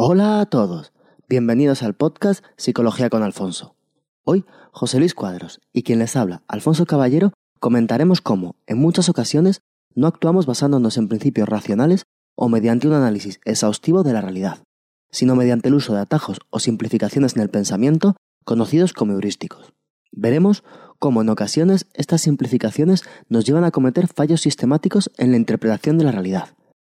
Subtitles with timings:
[0.00, 0.92] Hola a todos,
[1.28, 3.74] bienvenidos al podcast Psicología con Alfonso.
[4.22, 9.60] Hoy, José Luis Cuadros y quien les habla, Alfonso Caballero, comentaremos cómo, en muchas ocasiones,
[9.96, 12.04] no actuamos basándonos en principios racionales
[12.36, 14.62] o mediante un análisis exhaustivo de la realidad,
[15.10, 19.72] sino mediante el uso de atajos o simplificaciones en el pensamiento conocidos como heurísticos.
[20.12, 20.62] Veremos
[21.00, 26.04] cómo en ocasiones estas simplificaciones nos llevan a cometer fallos sistemáticos en la interpretación de
[26.04, 26.50] la realidad,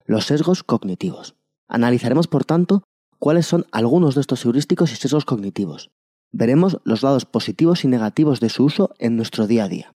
[0.06, 1.36] los sesgos cognitivos.
[1.68, 2.84] Analizaremos, por tanto,
[3.24, 5.92] cuáles son algunos de estos heurísticos y sesgos cognitivos.
[6.34, 9.94] Veremos los lados positivos y negativos de su uso en nuestro día a día.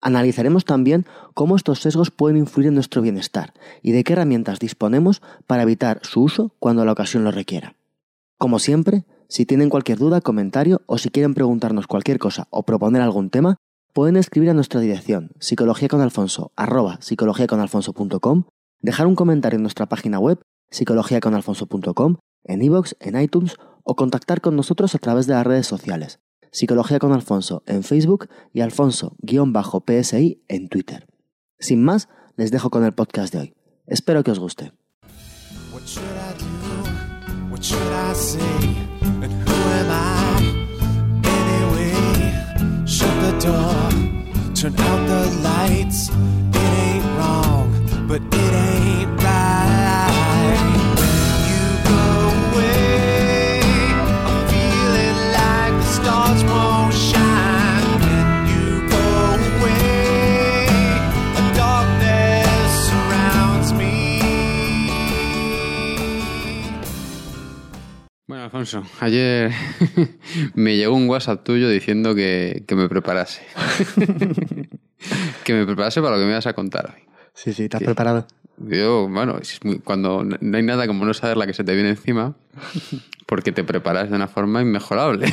[0.00, 5.22] Analizaremos también cómo estos sesgos pueden influir en nuestro bienestar y de qué herramientas disponemos
[5.46, 7.76] para evitar su uso cuando la ocasión lo requiera.
[8.38, 13.02] Como siempre, si tienen cualquier duda, comentario o si quieren preguntarnos cualquier cosa o proponer
[13.02, 13.58] algún tema,
[13.92, 16.50] pueden escribir a nuestra dirección psicologiaconalfonso
[18.80, 24.56] dejar un comentario en nuestra página web psicologiaconalfonso.com, en iVoox, en iTunes o contactar con
[24.56, 26.20] nosotros a través de las redes sociales.
[26.50, 31.06] Psicología con Alfonso en Facebook y Alfonso-PSI en Twitter.
[31.58, 33.54] Sin más, les dejo con el podcast de hoy.
[33.86, 34.72] Espero que os guste.
[68.48, 69.52] Alfonso, ayer
[70.54, 73.42] me llegó un WhatsApp tuyo diciendo que, me preparase.
[75.44, 77.02] que me preparase para lo que me ibas a contar hoy.
[77.34, 78.26] Sí, sí, ¿te has preparado?
[78.56, 79.38] Yo, bueno,
[79.84, 82.36] cuando no hay nada como no saber la que se te viene encima,
[83.26, 85.30] porque te preparas de una forma inmejorable.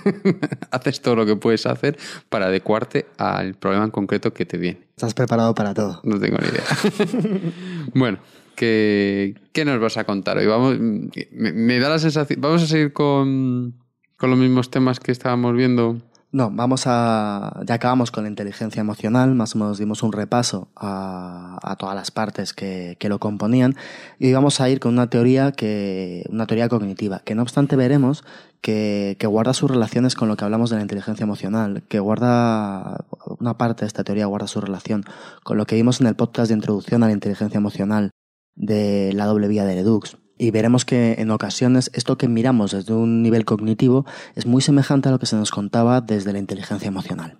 [0.70, 4.80] Haces todo lo que puedes hacer para adecuarte al problema en concreto que te viene.
[4.90, 6.02] Estás preparado para todo.
[6.04, 7.52] No tengo ni idea.
[7.94, 8.18] bueno,
[8.54, 10.46] ¿Qué, nos vas a contar hoy?
[10.46, 12.40] Vamos, me, da la sensación.
[12.40, 13.74] ¿Vamos a seguir con,
[14.20, 15.98] los mismos temas que estábamos viendo?
[16.30, 17.60] No, vamos a.
[17.66, 22.10] Ya acabamos con la inteligencia emocional, más o menos dimos un repaso a, todas las
[22.10, 23.76] partes que, lo componían.
[24.18, 26.24] Y vamos a ir con una teoría que.
[26.30, 28.24] una teoría cognitiva, que no obstante veremos
[28.62, 33.04] que, que guarda sus relaciones con lo que hablamos de la inteligencia emocional, que guarda.
[33.38, 35.04] una parte de esta teoría guarda su relación
[35.42, 38.12] con lo que vimos en el podcast de introducción a la inteligencia emocional
[38.54, 40.16] de la doble vía de Redux.
[40.38, 45.08] Y veremos que en ocasiones esto que miramos desde un nivel cognitivo es muy semejante
[45.08, 47.38] a lo que se nos contaba desde la inteligencia emocional.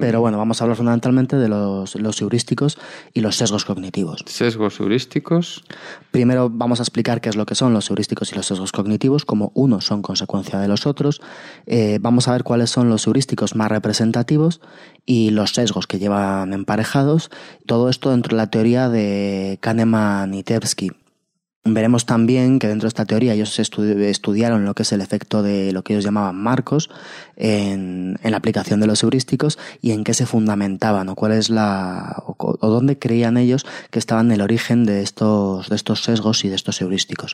[0.00, 2.78] Pero bueno, vamos a hablar fundamentalmente de los, los, heurísticos
[3.12, 4.24] y los sesgos cognitivos.
[4.26, 5.64] ¿Sesgos heurísticos?
[6.10, 9.24] Primero vamos a explicar qué es lo que son los heurísticos y los sesgos cognitivos,
[9.24, 11.20] como unos son consecuencia de los otros.
[11.66, 14.60] Eh, vamos a ver cuáles son los heurísticos más representativos
[15.04, 17.30] y los sesgos que llevan emparejados.
[17.66, 20.90] Todo esto dentro de la teoría de Kahneman y Tversky.
[21.68, 25.72] Veremos también que dentro de esta teoría ellos estudiaron lo que es el efecto de
[25.72, 26.90] lo que ellos llamaban marcos
[27.36, 32.22] en, la aplicación de los heurísticos y en qué se fundamentaban o cuál es la
[32.26, 36.48] o, o, dónde creían ellos que estaban el origen de estos, de estos sesgos y
[36.48, 37.32] de estos heurísticos.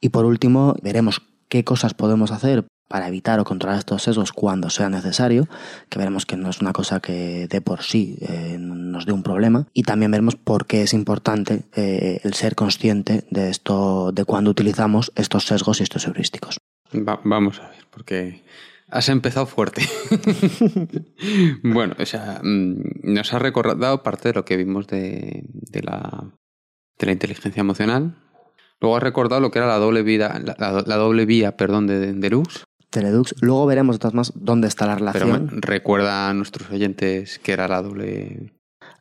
[0.00, 4.68] Y por último veremos qué cosas podemos hacer para evitar o controlar estos sesgos cuando
[4.68, 5.46] sea necesario,
[5.88, 9.22] que veremos que no es una cosa que de por sí eh, nos dé un
[9.22, 14.24] problema, y también veremos por qué es importante eh, el ser consciente de esto, de
[14.24, 16.58] cuando utilizamos estos sesgos y estos heurísticos.
[17.22, 18.42] vamos a ver, porque
[18.88, 19.82] has empezado fuerte.
[21.62, 26.24] bueno, o sea, mm, nos has recordado parte de lo que vimos de, de, la,
[26.98, 28.16] de la inteligencia emocional,
[28.80, 32.30] Luego has recordado lo que era la doble vida, la, doble vía, perdón, de, de,
[32.30, 32.64] luz.
[32.90, 33.34] Teledux.
[33.40, 35.46] Luego veremos de todas más dónde está la relación.
[35.48, 38.52] Pero recuerda a nuestros oyentes que era la doble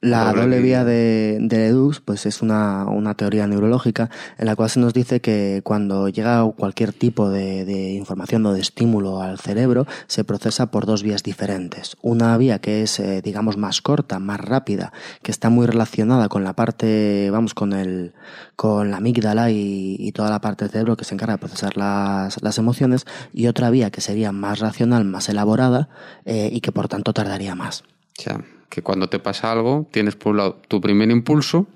[0.01, 4.69] la doble, vía de, de Ledux pues es una, una, teoría neurológica en la cual
[4.69, 9.39] se nos dice que cuando llega cualquier tipo de, de, información o de estímulo al
[9.39, 11.97] cerebro se procesa por dos vías diferentes.
[12.01, 16.43] Una vía que es, eh, digamos, más corta, más rápida, que está muy relacionada con
[16.43, 18.13] la parte, vamos, con, el,
[18.55, 21.75] con la amígdala y, y toda la parte del cerebro que se encarga de procesar
[21.75, 25.89] las, las emociones, y otra vía que sería más racional, más elaborada
[26.25, 27.83] eh, y que por tanto tardaría más
[28.69, 31.67] que cuando te pasa algo, tienes por un lado tu primer impulso,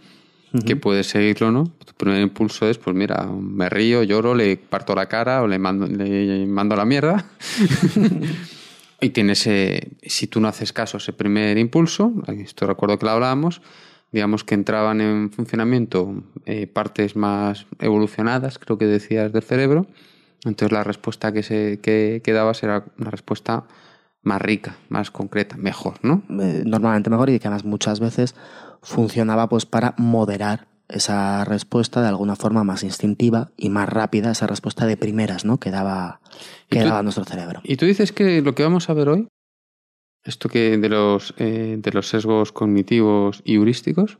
[0.68, 1.64] que puedes seguirlo, ¿no?
[1.84, 5.58] Tu primer impulso es, pues mira, me río, lloro, le parto la cara o le
[5.58, 7.26] mando, le mando la mierda.
[9.02, 9.50] y tienes,
[10.04, 13.64] si tú no haces caso a ese primer impulso, esto recuerdo que lo hablábamos,
[14.12, 19.88] digamos que entraban en funcionamiento eh, partes más evolucionadas, creo que decías, del cerebro.
[20.46, 23.64] Entonces la respuesta que, se, que, que dabas era una respuesta
[24.24, 26.24] más rica, más concreta, mejor, ¿no?
[26.42, 28.36] Eh, normalmente mejor y que además muchas veces
[28.82, 34.48] funcionaba pues para moderar esa respuesta de alguna forma más instintiva y más rápida, esa
[34.48, 35.58] respuesta de primeras, ¿no?
[35.60, 36.20] Que daba,
[36.70, 37.62] que tú- daba nuestro cerebro.
[37.64, 39.28] Y tú dices que lo que vamos a ver hoy,
[40.24, 44.20] esto que de los, eh, de los sesgos cognitivos y heurísticos.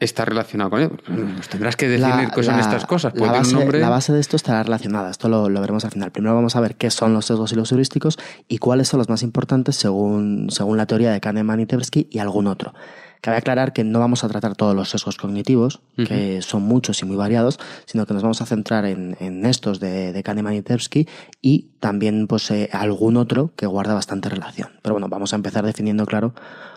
[0.00, 0.92] Está relacionado con ello.
[1.08, 3.12] Nos tendrás que La- qué son la- estas cosas.
[3.14, 3.78] La base, un nombre.
[3.80, 5.10] la base de esto estará relacionada.
[5.10, 6.10] Esto lo, lo veremos al final.
[6.10, 8.18] Primero vamos a ver qué son los sesgos y los heurísticos
[8.48, 12.18] y cuáles son los más importantes según, según la teoría de Kahneman y Tversky y
[12.18, 12.74] algún otro.
[13.22, 17.04] Cabe aclarar que no vamos a tratar todos los sesgos cognitivos, que son muchos y
[17.04, 20.62] muy variados, sino que nos vamos a centrar en, en estos de, de Kahneman y
[20.62, 21.06] Tversky
[21.42, 24.70] y también pues, eh, algún otro que guarda bastante relación.
[24.80, 26.32] Pero bueno, vamos a empezar definiendo claro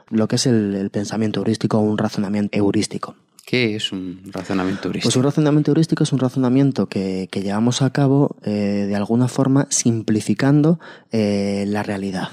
[0.09, 3.15] lo que es el, el pensamiento heurístico o un razonamiento heurístico.
[3.45, 5.07] ¿Qué es un razonamiento heurístico?
[5.07, 9.27] Pues un razonamiento heurístico es un razonamiento que, que llevamos a cabo eh, de alguna
[9.27, 10.79] forma simplificando
[11.11, 12.29] eh, la realidad.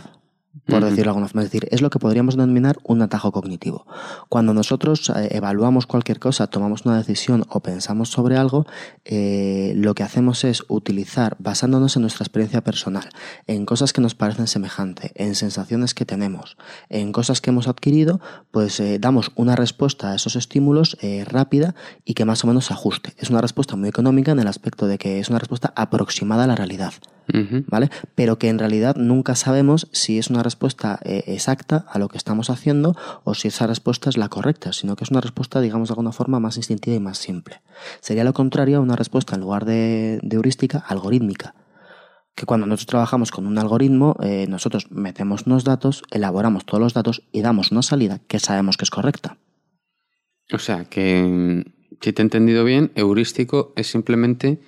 [0.66, 3.86] Por decirlo de alguna forma, es decir, es lo que podríamos denominar un atajo cognitivo.
[4.28, 8.66] Cuando nosotros eh, evaluamos cualquier cosa, tomamos una decisión o pensamos sobre algo,
[9.04, 13.08] eh, lo que hacemos es utilizar, basándonos en nuestra experiencia personal,
[13.46, 16.56] en cosas que nos parecen semejantes, en sensaciones que tenemos,
[16.88, 18.20] en cosas que hemos adquirido,
[18.50, 21.74] pues eh, damos una respuesta a esos estímulos eh, rápida
[22.04, 23.14] y que más o menos se ajuste.
[23.18, 26.46] Es una respuesta muy económica en el aspecto de que es una respuesta aproximada a
[26.46, 26.92] la realidad.
[27.66, 27.90] ¿Vale?
[28.14, 32.18] Pero que en realidad nunca sabemos si es una respuesta eh, exacta a lo que
[32.18, 35.88] estamos haciendo o si esa respuesta es la correcta, sino que es una respuesta, digamos,
[35.88, 37.60] de alguna forma más instintiva y más simple.
[38.00, 41.54] Sería lo contrario a una respuesta en lugar de, de heurística, algorítmica.
[42.34, 46.94] Que cuando nosotros trabajamos con un algoritmo, eh, nosotros metemos unos datos, elaboramos todos los
[46.94, 49.36] datos y damos una salida que sabemos que es correcta.
[50.52, 54.60] O sea, que mm, si te he entendido bien, heurístico es simplemente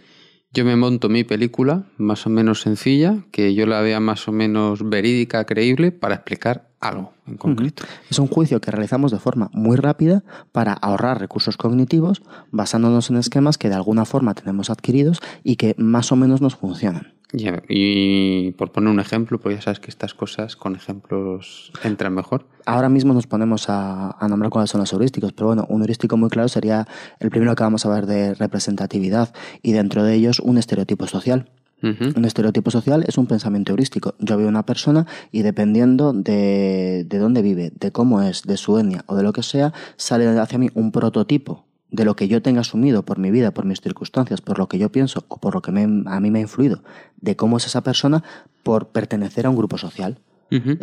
[0.55, 4.33] yo me monto mi película más o menos sencilla, que yo la vea más o
[4.33, 7.85] menos verídica, creíble, para explicar algo en concreto.
[8.11, 13.17] Es un juicio que realizamos de forma muy rápida para ahorrar recursos cognitivos basándonos en
[13.17, 17.15] esquemas que de alguna forma tenemos adquiridos y que más o menos nos funcionan.
[17.33, 20.77] Y, a ver, y por poner un ejemplo, pues ya sabes que estas cosas con
[20.77, 22.47] ejemplos entran mejor.
[22.67, 26.17] Ahora mismo nos ponemos a, a nombrar cuáles son los heurísticos, pero bueno, un heurístico
[26.17, 26.87] muy claro sería
[27.21, 29.33] el primero que vamos a ver de representatividad
[29.63, 31.51] y dentro de ellos un estereotipo social.
[31.83, 34.15] Un estereotipo social es un pensamiento heurístico.
[34.21, 38.79] Yo veo una persona y dependiendo de, de dónde vive, de cómo es, de su
[38.79, 42.43] etnia o de lo que sea, sale hacia mí un prototipo de lo que yo
[42.43, 45.55] tenga asumido por mi vida, por mis circunstancias, por lo que yo pienso o por
[45.55, 46.83] lo que me- a mí me ha influido,
[47.21, 48.25] de cómo es esa persona
[48.65, 50.19] por pertenecer a un grupo social.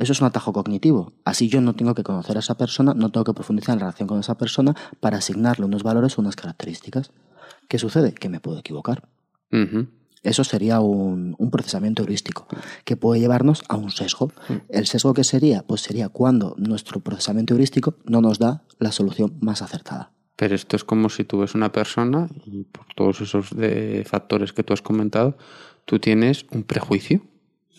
[0.01, 1.13] Eso es un atajo cognitivo.
[1.25, 3.85] Así yo no tengo que conocer a esa persona, no tengo que profundizar en la
[3.87, 7.11] relación con esa persona para asignarle unos valores o unas características.
[7.67, 8.13] ¿Qué sucede?
[8.13, 9.07] Que me puedo equivocar.
[10.21, 12.47] Eso sería un, un procesamiento heurístico
[12.83, 14.31] que puede llevarnos a un sesgo.
[14.69, 19.37] El sesgo que sería, pues sería cuando nuestro procesamiento heurístico no nos da la solución
[19.39, 20.11] más acertada.
[20.39, 24.53] Pero esto es como si tú ves una persona y por todos esos de factores
[24.53, 25.37] que tú has comentado,
[25.83, 27.21] tú tienes un prejuicio.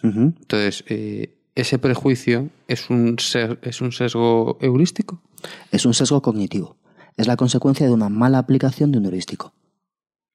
[0.02, 5.22] Entonces, eh, ese prejuicio es un, ser- es un sesgo heurístico.
[5.72, 6.76] Es un sesgo cognitivo.
[7.16, 9.54] Es la consecuencia de una mala aplicación de un heurístico.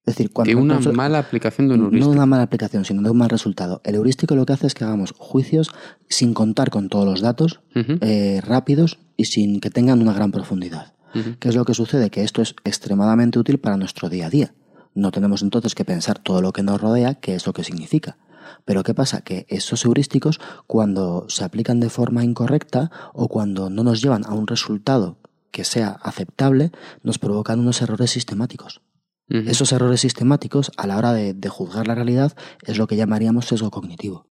[0.06, 2.10] Es decir, cuando De una mala aplicación de un No heurístico.
[2.12, 3.82] de una mala aplicación, sino de un mal resultado.
[3.84, 5.72] El heurístico lo que hace es que hagamos juicios
[6.10, 7.62] sin contar con todos los datos,
[8.02, 10.94] eh, rápidos y sin que tengan una gran profundidad.
[11.40, 12.10] ¿Qué es lo que sucede?
[12.10, 14.54] Que esto es extremadamente útil para nuestro día a día.
[14.94, 18.18] No tenemos entonces que pensar todo lo que nos rodea, qué es lo que significa.
[18.66, 19.22] Pero ¿qué pasa?
[19.22, 24.34] Que esos heurísticos, cuando se aplican de forma incorrecta o cuando no nos llevan a
[24.34, 25.18] un resultado
[25.52, 28.82] que sea aceptable, nos provocan unos errores sistemáticos.
[29.28, 33.48] Esos errores sistemáticos a la hora de, de juzgar la realidad es lo que llamaríamos
[33.48, 34.28] sesgo cognitivo.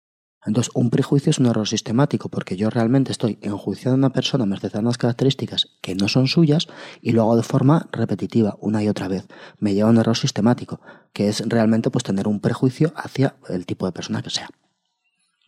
[0.45, 4.45] Entonces, un prejuicio es un error sistemático porque yo realmente estoy enjuiciando a una persona
[4.45, 6.67] merced a unas características que no son suyas
[7.01, 9.27] y lo hago de forma repetitiva una y otra vez.
[9.59, 10.81] Me lleva a un error sistemático,
[11.13, 14.49] que es realmente pues tener un prejuicio hacia el tipo de persona que sea.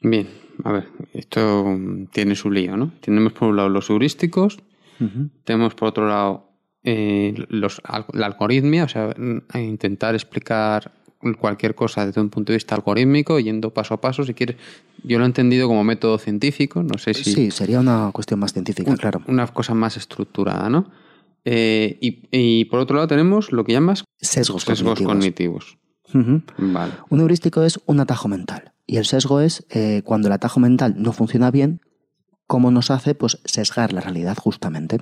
[0.02, 0.28] Bien,
[0.64, 1.66] a ver, esto
[2.12, 2.94] tiene su lío, ¿no?
[3.02, 4.60] Tenemos por un lado los heurísticos,
[5.44, 6.52] tenemos por otro lado
[6.84, 7.82] eh, los,
[8.14, 9.14] la algoritmia, o sea,
[9.56, 10.92] intentar explicar
[11.40, 14.58] cualquier cosa desde un punto de vista algorítmico, yendo paso a paso, si quieres.
[15.04, 17.34] Yo lo he entendido como método científico, no sé si...
[17.34, 19.22] Sí, sería una cuestión más científica, un- claro.
[19.28, 20.90] Una cosa más estructurada, ¿no?
[21.46, 25.78] Eh, y, y por otro lado tenemos lo que llamas Sesgos, sesgos cognitivos.
[26.58, 26.94] Vale.
[27.10, 28.72] Un heurístico es un atajo mental.
[28.88, 31.82] Y el sesgo es eh, cuando el atajo mental no funciona bien,
[32.48, 35.00] cómo nos hace pues sesgar la realidad justamente.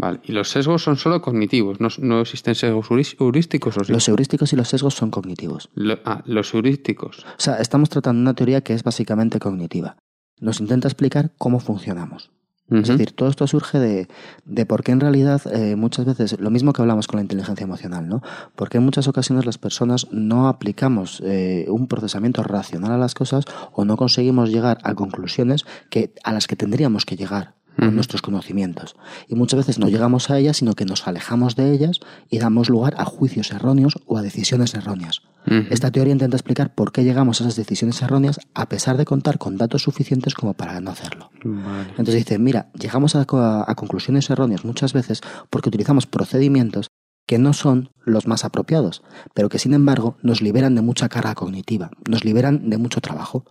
[0.00, 3.92] Vale, y los sesgos son solo cognitivos, no, no existen sesgos heurísticos o sí?
[3.92, 5.68] Los heurísticos y los sesgos son cognitivos.
[5.74, 7.18] Lo- ah, los heurísticos.
[7.20, 9.96] O sea, estamos tratando una teoría que es básicamente cognitiva.
[10.40, 12.30] Nos intenta explicar cómo funcionamos.
[12.72, 14.06] Es decir, todo esto surge de,
[14.44, 17.64] de por qué en realidad eh, muchas veces, lo mismo que hablamos con la inteligencia
[17.64, 18.22] emocional, ¿no?
[18.54, 23.44] Porque en muchas ocasiones las personas no aplicamos eh, un procesamiento racional a las cosas
[23.72, 28.20] o no conseguimos llegar a conclusiones que, a las que tendríamos que llegar con nuestros
[28.22, 28.94] conocimientos.
[29.28, 32.68] Y muchas veces no llegamos a ellas, sino que nos alejamos de ellas y damos
[32.68, 35.22] lugar a juicios erróneos o a decisiones erróneas.
[35.70, 39.38] Esta teoría intenta explicar por qué llegamos a esas decisiones erróneas a pesar de contar
[39.38, 41.30] con datos suficientes como para no hacerlo.
[41.42, 41.88] Vale.
[41.90, 46.88] Entonces dice, mira, llegamos a, a- a conclusiones erróneas muchas veces porque utilizamos procedimientos
[47.30, 51.36] que no son los más apropiados, pero que sin embargo nos liberan de mucha carga
[51.36, 53.44] cognitiva, nos liberan de mucho trabajo.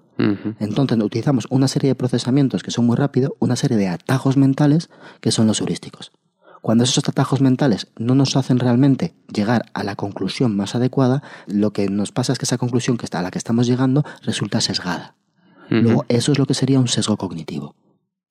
[0.59, 4.89] Entonces utilizamos una serie de procesamientos que son muy rápidos, una serie de atajos mentales
[5.21, 6.12] que son los heurísticos.
[6.62, 11.71] Cuando esos atajos mentales no nos hacen realmente llegar a la conclusión más adecuada, lo
[11.71, 14.59] que nos pasa es que esa conclusión que está, a la que estamos llegando resulta
[14.59, 15.15] sesgada.
[15.69, 17.75] Luego, eso es lo que sería un sesgo cognitivo.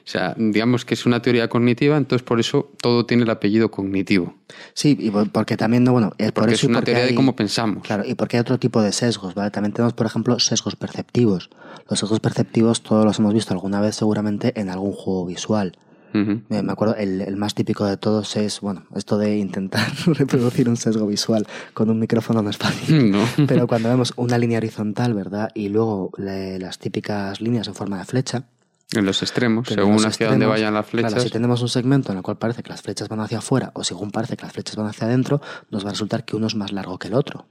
[0.09, 3.71] O sea, digamos que es una teoría cognitiva, entonces por eso todo tiene el apellido
[3.71, 4.37] cognitivo.
[4.73, 7.15] Sí, y por- porque también, no, bueno, eh, por Porque eso es una teoría de
[7.15, 7.83] cómo pensamos.
[7.87, 9.50] Claro, y porque hay otro tipo de sesgos, ¿vale?
[9.50, 11.50] También tenemos, por ejemplo, sesgos perceptivos.
[11.91, 15.77] Los sesgos perceptivos todos los hemos visto alguna vez seguramente en algún juego visual.
[16.15, 20.79] Me acuerdo, el, el más típico de todos es, bueno, esto de intentar reproducir un
[20.79, 23.11] sesgo visual con un micrófono no es fácil.
[23.12, 23.23] No.
[23.47, 25.50] Pero cuando vemos una línea horizontal, ¿verdad?
[25.55, 28.45] Y luego le- las típicas líneas en forma de flecha.
[28.92, 30.49] En los extremos, según hacia dónde extremos.
[30.49, 31.12] vayan las flechas.
[31.12, 33.71] Claro, si tenemos un segmento en el cual parece que las flechas van hacia afuera
[33.75, 36.47] o según parece que las flechas van hacia adentro, nos va a resultar que uno
[36.47, 37.49] es más largo que el otro.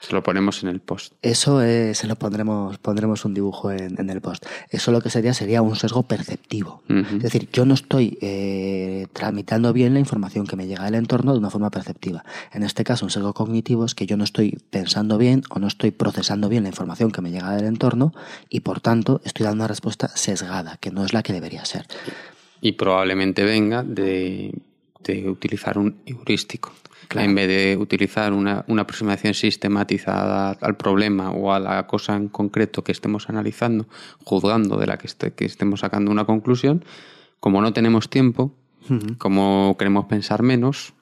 [0.00, 1.14] Se lo ponemos en el post.
[1.22, 4.46] Eso eh, se lo pondremos, pondremos un dibujo en, en el post.
[4.70, 6.82] Eso lo que sería sería un sesgo perceptivo.
[6.88, 11.32] Es decir, yo no estoy eh, tramitando bien la información que me llega del entorno
[11.32, 12.24] de una forma perceptiva.
[12.52, 15.66] En este caso, un sesgo cognitivo es que yo no estoy pensando bien o no
[15.66, 18.12] estoy procesando bien la información que me llega del entorno
[18.48, 21.86] y por tanto estoy dando una respuesta sesgada, que no es la que debería ser.
[22.60, 24.54] Y probablemente venga de,
[25.02, 26.72] de utilizar un heurístico.
[27.08, 27.28] Claro.
[27.28, 32.28] En vez de utilizar una, una aproximación sistematizada al problema o a la cosa en
[32.28, 33.86] concreto que estemos analizando,
[34.24, 36.84] juzgando de la que, este- que estemos sacando una conclusión,
[37.40, 38.52] como no tenemos tiempo,
[39.18, 40.94] como queremos pensar menos,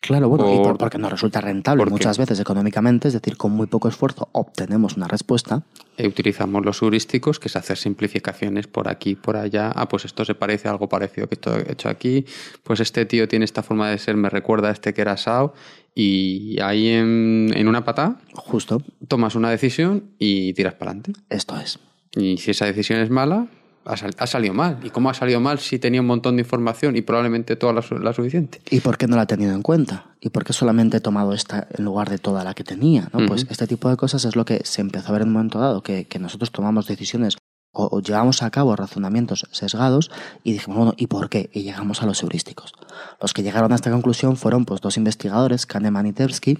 [0.00, 3.50] Claro, bueno, y Por- por- porque nos resulta rentable muchas veces económicamente, es decir, con
[3.52, 5.62] muy poco esfuerzo obtenemos una respuesta.
[5.98, 9.72] eh, utilizamos los heurísticos, que es hacer simplificaciones por aquí, por allá.
[9.74, 12.24] Ah, pues esto se parece a algo parecido que esto he hecho aquí.
[12.62, 15.54] Pues este tío tiene esta forma de ser, me recuerda a este que era Sao.
[15.94, 21.12] Y ahí en, en una patada Justo, tomas una decisión y tiras para adelante.
[21.30, 21.78] esto es.
[22.14, 23.46] Y si esa decisión es mala,
[23.86, 24.78] ha, sal- ha salido mal.
[24.82, 27.82] ¿Y cómo ha salido mal si tenía un montón de información y probablemente toda la,
[27.82, 28.60] su- la suficiente?
[28.70, 30.06] ¿Y por qué no la he tenido en cuenta?
[30.20, 33.08] ¿Y por qué solamente he tomado esta en lugar de toda la que tenía?
[33.12, 33.20] ¿no?
[33.26, 35.58] Pues este tipo de cosas es lo que se empezó a ver en un momento
[35.58, 37.36] dado, que, que nosotros tomamos decisiones
[37.72, 40.10] o, o llevamos a cabo razonamientos sesgados
[40.42, 41.50] y dijimos, bueno, ¿y por qué?
[41.52, 42.72] Y llegamos a los heurísticos.
[43.20, 46.58] Los que llegaron a esta conclusión fueron pues, dos investigadores, Kahneman y Tversky.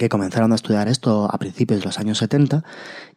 [0.00, 2.64] Que comenzaron a estudiar esto a principios de los años 70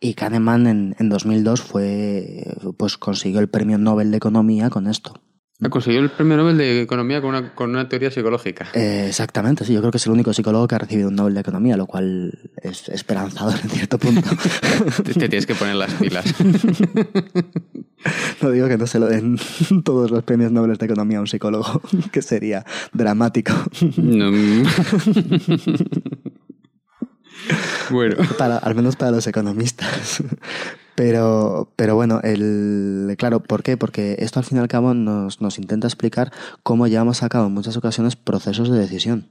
[0.02, 2.44] y Kahneman en, en 2002 fue,
[2.76, 5.14] pues consiguió el premio Nobel de Economía con esto.
[5.62, 8.68] Ha conseguido el premio Nobel de Economía con una, con una teoría psicológica.
[8.74, 11.36] Eh, exactamente, sí, yo creo que es el único psicólogo que ha recibido un Nobel
[11.36, 14.30] de Economía, lo cual es esperanzador en cierto punto.
[15.04, 16.26] Te, te tienes que poner las pilas.
[18.42, 19.38] no digo que no se lo den
[19.86, 23.54] todos los premios Nobel de Economía a un psicólogo, que sería dramático.
[23.98, 24.32] No.
[27.94, 28.16] Bueno.
[28.38, 30.24] para, al menos para los economistas.
[30.96, 33.78] Pero, pero bueno, el, claro, ¿por qué?
[33.78, 36.32] Porque esto al fin y al cabo nos, nos intenta explicar
[36.62, 39.28] cómo llevamos a cabo en muchas ocasiones procesos de decisión.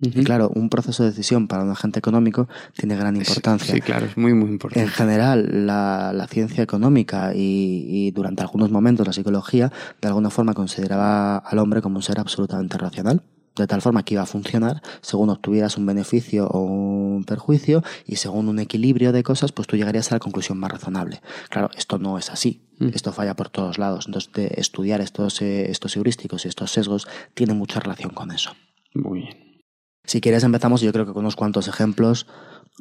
[0.00, 3.72] Y claro, un proceso de decisión para un agente económico tiene gran importancia.
[3.72, 4.82] Sí, claro, es muy, muy importante.
[4.82, 10.30] En general, la, la ciencia económica y, y durante algunos momentos la psicología, de alguna
[10.30, 13.22] forma consideraba al hombre como un ser absolutamente racional
[13.56, 18.16] de tal forma que iba a funcionar según obtuvieras un beneficio o un perjuicio y
[18.16, 21.20] según un equilibrio de cosas, pues tú llegarías a la conclusión más razonable.
[21.50, 22.62] Claro, esto no es así.
[22.78, 22.88] Mm.
[22.94, 24.06] Esto falla por todos lados.
[24.06, 28.52] Entonces, de estudiar estos, eh, estos heurísticos y estos sesgos tiene mucha relación con eso.
[28.94, 29.62] Muy bien.
[30.04, 32.26] Si quieres empezamos, yo creo que con unos cuantos ejemplos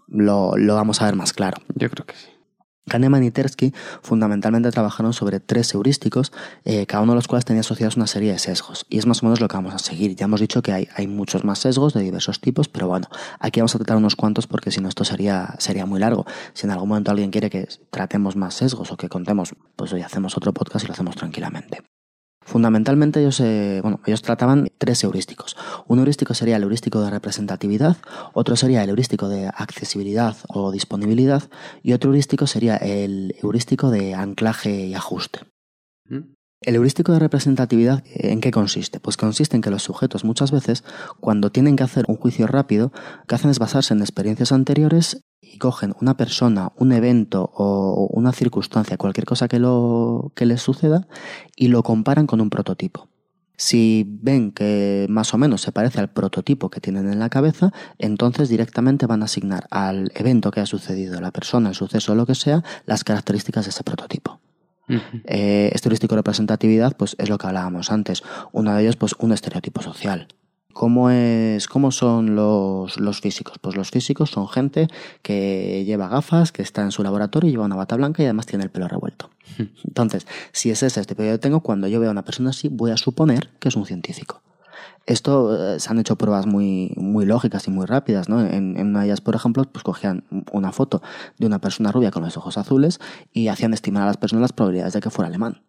[0.07, 1.61] lo, lo vamos a ver más claro.
[1.75, 2.27] Yo creo que sí.
[2.89, 6.31] Kahneman y Tversky fundamentalmente trabajaron sobre tres heurísticos,
[6.65, 8.85] eh, cada uno de los cuales tenía asociados una serie de sesgos.
[8.89, 10.15] Y es más o menos lo que vamos a seguir.
[10.15, 13.07] Ya hemos dicho que hay, hay muchos más sesgos de diversos tipos, pero bueno,
[13.39, 16.25] aquí vamos a tratar unos cuantos porque si no esto sería, sería muy largo.
[16.53, 20.01] Si en algún momento alguien quiere que tratemos más sesgos o que contemos, pues hoy
[20.01, 21.92] hacemos otro podcast y lo hacemos tranquilamente.
[22.45, 25.55] Fundamentalmente ellos, eh, bueno, ellos trataban tres heurísticos.
[25.87, 27.97] Un heurístico sería el heurístico de representatividad,
[28.33, 31.43] otro sería el heurístico de accesibilidad o disponibilidad
[31.81, 35.39] y otro heurístico sería el heurístico de anclaje y ajuste.
[36.09, 36.33] ¿Mm?
[36.63, 39.01] El heurístico de representatividad, ¿en qué consiste?
[39.01, 40.85] Pues consiste en que los sujetos muchas veces,
[41.19, 45.25] cuando tienen que hacer un juicio rápido, lo que hacen es basarse en experiencias anteriores
[45.41, 50.61] y cogen una persona, un evento o una circunstancia, cualquier cosa que, lo, que les
[50.61, 51.07] suceda,
[51.57, 53.09] y lo comparan con un prototipo.
[53.57, 57.73] Si ven que más o menos se parece al prototipo que tienen en la cabeza,
[57.97, 62.25] entonces directamente van a asignar al evento que ha sucedido, la persona, el suceso lo
[62.25, 64.39] que sea, las características de ese prototipo.
[65.25, 68.23] Eh, heurístico de representatividad, pues es lo que hablábamos antes.
[68.51, 70.27] Uno de ellos, pues un estereotipo social.
[70.73, 73.59] ¿Cómo, es, ¿Cómo son los, los, físicos?
[73.59, 74.87] Pues los físicos son gente
[75.21, 78.63] que lleva gafas, que está en su laboratorio, lleva una bata blanca y además tiene
[78.63, 79.29] el pelo revuelto.
[79.87, 82.69] Entonces, si es ese este que yo tengo, cuando yo veo a una persona así,
[82.69, 84.41] voy a suponer que es un científico.
[85.05, 88.41] Esto eh, se han hecho pruebas muy, muy lógicas y muy rápidas, ¿no?
[88.41, 91.01] En, una de ellas, por ejemplo, pues cogían una foto
[91.37, 92.99] de una persona rubia con los ojos azules
[93.33, 95.61] y hacían estimar a las personas las probabilidades de que fuera alemán.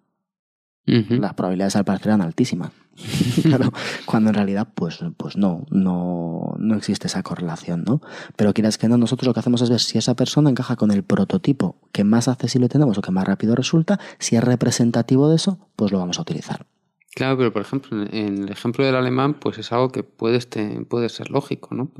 [0.86, 2.70] Las probabilidades al parecer eran altísimas.
[3.42, 3.72] claro,
[4.04, 8.02] cuando en realidad, pues, pues no, no, no existe esa correlación, ¿no?
[8.36, 10.90] Pero quieras que no, nosotros lo que hacemos es ver si esa persona encaja con
[10.90, 15.36] el prototipo que más accesible tenemos o que más rápido resulta, si es representativo de
[15.36, 16.66] eso, pues lo vamos a utilizar.
[17.14, 20.80] Claro, pero por ejemplo, en el ejemplo del alemán, pues es algo que puede, este,
[20.88, 21.92] puede ser lógico, ¿no?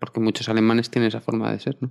[0.00, 1.90] Porque muchos alemanes tienen esa forma de ser, ¿no?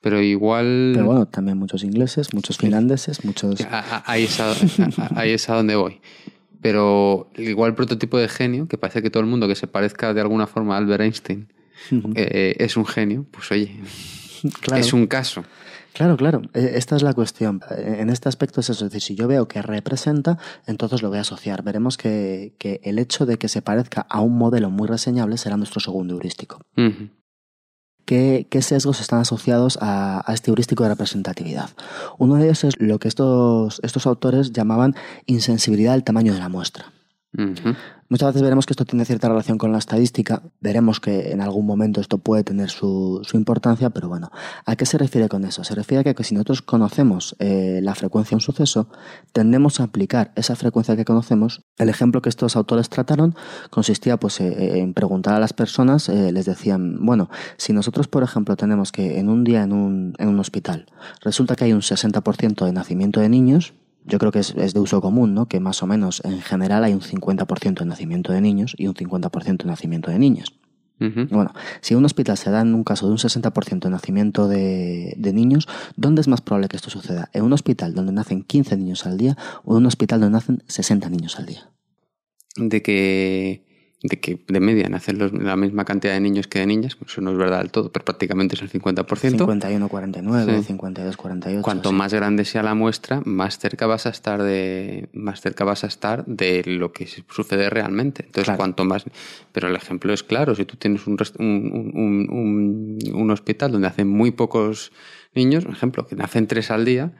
[0.00, 0.92] Pero igual...
[0.94, 3.60] Pero bueno, también muchos ingleses, muchos finlandeses, muchos...
[4.06, 4.54] Ahí es a,
[5.16, 6.00] ahí es a donde voy.
[6.60, 10.14] Pero igual el prototipo de genio, que parece que todo el mundo que se parezca
[10.14, 11.52] de alguna forma a Albert Einstein
[12.14, 13.80] eh, es un genio, pues oye,
[14.76, 15.44] es un caso.
[15.92, 17.60] Claro, claro, e, esta es la cuestión.
[17.76, 21.18] En este aspecto es eso, es decir, si yo veo que representa, entonces lo voy
[21.18, 21.62] a asociar.
[21.62, 25.56] Veremos que, que el hecho de que se parezca a un modelo muy reseñable será
[25.56, 26.60] nuestro segundo heurístico.
[28.04, 31.70] ¿Qué, ¿Qué, sesgos están asociados a, a, este heurístico de representatividad?
[32.18, 34.94] Uno de ellos es lo que estos, estos autores llamaban
[35.26, 36.92] insensibilidad al tamaño de la muestra.
[38.12, 41.64] Muchas veces veremos que esto tiene cierta relación con la estadística, veremos que en algún
[41.64, 44.30] momento esto puede tener su, importancia, pero bueno,
[44.66, 45.64] ¿a qué se refiere con eso?
[45.64, 48.90] Se refiere a que, si nosotros conocemos eh, la frecuencia de un suceso,
[49.32, 51.62] tendemos a aplicar esa frecuencia que conocemos.
[51.78, 53.34] El ejemplo que estos autores trataron
[53.70, 58.22] consistía pues, eh, en preguntar a las personas, eh, les decían, bueno, si nosotros, por
[58.24, 60.84] ejemplo, tenemos que en un día en un, en un hospital
[61.22, 63.72] resulta que hay un 60% de nacimiento de niños,
[64.04, 65.46] yo creo que es, de uso común, ¿no?
[65.46, 68.94] Que más o menos en general hay un 50% de nacimiento de niños y un
[68.94, 70.52] 50% de nacimiento de niñas.
[70.98, 74.46] Bueno, si en un hospital se da en un caso de un 60% de nacimiento
[74.46, 77.28] de, de, niños, ¿dónde es más probable que esto suceda?
[77.32, 80.62] ¿En un hospital donde nacen 15 niños al día o en un hospital donde nacen
[80.68, 81.72] 60 niños al día?
[82.56, 83.71] De que
[84.02, 87.30] de que de media nacen la misma cantidad de niños que de niñas, eso no
[87.30, 89.06] es verdad del todo, pero prácticamente es el 50%.
[89.06, 90.64] 51-49,
[91.16, 91.60] 52-48.
[91.62, 95.84] Cuanto más grande sea la muestra, más cerca vas a estar de más cerca vas
[95.84, 98.24] a estar de lo que sucede realmente.
[98.26, 99.04] Entonces, cuanto más
[99.52, 104.08] pero el ejemplo es claro, si tú tienes un, un, un, un hospital donde hacen
[104.08, 104.92] muy pocos
[105.34, 107.12] niños, por ejemplo, que nacen tres al día,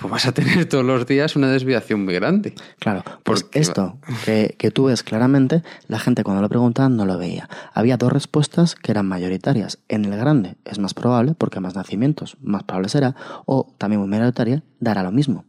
[0.00, 2.54] pues vas a tener todos los días una desviación muy grande.
[2.78, 7.18] Claro, pues esto que, que, tú ves claramente, la gente cuando lo preguntaban no lo
[7.18, 7.50] veía.
[7.74, 9.78] Había dos respuestas que eran mayoritarias.
[9.88, 14.08] En el grande es más probable, porque más nacimientos, más probable será, o también muy
[14.08, 15.44] mayoritaria, dará lo mismo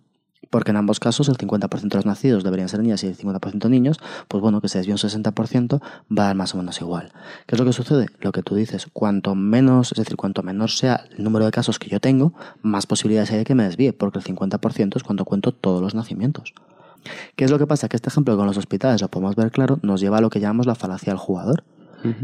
[0.51, 3.69] porque en ambos casos el 50% de los nacidos deberían ser niñas y el 50%
[3.69, 7.11] niños, pues bueno, que se desvíe un 60% va a dar más o menos igual.
[7.47, 8.07] ¿Qué es lo que sucede?
[8.19, 11.79] Lo que tú dices, cuanto menos, es decir, cuanto menor sea el número de casos
[11.79, 15.25] que yo tengo, más posibilidades hay de que me desvíe, porque el 50% es cuando
[15.25, 16.53] cuento todos los nacimientos.
[17.35, 17.89] ¿Qué es lo que pasa?
[17.89, 20.39] Que este ejemplo con los hospitales, lo podemos ver claro, nos lleva a lo que
[20.39, 21.63] llamamos la falacia del jugador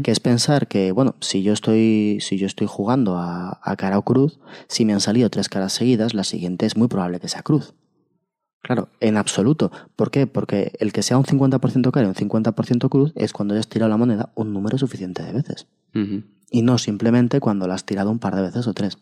[0.02, 3.98] que es pensar que, bueno, si yo estoy, si yo estoy jugando a, a, cara
[3.98, 7.28] o cruz, si me han salido tres caras seguidas, la siguiente es muy probable que
[7.28, 7.74] sea cruz.
[8.62, 9.70] Claro, en absoluto.
[9.96, 10.26] ¿Por qué?
[10.26, 13.88] Porque el que sea un 50% cara y un 50% cruz es cuando hayas tirado
[13.88, 15.66] la moneda un número suficiente de veces.
[16.50, 18.98] Y no simplemente cuando la has tirado un par de veces o tres.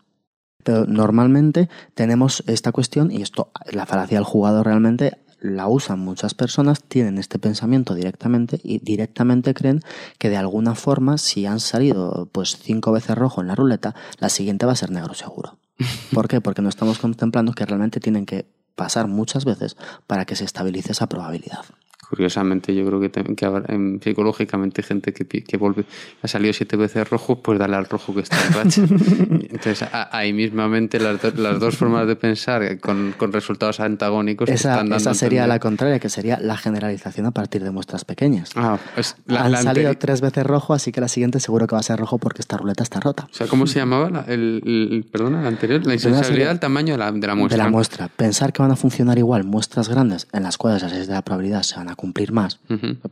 [0.63, 6.35] Pero normalmente tenemos esta cuestión, y esto, la falacia del jugador realmente la usan muchas
[6.35, 9.81] personas, tienen este pensamiento directamente y directamente creen
[10.19, 14.29] que de alguna forma, si han salido pues cinco veces rojo en la ruleta, la
[14.29, 15.59] siguiente va a ser negro seguro.
[16.13, 16.41] ¿Por qué?
[16.41, 20.93] Porque no estamos contemplando que realmente tienen que pasar muchas veces para que se estabilice
[20.93, 21.65] esa probabilidad.
[22.09, 25.85] Curiosamente, yo creo que, que habrá- em, psicológicamente gente que, que vuelve,
[26.23, 28.83] ha salido siete veces rojo, pues dale al rojo que está en racha.
[29.51, 34.49] Entonces, a- ahí mismamente las, do- las dos formas de pensar con, con resultados antagónicos
[34.49, 38.05] Esa, están dando esa sería la contraria, que sería la generalización a partir de muestras
[38.05, 38.51] pequeñas.
[38.55, 41.75] Ah, es la, Han la salido tres veces rojo, así que la siguiente seguro que
[41.75, 43.25] va a ser rojo porque esta ruleta está rota.
[43.31, 45.85] O sea, ¿cómo se llamaba la- el, el- perdona, la anterior?
[45.87, 47.57] La insensibilidad al tamaño de la, de la muestra.
[47.59, 48.09] De la muestra.
[48.09, 51.23] Pensar que van a funcionar igual muestras grandes en las cuales las leyes de la
[51.23, 52.61] probabilidad se van a cumplir más,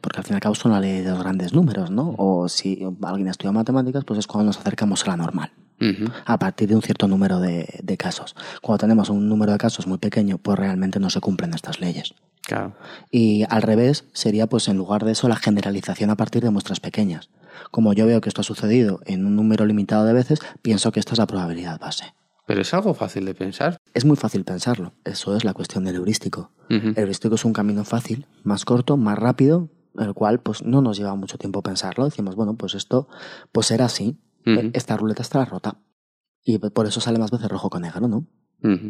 [0.01, 2.15] porque al fin y al cabo son la ley de los grandes números, ¿no?
[2.19, 5.51] O si alguien estudia matemáticas, pues es cuando nos acercamos a la normal.
[6.25, 8.35] A partir de un cierto número de, de casos.
[8.63, 12.15] Cuando tenemos un número de casos muy pequeño, pues realmente no se cumplen estas leyes.
[12.47, 12.75] Claro.
[13.11, 16.81] Y al revés sería, pues en lugar de eso, la generalización a partir de muestras
[16.81, 17.29] pequeñas.
[17.71, 21.01] Como yo veo que esto ha sucedido en un número limitado de veces, pienso que
[21.01, 22.15] esta es la probabilidad base.
[22.47, 23.79] Pero es algo fácil de pensar.
[23.95, 24.93] Es muy fácil pensarlo.
[25.05, 26.53] Eso es la cuestión del heurístico.
[26.69, 30.97] El heurístico es un camino fácil, más corto, más rápido, el cual pues no nos
[30.99, 32.05] lleva mucho tiempo pensarlo.
[32.05, 33.09] Decimos, bueno, pues esto
[33.53, 34.19] pues será así.
[34.47, 34.71] Ujú.
[34.75, 35.79] Esta ruleta estará rota.
[36.45, 38.27] Y por eso sale más veces rojo con negro, ¿no?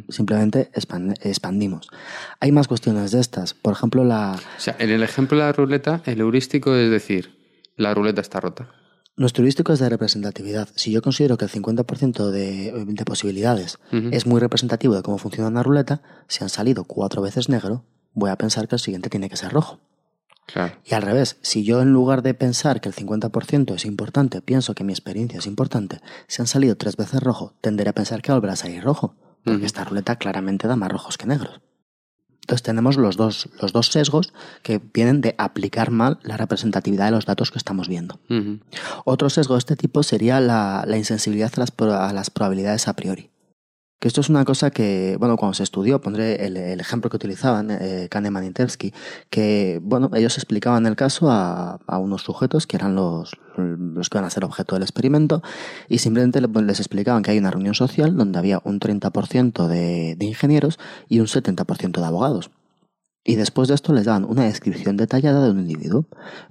[0.08, 1.88] Simplemente expan- expandimos.
[2.40, 3.54] Hay más cuestiones de estas.
[3.54, 7.36] Por ejemplo, la, O sea, en el ejemplo de la ruleta, el heurístico es decir,
[7.76, 8.68] la ruleta está rota.
[9.16, 10.68] Nuestro heurístico es de representatividad.
[10.74, 15.48] Si yo considero que el 50% de, de posibilidades es muy representativo de cómo funciona
[15.48, 19.28] una ruleta, si han salido cuatro veces negro, voy a pensar que el siguiente tiene
[19.28, 19.80] que ser rojo.
[20.46, 20.74] Claro.
[20.84, 24.74] Y al revés, si yo en lugar de pensar que el 50% es importante, pienso
[24.74, 28.32] que mi experiencia es importante, si han salido tres veces rojo, tenderé a pensar que
[28.32, 31.60] volverá a salir rojo, porque esta ruleta claramente da más rojos que negros.
[32.44, 37.12] Entonces tenemos los dos, los dos sesgos que vienen de aplicar mal la representatividad de
[37.12, 38.20] los datos que estamos viendo.
[39.06, 42.92] Otro sesgo de este tipo sería la, la insensibilidad a las, a las probabilidades a
[42.92, 43.30] priori.
[44.00, 47.16] Que esto es una cosa que, bueno, cuando se estudió, pondré el, el ejemplo que
[47.16, 48.92] utilizaban eh, Kahneman y Tversky,
[49.30, 54.18] que, bueno, ellos explicaban el caso a, a unos sujetos que eran los, los que
[54.18, 55.42] iban a ser objeto del experimento
[55.88, 60.16] y simplemente le- les explicaban que hay una reunión social donde había un 30% de,
[60.16, 60.78] de ingenieros
[61.08, 62.50] y un 70% de abogados.
[63.26, 66.04] Y después de esto les daban una descripción detallada de un individuo.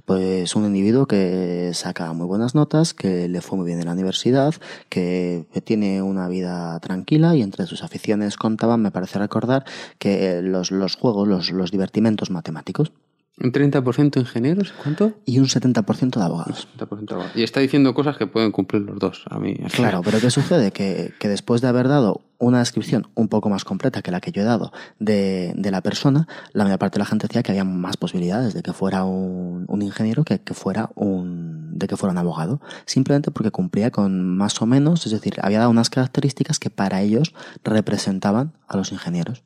[0.06, 3.94] Pues un individuo que saca muy buenas notas, que le fue muy bien en la
[3.94, 4.56] universidad,
[4.90, 9.66] que tiene una vida tranquila y entre sus aficiones contaban, me parece recordar,
[10.00, 12.92] que los, los juegos, los, los divertimentos matemáticos
[13.42, 14.74] ¿Un 30% ingenieros?
[14.84, 15.14] ¿Cuánto?
[15.26, 16.68] y un 70% de abogados.
[16.78, 17.30] 70% abajo.
[17.34, 19.24] Y está diciendo cosas que pueden cumplir los dos.
[19.30, 19.56] A mí.
[19.74, 20.72] Claro, pero ¿qué sucede?
[20.72, 24.32] Que, que después de haber dado una descripción un poco más completa que la que
[24.32, 27.52] yo he dado de, de la persona, la mayor parte de la gente decía que
[27.52, 31.98] había más posibilidades de que fuera un, un ingeniero que, que fuera un, de que
[31.98, 32.62] fuera un abogado.
[32.86, 37.02] Simplemente porque cumplía con más o menos, es decir, había dado unas características que para
[37.02, 39.44] ellos representaban a los ingenieros.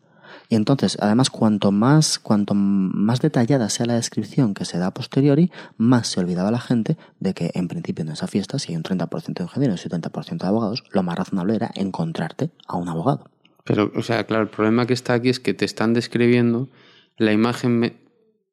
[0.49, 4.93] Y entonces, además, cuanto más, cuanto más detallada sea la descripción que se da a
[4.93, 8.77] posteriori, más se olvidaba la gente de que en principio en esa fiesta, si hay
[8.77, 12.77] un 30% de ingenieros y un 70% de abogados, lo más razonable era encontrarte a
[12.77, 13.29] un abogado.
[13.65, 16.69] Pero, o sea, claro, el problema que está aquí es que te están describiendo
[17.17, 17.97] la imagen, me-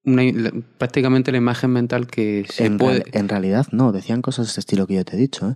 [0.04, 3.04] una- la- prácticamente la imagen mental que se En, puede.
[3.04, 5.50] real- en realidad, no, decían cosas de este estilo que yo te he dicho.
[5.50, 5.54] ¿eh?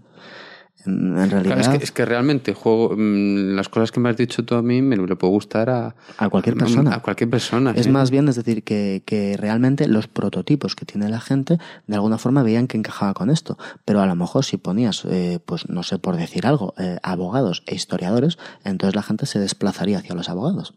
[0.88, 4.16] En, realidad, Claro, es, que, es que realmente juego mm, las cosas que me has
[4.16, 6.94] dicho tú a mí me le puede gustar a, a cualquier persona.
[6.94, 7.72] A cualquier persona.
[7.76, 7.90] Es sí.
[7.90, 12.18] más bien, es decir, que, que realmente los prototipos que tiene la gente de alguna
[12.18, 13.58] forma veían que encajaba con esto.
[13.84, 17.62] Pero a lo mejor si ponías, eh, pues no sé por decir algo, eh, abogados
[17.66, 20.74] e historiadores, entonces la gente se desplazaría hacia los abogados.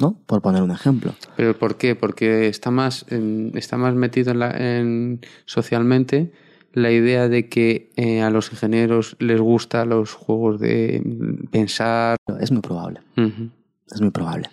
[0.00, 0.18] ¿no?
[0.26, 1.14] Por poner un ejemplo.
[1.36, 1.94] Pero ¿por qué?
[1.94, 6.32] Porque está más, en- está más metido en la, en, socialmente
[6.74, 11.02] la idea de que eh, a los ingenieros les gustan los juegos de
[11.50, 12.16] pensar.
[12.40, 14.50] Es muy probable, es muy probable.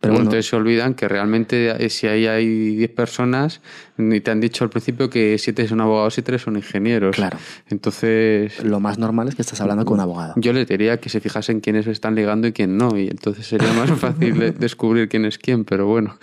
[0.00, 3.60] Pero bueno, Entonces se olvidan que realmente eh, si ahí hay 10 personas,
[3.98, 7.16] y te han dicho al principio que 7 son abogados y 3 son ingenieros.
[7.16, 7.36] Claro.
[7.68, 10.34] Entonces lo más normal es que estás hablando con un abogado.
[10.36, 13.72] yo les diría que se fijasen quiénes están ligando y quién no, y entonces sería
[13.72, 16.16] más fácil de- descubrir quién es quién, pero bueno,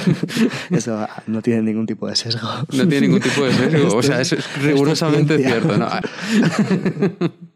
[0.70, 2.48] Eso no tiene ningún tipo de sesgo.
[2.72, 3.96] no tiene ningún tipo de sesgo.
[3.96, 5.60] O sea, Esto es es- es rigurosamente ciencia.
[5.60, 5.76] cierto.
[5.76, 5.88] ¿no?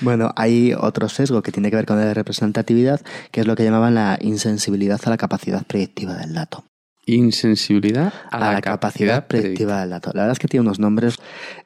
[0.00, 3.64] Bueno, hay otro sesgo que tiene que ver con la representatividad, que es lo que
[3.64, 6.64] llamaban la insensibilidad a la capacidad predictiva del dato.
[7.04, 10.12] Insensibilidad a, la, capacidad predictiva del dato.
[10.14, 11.16] La verdad es que tiene unos nombres.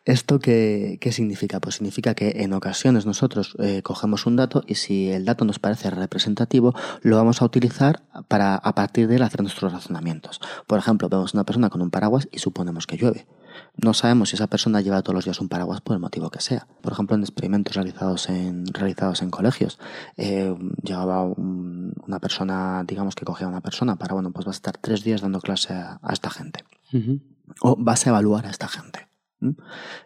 [0.06, 1.60] ¿Esto qué, qué significa?
[1.60, 5.58] Pues significa que en ocasiones nosotros eh, cogemos un dato y si el dato nos
[5.58, 10.40] parece representativo, lo vamos a utilizar para a partir de él hacer nuestros razonamientos.
[10.66, 13.26] Por ejemplo, vemos una persona con un paraguas y suponemos que llueve.
[13.76, 16.40] No sabemos si esa persona lleva todos los días un paraguas por el motivo que
[16.40, 16.66] sea.
[16.80, 19.78] Por ejemplo, en experimentos realizados en, realizados en colegios,
[20.16, 24.58] eh, llegaba una persona, digamos que cogía a una persona para, bueno, pues vas a
[24.58, 26.64] estar tres días dando clase a, esta gente.
[27.60, 29.05] O vas a evaluar a esta gente.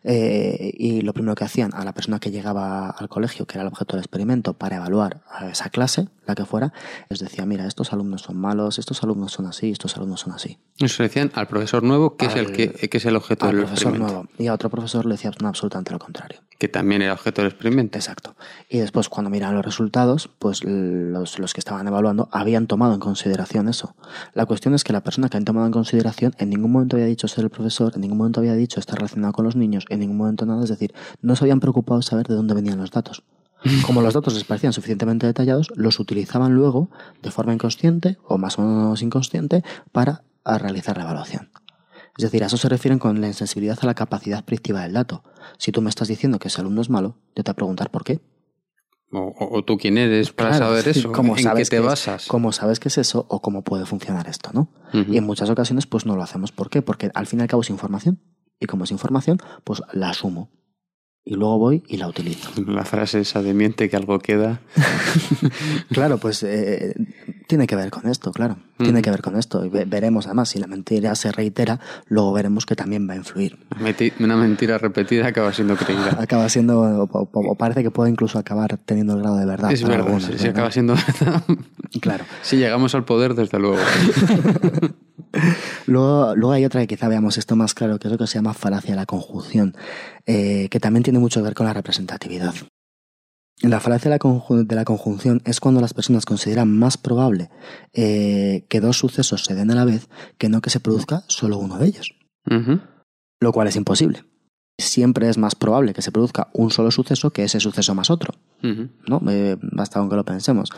[0.02, 3.62] Eh, y lo primero que hacían a la persona que llegaba al colegio, que era
[3.62, 6.72] el objeto del experimento, para evaluar a esa clase, la que fuera,
[7.08, 10.58] les decía, mira, estos alumnos son malos, estos alumnos son así, estos alumnos son así.
[10.78, 14.06] Eso decían al profesor nuevo, que es el que, que, es el objeto del experimento.
[14.06, 14.28] Nuevo.
[14.38, 16.40] Y a otro profesor le decía absolutamente lo contrario.
[16.60, 17.98] Que también era objeto del experimento.
[17.98, 18.36] Exacto.
[18.68, 23.00] Y después, cuando miran los resultados, pues los, los que estaban evaluando habían tomado en
[23.00, 23.96] consideración eso.
[24.34, 27.06] La cuestión es que la persona que han tomado en consideración en ningún momento había
[27.06, 30.00] dicho ser el profesor, en ningún momento había dicho estar relacionado con los niños, en
[30.00, 32.90] ningún momento nada, es decir, no se habían preocupado de saber de dónde venían los
[32.90, 33.24] datos.
[33.86, 36.90] Como los datos les parecían suficientemente detallados, los utilizaban luego
[37.22, 41.50] de forma inconsciente o más o menos inconsciente para realizar la evaluación.
[42.20, 45.24] Es decir, a eso se refieren con la insensibilidad a la capacidad predictiva del dato.
[45.56, 47.90] Si tú me estás diciendo que ese alumno es malo, yo te voy a preguntar
[47.90, 48.20] por qué.
[49.10, 52.26] O, tú quién eres para saber eso, ¿Cómo ¿en sabes qué te basas?
[52.26, 54.70] ¿Cómo sabes qué es eso o cómo puede funcionar esto, no?
[54.92, 56.52] Y en muchas ocasiones pues no lo hacemos.
[56.52, 56.82] ¿Por qué?
[56.82, 58.20] Porque al fin y al cabo es información.
[58.60, 60.50] Y como es información, pues la asumo
[61.24, 62.50] y luego voy y la utilizo.
[62.66, 64.60] La frase esa de miente que algo queda.
[65.90, 66.94] claro, pues eh,
[67.50, 68.58] tiene que ver con esto, claro.
[68.78, 69.64] Tiene que ver con esto.
[69.64, 73.58] Y veremos además, si la mentira se reitera, luego veremos que también va a influir.
[74.20, 76.16] Una mentira repetida acaba siendo creída.
[76.20, 79.72] Acaba siendo, o, parece que puede incluso acabar teniendo el grado de verdad.
[79.72, 81.42] Es verdad, sí, acaba siendo verdad.
[82.00, 82.24] Claro.
[82.42, 83.78] Si llegamos al poder, desde luego.
[85.86, 88.36] luego, luego hay otra que quizá veamos esto más claro, que es lo que se
[88.36, 89.74] llama falacia de la conjunción,
[90.24, 92.54] eh, que también tiene mucho que ver con la representatividad.
[93.62, 97.50] La falacia de la, conjunción es cuando las personas consideran más probable
[97.92, 101.58] eh, que dos sucesos se den a la vez que no que se produzca solo
[101.58, 102.14] uno de ellos.
[103.40, 104.24] Lo cual es imposible
[104.80, 108.34] siempre es más probable que se produzca un solo suceso que ese suceso más otro.
[108.62, 109.20] ¿no?
[109.30, 110.70] Eh, basta con que lo pensemos.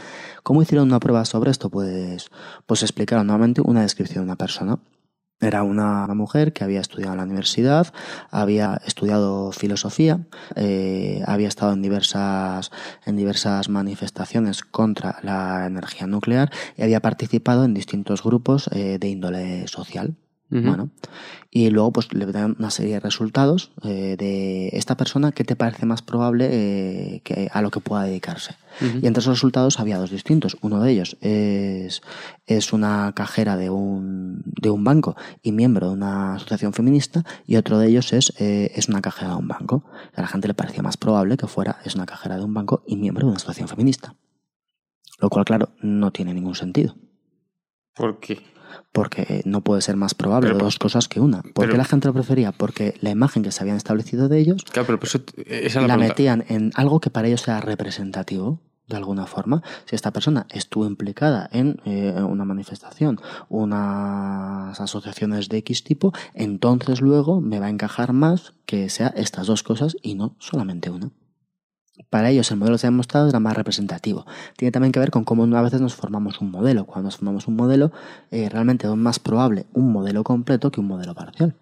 [0.43, 1.71] ¿Cómo hicieron una prueba sobre esto?
[1.71, 2.31] Pues,
[2.67, 4.79] pues explicaron nuevamente una descripción de una persona.
[5.43, 7.93] Era una mujer que había estudiado en la universidad,
[8.31, 10.21] había estudiado filosofía,
[10.55, 12.71] eh, había estado en diversas,
[13.05, 19.09] en diversas manifestaciones contra la energía nuclear y había participado en distintos grupos eh, de
[19.09, 20.15] índole social.
[20.61, 20.91] Bueno,
[21.51, 25.57] y luego pues le dan una serie de resultados eh, de esta persona que te
[25.57, 28.57] parece más probable eh, que a lo que pueda dedicarse.
[28.81, 30.59] Y entre esos resultados había dos distintos.
[30.61, 32.03] Uno de ellos es,
[32.47, 37.57] es una cajera de un, de un banco y miembro de una asociación feminista y
[37.57, 39.85] otro de ellos es, eh, es una cajera de un banco.
[40.15, 42.83] A la gente le parecía más probable que fuera es una cajera de un banco
[42.87, 44.15] y miembro de una asociación feminista.
[45.19, 46.97] Lo cual, claro, no tiene ningún sentido.
[47.95, 48.41] ¿Por qué?
[48.93, 51.43] Porque no puede ser más probable dos cosas que una.
[51.43, 52.53] ¿Por qué la gente lo prefería?
[52.53, 54.65] Porque la imagen que se habían establecido de ellos
[55.87, 59.63] la, metían en algo que para ellos era representativo de alguna forma.
[59.87, 67.01] Si esta persona estuvo implicada en eh, una manifestación, unas asociaciones de X tipo, entonces
[67.01, 71.11] luego me va a encajar más que sea estas dos cosas y no solamente una.
[72.13, 74.27] Para ellos el modelo que se ha demostrado era más representativo.
[74.59, 76.85] Tiene también que ver con cómo a veces nos formamos un modelo.
[76.85, 77.91] Cuando nos formamos un modelo,
[78.31, 81.57] eh, realmente es más probable un modelo completo que un modelo parcial.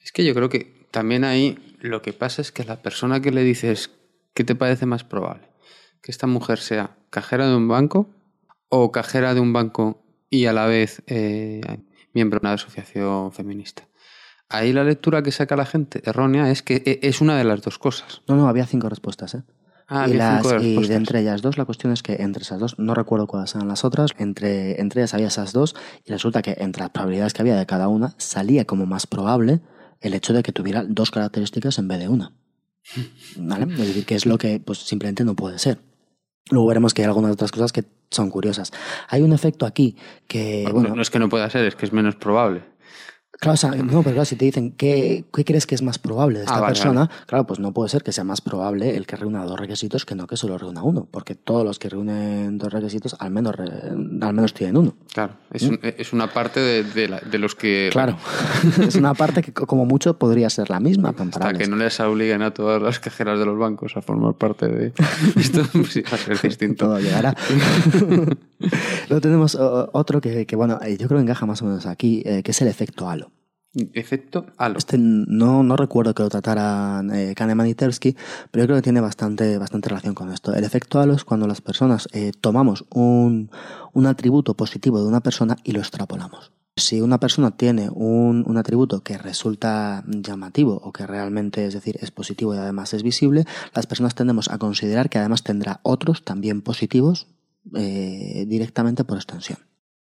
[0.00, 3.32] Es que yo creo que también ahí lo que pasa es que la persona que
[3.32, 3.90] le dices,
[4.34, 5.48] ¿qué te parece más probable?
[6.00, 8.08] Que esta mujer sea cajera de un banco
[8.68, 11.60] o cajera de un banco y a la vez eh,
[12.14, 13.88] miembro de una asociación feminista.
[14.48, 17.62] Ahí la lectura que saca la gente errónea es que e, es una de las
[17.62, 18.22] dos cosas.
[18.28, 19.42] No, no, había cinco respuestas, ¿eh?
[19.90, 22.78] Ah, y, las, y de entre ellas dos, la cuestión es que entre esas dos,
[22.78, 25.74] no recuerdo cuáles eran las otras, entre, entre ellas había esas dos,
[26.04, 29.60] y resulta que entre las probabilidades que había de cada una, salía como más probable
[30.00, 32.32] el hecho de que tuviera dos características en vez de una.
[33.36, 33.72] ¿Vale?
[33.72, 35.78] Es decir, que es lo que pues simplemente no puede ser.
[36.50, 38.72] Luego veremos que hay algunas otras cosas que son curiosas.
[39.08, 39.96] Hay un efecto aquí
[40.26, 40.66] que.
[40.70, 42.62] Bueno, no es que no pueda ser, es que es menos probable.
[43.40, 46.44] Claro, no, pero claro, si te dicen ¿qué, qué crees que es más probable de
[46.46, 49.44] esta ah, persona, claro, pues no puede ser que sea más probable el que reúna
[49.44, 53.14] dos requisitos que no que solo reúna uno, porque todos los que reúnen dos requisitos
[53.20, 54.94] al menos, al menos tienen uno.
[55.12, 55.76] Claro, es, ¿Mm?
[55.82, 57.90] es una parte de, de, los que...
[57.92, 58.16] Claro,
[58.82, 61.14] es una parte que como mucho podría ser la misma.
[61.16, 64.66] Hasta que no les obliguen a todas las cajeras de los bancos a formar parte
[64.66, 64.92] de
[65.36, 66.86] esto, sí, va a ser distinto.
[66.86, 67.36] Todo llegará.
[69.08, 72.42] Luego tenemos otro que, que, bueno, yo creo que encaja más o menos aquí, eh,
[72.42, 73.27] que es el efecto halo.
[73.92, 74.78] Efecto halo.
[74.78, 78.16] Este no, no recuerdo que lo trataran eh, Kahneman y Tversky,
[78.50, 80.54] pero yo creo que tiene bastante, bastante relación con esto.
[80.54, 83.50] El efecto halo es cuando las personas eh, tomamos un,
[83.92, 86.52] un atributo positivo de una persona y lo extrapolamos.
[86.76, 91.98] Si una persona tiene un, un, atributo que resulta llamativo o que realmente, es decir,
[92.00, 96.24] es positivo y además es visible, las personas tendemos a considerar que además tendrá otros
[96.24, 97.26] también positivos
[97.74, 99.58] eh, directamente por extensión.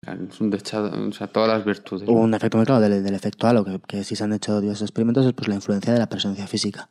[0.05, 2.07] Es un dechado, o sea, todas las virtudes.
[2.07, 5.25] Un efecto muy claro del, efecto halo, que, que si se han hecho diversos experimentos,
[5.25, 6.89] es pues la influencia de la presencia física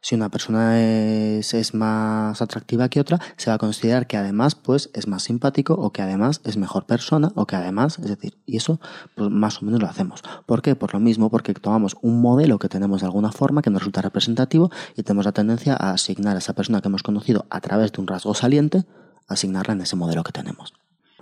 [0.00, 4.54] si una persona es, es, más atractiva que otra, se va a considerar que además
[4.54, 8.38] pues es más simpático o que además es mejor persona o que además, es decir,
[8.46, 8.80] y eso
[9.14, 10.22] pues más o menos lo hacemos.
[10.46, 10.74] ¿Por qué?
[10.74, 14.02] Por lo mismo, porque tomamos un modelo que tenemos de alguna forma que nos resulta
[14.02, 17.92] representativo y tenemos la tendencia a asignar a esa persona que hemos conocido a través
[17.92, 18.84] de un rasgo saliente,
[19.28, 20.72] asignarla en ese modelo que tenemos.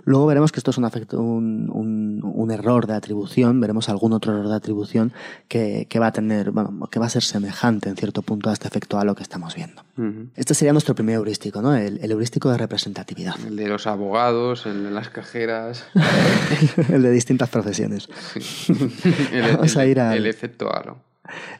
[0.05, 4.13] Luego veremos que esto es un, afecto, un, un, un, error de atribución, veremos algún
[4.13, 5.13] otro error de atribución
[5.47, 8.53] que, que, va a tener, bueno, que va a ser semejante en cierto punto a
[8.53, 9.81] este efecto a lo que estamos viendo.
[9.97, 10.29] Uh -huh.
[10.35, 11.75] Este sería nuestro primer heurístico, ¿no?
[11.75, 13.35] El, el, heurístico de representatividad.
[13.45, 15.85] El de los abogados, el de las cajeras.
[16.89, 18.07] el de distintas profesiones.
[19.31, 20.17] el, Vamos a ir al...
[20.17, 20.97] el efecto halo.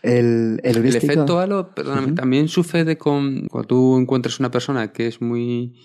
[0.01, 2.15] El, el, el, efecto halo, perdóname, uh -huh.
[2.15, 5.75] también sucede con cuando tú encuentras una persona que es muy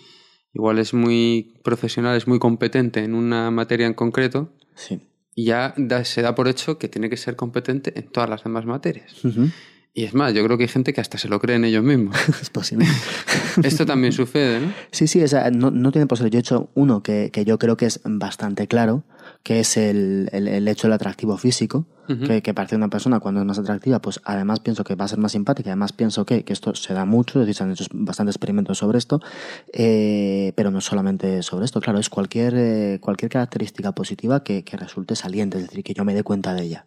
[0.54, 5.00] igual es muy profesional, es muy competente en una materia en concreto, sí.
[5.34, 8.44] y ya da, se da por hecho que tiene que ser competente en todas las
[8.44, 9.24] demás materias.
[9.24, 9.52] Uh -huh.
[9.96, 11.84] Y es más, yo creo que hay gente que hasta se lo cree en ellos
[11.84, 12.16] mismos.
[12.42, 12.86] es posible.
[13.62, 14.72] Esto también sucede, ¿no?
[14.90, 16.30] Sí, sí, o sea, no, no, tiene por ser.
[16.30, 19.04] Yo he hecho uno que, que, yo creo que es bastante claro,
[19.44, 22.26] que es el, el, el hecho del atractivo físico, uh -huh.
[22.26, 25.09] que, que parece una persona cuando es más atractiva, pues además pienso que va a
[25.09, 27.70] ser más simpática, además pienso que, que esto se da mucho, es decir, se han
[27.72, 29.20] hecho bastantes experimentos sobre esto,
[29.72, 34.78] eh, pero no solamente sobre esto, claro, es cualquier, eh, cualquier característica positiva que, que
[34.78, 36.87] resulte saliente, es decir, que yo me dé cuenta de ella.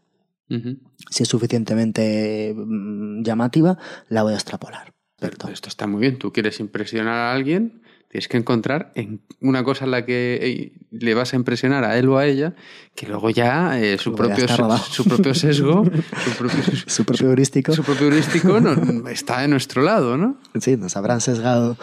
[0.50, 0.80] Uh -huh.
[1.12, 3.78] Si es suficientemente mm, llamativa,
[4.10, 4.94] la voy a extrapolar.
[5.20, 6.18] Pero esto está muy bien.
[6.18, 7.82] Tú quieres impresionar a alguien,
[8.18, 12.10] tienes que encontrar en una cosa en la que le vas a impresionar a él
[12.10, 12.56] o a ella,
[12.96, 15.84] que luego ya eh, su, luego propio, ya su, su, propio sesgo,
[16.26, 20.38] su propio, su propio heurístico, su propio heurístico no, está de nuestro lado, ¿no?
[20.60, 21.78] Sí, nos habrán sesgado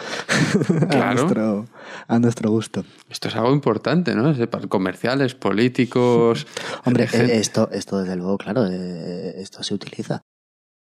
[0.89, 1.05] claro.
[1.05, 1.67] a, nuestro,
[2.09, 2.83] a nuestro gusto.
[3.09, 4.35] Esto es algo importante, ¿no?
[4.67, 6.47] Comerciales, políticos.
[6.83, 10.25] Hombre, esto, esto desde luego, claro, esto se utiliza.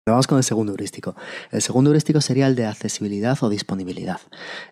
[0.07, 1.17] Vamos con el segundo heurístico.
[1.51, 4.21] El segundo heurístico sería el de accesibilidad o disponibilidad.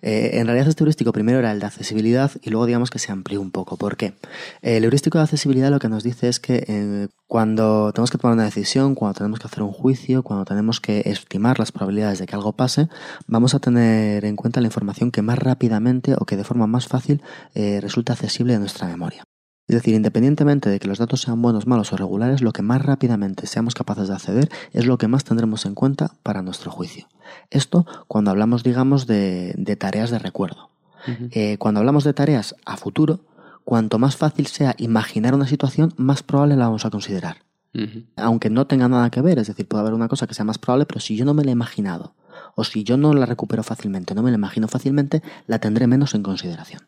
[0.02, 3.12] Eh, en realidad este heurístico primero era el de accesibilidad y luego digamos que se
[3.12, 3.78] amplió un poco.
[3.78, 4.12] ¿Por qué?
[4.60, 8.34] El heurístico de accesibilidad lo que nos dice es que eh, cuando tenemos que tomar
[8.34, 12.26] una decisión, cuando tenemos que hacer un juicio, cuando tenemos que estimar las probabilidades de
[12.26, 12.88] que algo pase,
[13.26, 16.88] vamos a tener en cuenta la información que más rápidamente o que de forma más
[16.88, 17.22] fácil
[17.54, 19.24] eh, resulta accesible a nuestra memoria.
[19.72, 22.82] Es decir, independientemente de que los datos sean buenos, malos o regulares, lo que más
[22.82, 27.08] rápidamente seamos capaces de acceder es lo que más tendremos en cuenta para nuestro juicio.
[27.48, 30.68] Esto cuando hablamos, digamos, de, de tareas de recuerdo.
[31.08, 31.28] Uh -huh.
[31.32, 33.20] eh, cuando hablamos de tareas a futuro,
[33.64, 37.38] cuanto más fácil sea imaginar una situación, más probable la vamos a considerar.
[37.72, 38.04] Uh -huh.
[38.16, 40.58] Aunque no tenga nada que ver, es decir, puede haber una cosa que sea más
[40.58, 42.12] probable, pero si yo no me la he imaginado,
[42.56, 46.14] o si yo no la recupero fácilmente, no me la imagino fácilmente, la tendré menos
[46.14, 46.82] en consideración.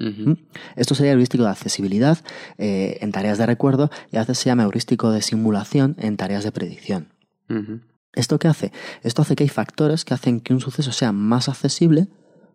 [0.00, 0.38] Uh -huh.
[0.76, 2.18] Esto sería heurístico de accesibilidad
[2.56, 6.44] eh, en tareas de recuerdo y a veces se llama heurístico de simulación en tareas
[6.44, 7.08] de predicción.
[7.48, 7.80] Uh -huh.
[8.14, 8.72] ¿Esto qué hace?
[9.02, 12.08] Esto hace que hay factores que hacen que un suceso sea más accesible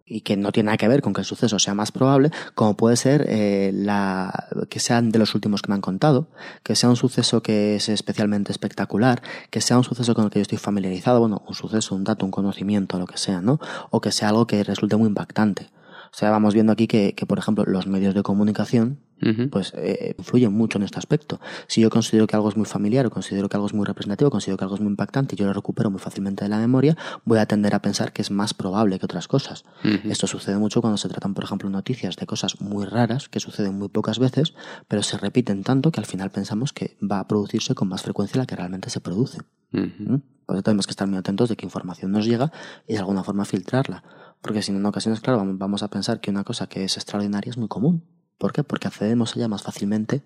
[0.06, 2.76] y que no tiene nada que ver con que el suceso sea más probable, como
[2.76, 6.28] puede ser eh, la, que sean de los últimos que me han contado,
[6.64, 10.40] que sea un suceso que es especialmente espectacular, que sea un suceso con el que
[10.40, 13.60] yo estoy familiarizado, bueno, un suceso, un dato, un conocimiento, lo que sea, ¿no?
[13.92, 15.70] O que sea algo que resulte muy impactante.
[16.14, 19.50] O sea, vamos viendo aquí que, que por ejemplo, los medios de comunicación uh -huh.
[19.50, 21.40] pues eh, influyen mucho en este aspecto.
[21.68, 24.30] Si yo considero que algo es muy familiar o considero que algo es muy representativo,
[24.30, 26.96] considero que algo es muy impactante y yo lo recupero muy fácilmente de la memoria,
[27.26, 29.66] voy a tender a pensar que es más probable que otras cosas.
[29.84, 30.12] Uh -huh.
[30.12, 33.80] Esto sucede mucho cuando se tratan, por ejemplo, noticias de cosas muy raras que suceden
[33.80, 34.54] muy pocas veces,
[34.88, 38.38] pero se repiten tanto que al final pensamos que va a producirse con más frecuencia
[38.38, 39.40] la que realmente se produce.
[39.74, 40.22] Uh -huh.
[40.46, 42.52] Por eso tenemos que estar muy atentos de qué información nos llega
[42.88, 44.04] y de alguna forma filtrarla.
[44.44, 47.50] Porque si no, en ocasiones, claro, vamos a pensar que una cosa que es extraordinaria
[47.50, 48.04] es muy común.
[48.38, 48.64] ¿Por qué?
[48.64, 50.22] Porque accedemos a ella más fácilmente.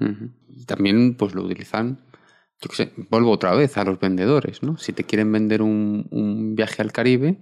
[0.00, 0.30] Uh -huh.
[0.48, 2.00] Y también pues lo utilizan,
[2.60, 4.78] yo qué sé, vuelvo otra vez a los vendedores, ¿no?
[4.78, 7.38] Si te quieren vender un, un viaje al Caribe,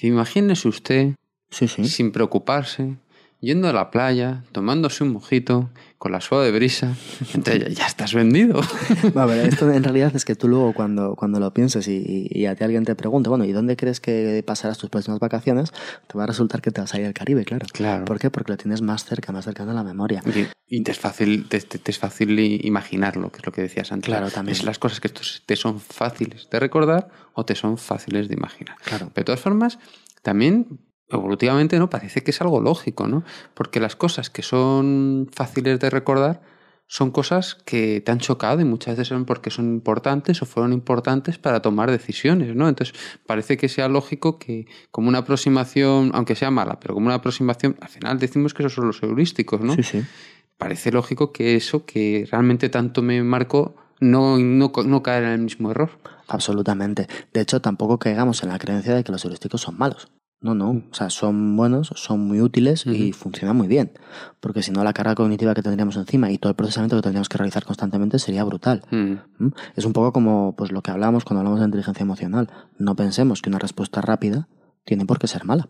[0.00, 1.16] imagínese usted,
[1.50, 1.86] sí, sí.
[1.86, 2.98] sin preocuparse,
[3.42, 6.96] yendo a la playa, tomándose un mojito, con la suave brisa,
[7.34, 8.60] entonces ya estás vendido.
[9.14, 12.56] ver, esto en realidad es que tú luego cuando, cuando lo pienses y, y, a
[12.56, 15.72] ti alguien te pregunte, bueno, ¿y dónde crees que pasarás tus próximas vacaciones?
[16.06, 17.66] Te va a resultar que te vas a ir al Caribe, claro.
[17.72, 18.04] Claro.
[18.04, 18.30] ¿Por qué?
[18.30, 20.22] Porque lo tienes más cerca, más cercano a la memoria.
[20.26, 23.62] Y, y te, es fácil, te, te, te, es fácil imaginarlo, que es lo que
[23.62, 24.06] decías antes.
[24.06, 24.56] Claro, también.
[24.56, 28.76] Es las cosas que te son fáciles de recordar o te son fáciles de imaginar.
[28.84, 29.10] Claro.
[29.14, 29.78] Pero de todas formas,
[30.22, 30.80] también
[31.12, 33.24] evolutivamente no parece que es algo lógico, ¿no?
[33.54, 36.42] Porque las cosas que son fáciles de recordar
[36.92, 40.74] son cosas que te han chocado y muchas veces son porque son importantes o fueron
[40.74, 42.68] importantes para tomar decisiones, ¿no?
[42.68, 42.94] Entonces,
[43.26, 47.76] parece que sea lógico que como una aproximación, aunque sea mala, pero como una aproximación,
[47.80, 49.74] al final decimos que esos son los heurísticos, ¿no?
[49.74, 50.02] Sí, sí.
[50.58, 55.40] Parece lógico que eso que realmente tanto me marcó no, no, no caer en el
[55.40, 55.90] mismo error.
[56.28, 57.06] Absolutamente.
[57.32, 60.08] De hecho, tampoco caigamos en la creencia de que los heurísticos son malos.
[60.42, 60.70] No, no.
[60.70, 63.92] O sea, son buenos, son muy útiles y funcionan muy bien.
[64.40, 67.28] Porque si no, la carga cognitiva que tendríamos encima y todo el procesamiento que tendríamos
[67.28, 68.82] que realizar constantemente sería brutal.
[68.90, 69.48] ¿Mm?
[69.76, 72.50] Es un poco como pues, lo que hablamos cuando hablamos de inteligencia emocional.
[72.76, 74.48] No pensemos que una respuesta rápida
[74.84, 75.68] tiene por qué ser mala.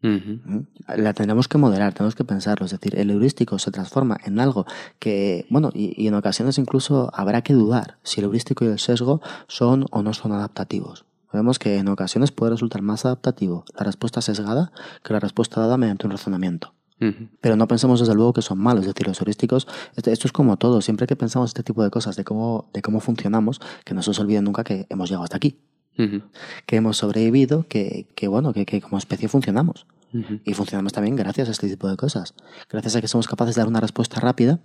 [0.00, 0.60] ¿Mm?
[0.96, 2.64] La tenemos que moderar, tenemos que pensarlo.
[2.64, 4.64] Es decir, el heurístico se transforma en algo
[4.98, 8.78] que, bueno, y, y en ocasiones incluso habrá que dudar si el heurístico y el
[8.78, 11.04] sesgo son o no son adaptativos.
[11.36, 14.72] Vemos que en ocasiones puede resultar más adaptativo la respuesta sesgada
[15.04, 16.72] que la respuesta dada mediante un razonamiento.
[17.42, 20.56] Pero no pensemos desde luego que son malos, es decir, los heurísticos, esto, es como
[20.56, 24.02] todo, siempre que pensamos este tipo de cosas, de cómo, de cómo funcionamos, que no
[24.02, 25.60] se os olvide nunca que hemos llegado hasta aquí,
[26.64, 29.86] que hemos sobrevivido, que, que bueno, que, que, como especie funcionamos.
[30.44, 32.32] Y funcionamos también gracias a este tipo de cosas,
[32.70, 34.60] gracias a que somos capaces de dar una respuesta rápida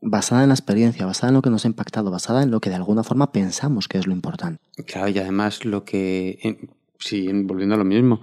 [0.00, 2.70] basada en la experiencia, basada en lo que nos ha impactado, basada en lo que
[2.70, 4.60] de alguna forma pensamos que es lo importante.
[4.86, 6.58] Claro, y además lo que,
[6.98, 8.20] sí, volviendo a lo mismo,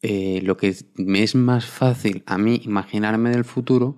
[0.00, 3.96] eh, lo que me es más fácil a mí imaginarme del futuro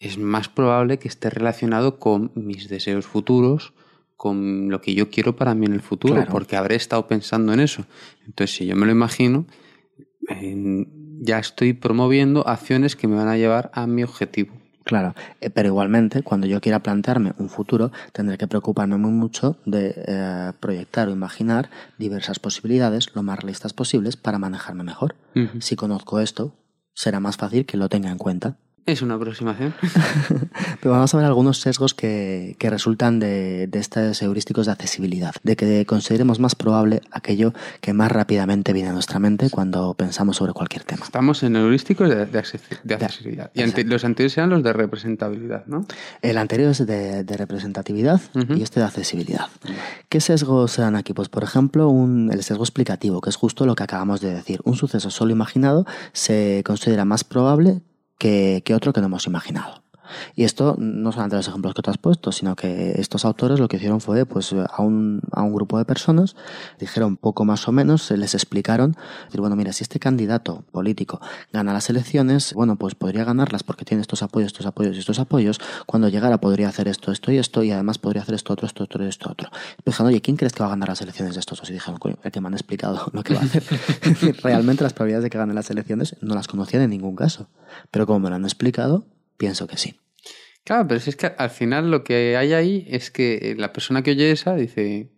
[0.00, 3.74] es más probable que esté relacionado con mis deseos futuros,
[4.16, 7.60] con lo que yo quiero para mí en el futuro, porque habré estado pensando en
[7.60, 7.84] eso.
[8.26, 9.46] Entonces, si yo me lo imagino,
[11.20, 14.59] ya estoy promoviendo acciones que me van a llevar a mi objetivo.
[14.90, 19.56] Claro, eh, pero igualmente, cuando yo quiera plantearme un futuro, tendré que preocuparme muy mucho
[19.64, 25.14] de eh, proyectar o imaginar diversas posibilidades lo más realistas posibles para manejarme mejor.
[25.60, 26.56] Si conozco esto,
[26.92, 28.56] será más fácil que lo tenga en cuenta.
[28.86, 29.74] Es una aproximación.
[30.80, 35.34] Pero vamos a ver algunos sesgos que, que resultan de, de, estos heurísticos de accesibilidad,
[35.42, 40.36] de que consideremos más probable aquello que más rápidamente viene a nuestra mente cuando pensamos
[40.36, 41.04] sobre cualquier tema.
[41.04, 43.50] Estamos en heurísticos de, de, accesibilidad.
[43.54, 45.86] y ante, los anteriores eran los de representabilidad, ¿no?
[46.22, 48.58] El anterior es de, representatividad uh -huh.
[48.58, 49.48] y este de accesibilidad.
[49.64, 49.74] Uh -huh.
[50.08, 51.12] ¿Qué sesgos serán aquí?
[51.12, 54.60] Pues, por ejemplo, un, el sesgo explicativo, que es justo lo que acabamos de decir.
[54.64, 57.80] Un suceso solo imaginado se considera más probable
[58.20, 59.82] que, que otro que no hemos imaginado.
[60.34, 63.68] Y esto no solamente los ejemplos que tú has puesto, sino que estos autores lo
[63.68, 66.36] que hicieron fue, pues, a un, a un grupo de personas,
[66.78, 68.96] dijeron poco más o menos, se les explicaron,
[69.26, 71.20] decir, bueno, mira, si este candidato político
[71.52, 75.18] gana las elecciones, bueno, pues podría ganarlas porque tiene estos apoyos, estos apoyos y estos
[75.18, 78.66] apoyos, cuando llegara podría hacer esto, esto y esto, y además podría hacer esto otro,
[78.66, 79.50] esto otro y esto otro.
[79.78, 81.70] Y dijeron, oye, ¿quién crees que va a ganar las elecciones de estos dos?
[81.70, 83.62] Y dijeron, el que me han explicado lo que va a hacer.
[84.42, 87.48] Realmente las probabilidades de que gane las elecciones no las conocían en ningún caso.
[87.90, 89.04] Pero como me lo han explicado,
[89.36, 89.99] pienso que sí.
[90.64, 94.02] Claro, pero si es que al final lo que hay ahí es que la persona
[94.02, 95.10] que oye esa dice,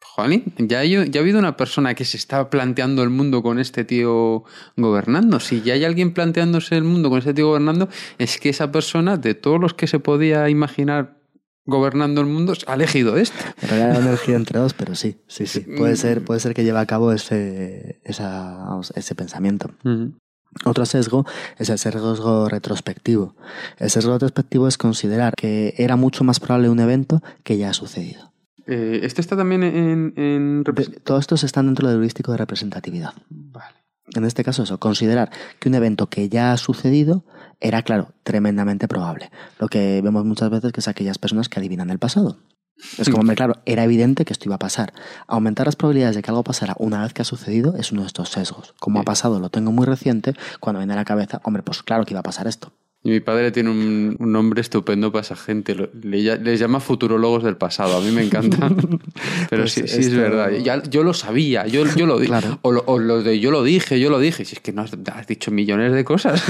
[0.00, 3.58] Juanín, ya, hay, ya ha habido una persona que se está planteando el mundo con
[3.58, 4.44] este tío
[4.76, 5.40] gobernando.
[5.40, 7.88] Si ya hay alguien planteándose el mundo con este tío gobernando,
[8.18, 11.18] es que esa persona, de todos los que se podía imaginar
[11.66, 13.38] gobernando el mundo, ha elegido este.
[13.60, 15.60] En realidad han elegido entre dos, pero sí, sí, sí.
[15.60, 19.70] Puede ser, puede ser que lleve a cabo ese, esa, vamos, ese pensamiento.
[19.84, 20.12] Uh -huh.
[20.64, 21.26] Otro sesgo
[21.58, 23.34] es el sesgo retrospectivo.
[23.78, 27.74] El sesgo retrospectivo es considerar que era mucho más probable un evento que ya ha
[27.74, 28.32] sucedido.
[28.66, 30.12] Eh, ¿Este está también en...?
[30.16, 30.62] en...
[30.64, 33.12] De, todo esto está dentro del heurístico de representatividad.
[33.28, 33.76] Vale.
[34.14, 37.24] En este caso eso, considerar que un evento que ya ha sucedido
[37.60, 39.30] era, claro, tremendamente probable.
[39.58, 42.38] Lo que vemos muchas veces que es aquellas personas que adivinan el pasado.
[42.98, 44.92] Es como, hombre, claro, era evidente que esto iba a pasar.
[45.26, 48.08] Aumentar las probabilidades de que algo pasara una vez que ha sucedido es uno de
[48.08, 48.74] estos sesgos.
[48.78, 52.04] Como ha pasado, lo tengo muy reciente, cuando viene a la cabeza, hombre, pues claro
[52.04, 52.72] que iba a pasar esto.
[53.06, 55.76] Y mi padre tiene un, un nombre estupendo para esa gente.
[55.76, 57.96] Le, les llama futurólogos del pasado.
[57.96, 58.68] A mí me encanta.
[59.48, 60.50] Pero pues sí, es verdad.
[60.50, 61.68] Ya, yo lo sabía.
[61.68, 62.30] Yo, yo lo dije.
[62.30, 62.58] Claro.
[62.62, 64.44] O, lo, o, lo, de yo lo dije, yo lo dije.
[64.44, 66.42] Si es que no has, has dicho millones de cosas.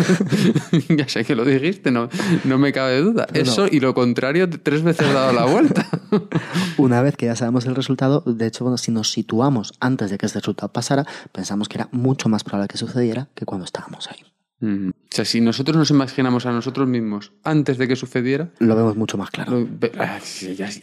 [0.89, 2.09] ya sé que lo dijiste, no,
[2.45, 3.27] no me cabe duda.
[3.35, 3.69] Eso no.
[3.71, 5.87] y lo contrario, tres veces dado la vuelta.
[6.79, 10.17] Una vez que ya sabemos el resultado, de hecho, bueno, si nos situamos antes de
[10.17, 14.09] que este resultado pasara, pensamos que era mucho más probable que sucediera que cuando estábamos
[14.09, 14.25] ahí.
[14.61, 14.91] Mm.
[15.17, 18.97] O sea, si nosotros nos imaginamos a nosotros mismos antes de que sucediera, lo vemos
[18.97, 19.61] mucho más claro.
[19.61, 19.67] Lo,
[19.99, 20.19] ah,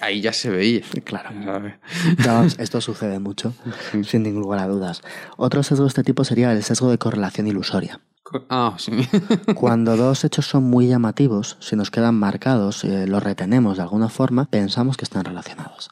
[0.01, 0.81] ahí ya se veía.
[1.03, 1.29] Claro.
[2.57, 3.53] esto sucede mucho,
[3.91, 4.03] sí.
[4.03, 5.03] sin ningún lugar a dudas.
[5.38, 7.99] Otro sesgo de este tipo sería el sesgo de correlación ilusoria.
[8.49, 9.07] Ah, sí.
[9.55, 14.09] Cuando dos hechos son muy llamativos, si nos quedan marcados, eh, los retenemos de alguna
[14.09, 15.91] forma, pensamos que están relacionados.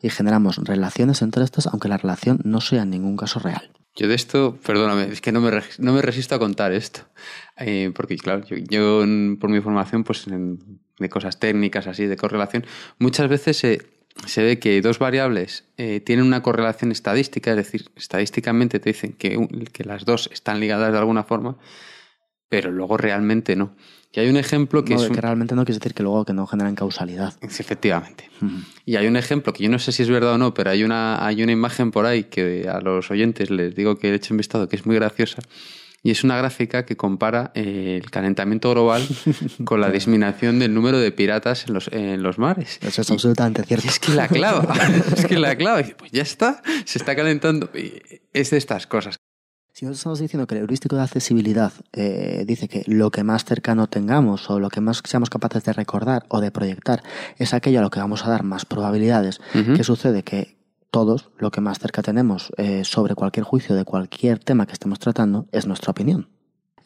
[0.00, 3.70] Y generamos relaciones entre estos, aunque la relación no sea en ningún caso real.
[3.94, 7.02] Yo de esto, perdóname, es que no me, no me resisto a contar esto.
[7.58, 9.04] Eh, porque, claro, yo,
[9.38, 12.64] por mi formación, pues de cosas técnicas así, de correlación,
[12.98, 13.82] muchas veces se,
[14.26, 19.12] se ve que dos variables eh, tienen una correlación estadística, es decir, estadísticamente te dicen
[19.12, 21.58] que, que las dos están ligadas de alguna forma,
[22.48, 23.76] pero luego realmente no.
[24.14, 25.08] Y hay un ejemplo que es.
[25.08, 27.34] que realmente no quiere decir que luego que no generan causalidad.
[27.40, 28.28] Efectivamente.
[28.84, 30.84] Y hay un ejemplo que yo no sé si es verdad o no, pero hay
[30.84, 34.34] una, hay una imagen por ahí que a los oyentes les digo que he hecho
[34.34, 35.40] un vistazo que es muy graciosa.
[36.04, 39.06] Y es una gráfica que compara eh, el calentamiento global
[39.64, 42.80] con la disminución del número de piratas en los, en los mares.
[42.82, 43.86] Eso es absolutamente cierto.
[43.86, 44.74] es que la clava,
[45.16, 47.70] es que la clava, pues ya está, se está calentando.
[48.32, 49.16] Es de estas cosas.
[49.74, 53.46] Si nosotros estamos diciendo que el heurístico de accesibilidad eh, dice que lo que más
[53.46, 57.02] cercano tengamos o lo que más seamos capaces de recordar o de proyectar
[57.38, 60.24] es aquello a lo que vamos a dar más probabilidades, ¿qué sucede?
[60.24, 60.58] Que
[60.90, 64.98] todos lo que más cerca tenemos eh, sobre cualquier juicio de cualquier tema que estemos
[64.98, 66.28] tratando es nuestra opinión.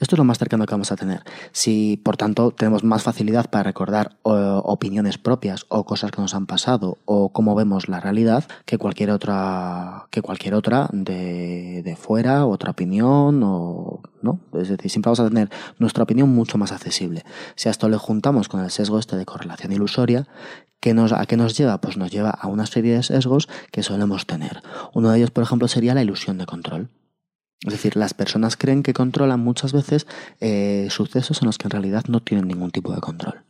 [0.01, 1.22] Esto es lo más cercano que vamos a tener.
[1.53, 6.47] Si, por tanto, tenemos más facilidad para recordar opiniones propias o cosas que nos han
[6.47, 12.47] pasado o cómo vemos la realidad que cualquier otra, que cualquier otra de, de fuera,
[12.47, 14.40] otra opinión o, ¿no?
[14.55, 17.24] Es decir, siempre vamos a tener nuestra opinión mucho más accesible.
[17.55, 20.26] Si a esto le juntamos con el sesgo este de correlación ilusoria,
[20.80, 21.80] ¿qué nos, ¿a qué nos lleva?
[21.80, 24.62] Pues nos lleva a una serie de sesgos que solemos tener.
[24.92, 26.90] Uno de ellos, por ejemplo, sería la ilusión de control.
[27.62, 30.07] Es decir, las personas creen que controlan muchas veces
[30.40, 33.44] eh, sucesos en los que en realidad no tienen ningún tipo de control.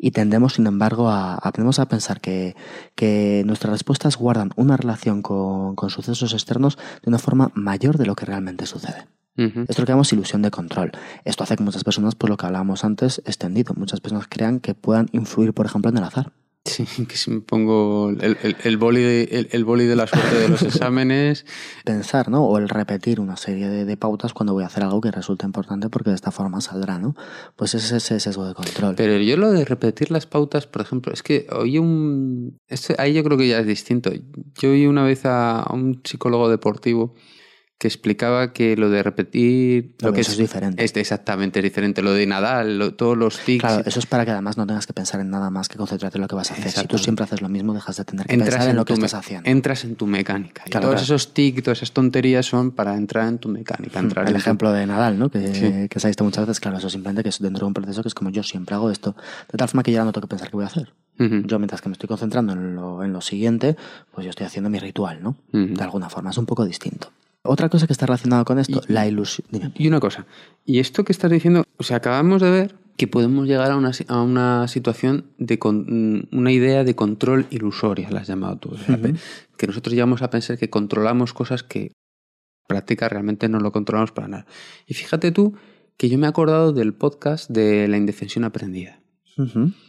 [0.00, 2.54] Y tendemos, sin embargo, a, a pensar que,
[2.94, 8.06] que, nuestras respuestas guardan una relación con, con, sucesos externos de una forma mayor de
[8.06, 9.08] lo que realmente sucede.
[9.36, 10.90] Esto es lo que llamamos ilusión de control.
[11.24, 14.74] Esto hace que muchas personas, por lo que hablábamos antes, extendido, muchas personas crean que
[14.74, 16.32] puedan influir, por ejemplo, en el azar.
[16.68, 20.36] Sí, que si me pongo el, el, el boli, de, el, boli de la suerte
[20.36, 21.46] de los exámenes.
[21.84, 22.44] Pensar, ¿no?
[22.44, 25.46] O el repetir una serie de, de, pautas cuando voy a hacer algo que resulta
[25.46, 27.14] importante porque de esta forma saldrá, ¿no?
[27.56, 28.94] Pues ese es ese sesgo de control.
[28.96, 32.58] Pero yo lo de repetir las pautas, por ejemplo, es que oí un...
[32.68, 34.10] Este, ahí yo creo que ya es distinto.
[34.60, 37.14] Yo oí una vez a, a un psicólogo deportivo
[37.78, 40.84] que explicaba que lo de repetir lo, que eso es, diferente.
[40.84, 42.02] Es exactamente diferente.
[42.02, 43.60] Lo de Nadal, todos los tics.
[43.60, 46.18] Claro, eso es para que además no tengas que pensar en nada más que concentrarte
[46.18, 46.72] en lo que vas a hacer.
[46.72, 49.14] Si tú siempre haces lo mismo, dejas de tener que pensar en, lo que estás
[49.14, 49.48] haciendo.
[49.48, 50.64] Entras en tu mecánica.
[50.66, 54.00] y todos esos tics, todas esas tonterías son para entrar en tu mecánica.
[54.00, 55.30] Entrar El en ejemplo de Nadal, ¿no?
[55.30, 57.74] Que, que se ha visto muchas veces, claro, eso simplemente que es dentro de un
[57.74, 59.14] proceso que es como yo siempre hago esto,
[59.52, 60.92] de tal forma que ya no tengo que pensar qué voy a hacer.
[61.20, 63.76] Yo mientras que me estoy concentrando en lo, en lo siguiente,
[64.12, 65.36] pues yo estoy haciendo mi ritual, ¿no?
[65.52, 67.10] De alguna forma, es un poco distinto.
[67.48, 69.72] Otra cosa que está relacionada con esto, la ilusión.
[69.74, 70.26] Y una cosa,
[70.66, 73.92] y esto que estás diciendo, o sea, acabamos de ver que podemos llegar a una,
[74.08, 78.76] a una situación de con, una idea de control ilusoria, la has llamado tú.
[79.56, 81.92] Que nosotros llegamos a pensar que controlamos cosas que
[82.66, 84.46] práctica realmente no lo controlamos para nada.
[84.86, 85.54] Y fíjate tú
[85.96, 89.00] que yo me he acordado del podcast de la indefensión aprendida.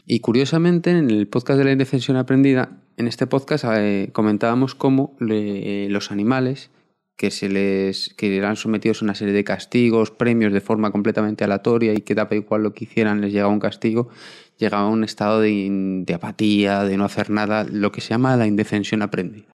[0.05, 5.17] Y curiosamente, en el podcast de la indefensión aprendida, en este podcast eh, comentábamos cómo
[5.19, 6.69] le, los animales
[7.19, 11.43] que se les que eran sometidos a una serie de castigos, premios de forma completamente
[11.43, 14.07] aleatoria y que daba igual lo que hicieran, les llegaba un castigo,
[14.57, 18.47] llegaba a un estado de, apatía, de no hacer nada, lo que se llama la
[18.47, 19.51] indefensión aprendida.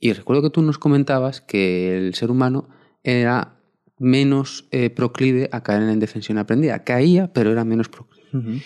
[0.00, 2.68] Y recuerdo que tú nos comentabas que el ser humano
[3.04, 3.60] era
[3.96, 6.82] menos eh, proclive a caer en la indefensión aprendida.
[6.82, 8.60] Caía, pero era menos proclive.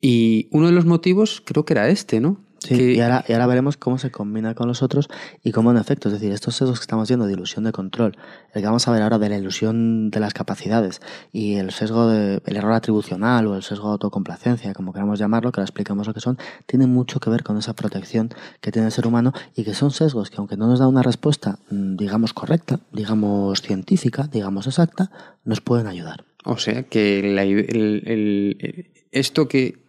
[0.00, 2.44] Y uno de los motivos creo que era este, ¿no?
[2.66, 5.08] Sí, y, ahora, y ahora veremos cómo se combina con los otros
[5.42, 8.16] y cómo en efecto, es decir, estos sesgos que estamos viendo de ilusión de control,
[8.54, 11.00] el que vamos a ver ahora de la ilusión de las capacidades
[11.32, 15.50] y el sesgo de, el error atribucional o el sesgo de autocomplacencia, como queramos llamarlo,
[15.50, 18.86] que ahora explicamos lo que son, tienen mucho que ver con esa protección que tiene
[18.86, 21.96] el ser humano y que son sesgos que aunque no nos da una respuesta, mm,
[21.96, 25.10] digamos, correcta, digamos, científica, digamos, exacta,
[25.44, 26.24] nos pueden ayudar.
[26.44, 29.82] O sea que el, esto que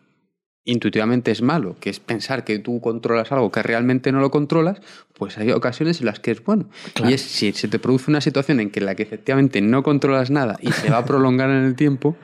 [0.65, 4.79] intuitivamente es malo, que es pensar que tú controlas algo que realmente no lo controlas,
[5.13, 6.65] pues hay ocasiones en las que es bueno.
[7.07, 10.31] Y es si se te produce una situación en que la que efectivamente no controlas
[10.31, 12.15] nada y se va a prolongar en el tiempo,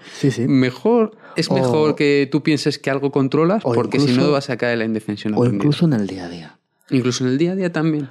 [0.47, 4.73] mejor es mejor que tú pienses que algo controlas, porque si no vas a caer
[4.73, 5.33] en la indefensión.
[5.35, 6.55] O incluso en el día a día.
[6.91, 8.09] Incluso en el día a día también.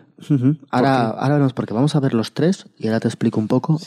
[0.70, 3.80] Ahora, ahora veremos, porque vamos a ver los tres y ahora te explico un poco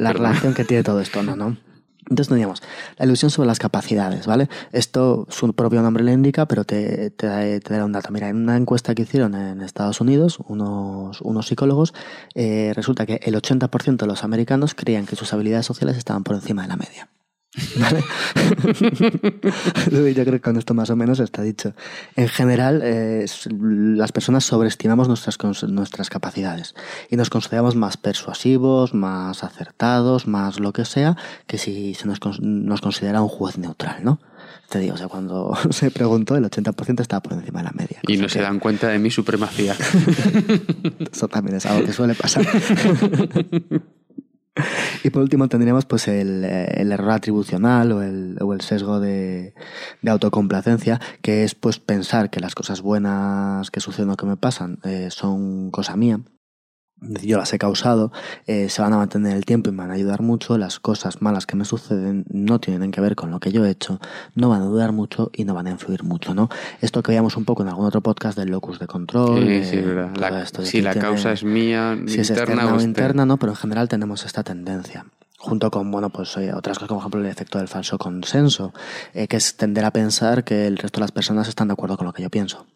[0.00, 1.36] la relación que tiene todo esto, ¿no?
[1.36, 1.69] no
[2.10, 2.62] entonces teníamos
[2.98, 4.48] la ilusión sobre las capacidades, ¿vale?
[4.72, 8.10] Esto su propio nombre le indica, pero te, te, te da un dato.
[8.10, 11.94] Mira, en una encuesta que hicieron en Estados Unidos, unos, unos psicólogos,
[12.34, 16.34] eh, resulta que el 80% de los americanos creían que sus habilidades sociales estaban por
[16.34, 17.08] encima de la media.
[17.76, 18.04] ¿Vale?
[20.14, 21.74] Yo creo que con esto más o menos está dicho.
[22.16, 25.38] En general, eh, las personas sobreestimamos nuestras,
[25.68, 26.74] nuestras capacidades
[27.10, 32.20] y nos consideramos más persuasivos, más acertados, más lo que sea, que si se nos,
[32.40, 34.20] nos considera un juez neutral, ¿no?
[34.68, 38.00] Te digo, o sea, cuando se preguntó, el 80% estaba por encima de la media.
[38.06, 39.74] Y no se dan cuenta de mi supremacía.
[41.12, 42.46] Eso también es algo que suele pasar.
[45.04, 49.54] Y por último tendríamos pues el, el error atribucional o el, o el sesgo de,
[50.02, 54.36] de, autocomplacencia, que es pues pensar que las cosas buenas que suceden o que me
[54.36, 56.20] pasan eh, son cosa mía
[57.00, 58.12] yo las he causado,
[58.46, 61.22] eh, se van a mantener el tiempo y me van a ayudar mucho, las cosas
[61.22, 64.00] malas que me suceden no tienen que ver con lo que yo he hecho,
[64.34, 66.48] no van a durar mucho y no van a influir mucho, ¿no?
[66.80, 69.42] Esto que veíamos un poco en algún otro podcast del locus de control.
[69.46, 70.16] Sí, sí, verdad.
[70.16, 73.88] La, si la causa es mía, si interna es o interna, no, pero en general
[73.88, 75.06] tenemos esta tendencia
[75.38, 78.74] junto con bueno pues otras cosas como por ejemplo el efecto del falso consenso
[79.14, 81.96] eh, que es tender a pensar que el resto de las personas están de acuerdo
[81.96, 82.66] con lo que yo pienso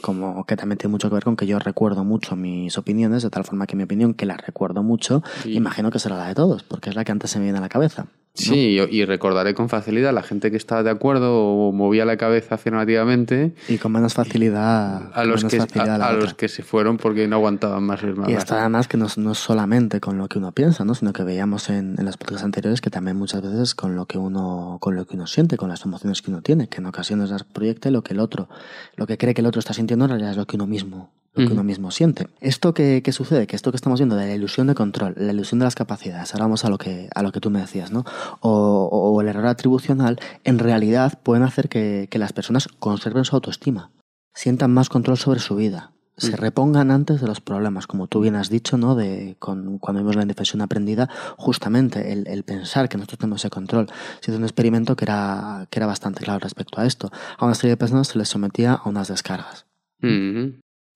[0.00, 3.30] como que también tiene mucho que ver con que yo recuerdo mucho mis opiniones, de
[3.30, 6.62] tal forma que mi opinión, que la recuerdo mucho, imagino que será la de todos,
[6.62, 8.06] porque es la que antes se me viene a la cabeza.
[8.34, 12.16] Sí, y recordaré con facilidad a la gente que estaba de acuerdo o movía la
[12.16, 13.54] cabeza afirmativamente.
[13.68, 17.82] Y con menos facilidad a los, que, a, los que se fueron porque no aguantaban
[17.84, 20.94] más el Y está además que no, no, solamente con lo que uno piensa, ¿no?
[20.94, 24.16] sino que veíamos en, en las podcasts anteriores que también muchas veces con lo que
[24.16, 27.28] uno con lo que uno siente, con las emociones que uno tiene, que en ocasiones
[27.28, 28.48] las proyecte lo que el otro,
[28.96, 31.10] lo que cree que el otro está sintiendo en realidad es lo que uno mismo
[31.34, 32.28] lo que uno mismo siente.
[32.40, 35.58] Esto que, sucede, que esto que estamos viendo de la ilusión de control, la ilusión
[35.58, 38.04] de las capacidades, ahora vamos a lo que, a lo que tú me decías, ¿no?
[38.40, 43.90] O, el error atribucional, en realidad pueden hacer que, las personas conserven su autoestima,
[44.34, 48.36] sientan más control sobre su vida, se repongan antes de los problemas, como tú bien
[48.36, 48.94] has dicho, ¿no?
[48.94, 53.88] De con, cuando vimos la indefensión aprendida, justamente el, pensar que nosotros tenemos ese control.
[54.20, 57.10] Se hizo un experimento que era, que era bastante claro respecto a esto.
[57.38, 59.66] A una serie de personas se les sometía a unas descargas.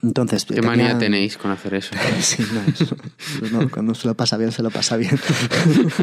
[0.03, 1.95] Entonces, ¿Qué manía tenéis con hacer eso?
[2.21, 2.45] sí,
[3.51, 5.19] no, cuando se lo pasa bien, se lo pasa bien.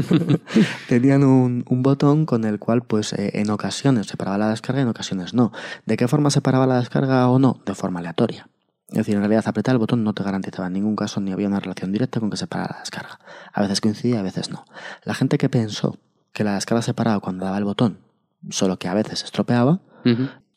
[0.89, 4.81] tenían un, un, botón con el cual, pues, eh, en ocasiones se paraba la descarga
[4.81, 5.51] y en ocasiones no.
[5.85, 7.61] ¿De qué forma se paraba la descarga o no?
[7.65, 8.49] De forma aleatoria.
[8.89, 11.47] Es decir, en realidad apretar el botón no te garantizaba en ningún caso ni había
[11.47, 13.19] una relación directa con que se parara la descarga.
[13.51, 14.65] A veces coincidía, a veces no.
[15.03, 15.97] La gente que pensó
[16.31, 17.99] que la descarga se paraba cuando daba el botón,
[18.49, 19.81] solo que a veces se estropeaba,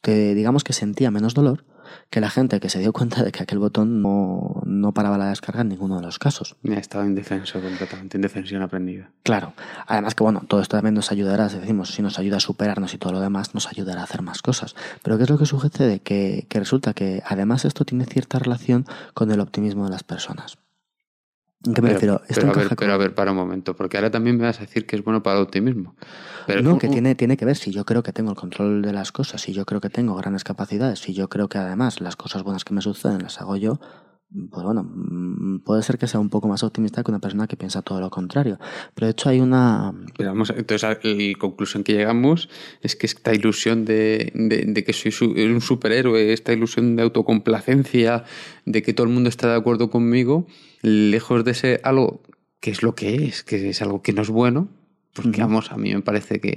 [0.02, 1.64] que digamos que sentía menos dolor,
[2.10, 5.28] que la gente que se dio cuenta de que aquel botón no, no paraba la
[5.28, 6.56] descarga en ninguno de los casos.
[6.68, 9.10] Ha estado indefenso completamente, indefensión aprendida.
[9.22, 9.54] Claro.
[9.86, 12.94] Además que, bueno, todo esto también nos ayudará, si decimos, si nos ayuda a superarnos
[12.94, 14.74] y todo lo demás, nos ayudará a hacer más cosas.
[15.02, 16.00] Pero ¿qué es lo que sucede?
[16.00, 20.58] Que, que resulta que además esto tiene cierta relación con el optimismo de las personas.
[21.74, 22.52] ¿Qué me pero, refiero?
[22.76, 25.02] pero, a ver, para un momento, porque ahora también me vas a decir que es
[25.02, 25.96] bueno para el optimismo.
[26.46, 28.92] Pero, no, que tiene, tiene que ver si yo creo que tengo el control de
[28.92, 32.16] las cosas, si yo creo que tengo grandes capacidades, si yo creo que además las
[32.16, 33.80] cosas buenas que me suceden las hago yo,
[34.50, 37.56] pues bueno, mm, puede ser que sea un poco más optimista que una persona que
[37.56, 38.58] piensa todo lo contrario.
[38.94, 39.94] Pero de hecho hay una...
[40.16, 40.98] Pero vamos, entonces la
[41.38, 42.48] conclusión que llegamos
[42.82, 48.24] es que esta ilusión de, de, que soy un superhéroe, esta ilusión de autocomplacencia,
[48.64, 50.46] de que todo el mundo está de acuerdo conmigo,
[50.82, 52.22] lejos de ser algo
[52.60, 54.68] que es lo que es, que es algo que no es bueno,
[55.16, 56.54] porque vamos, a mí me parece que,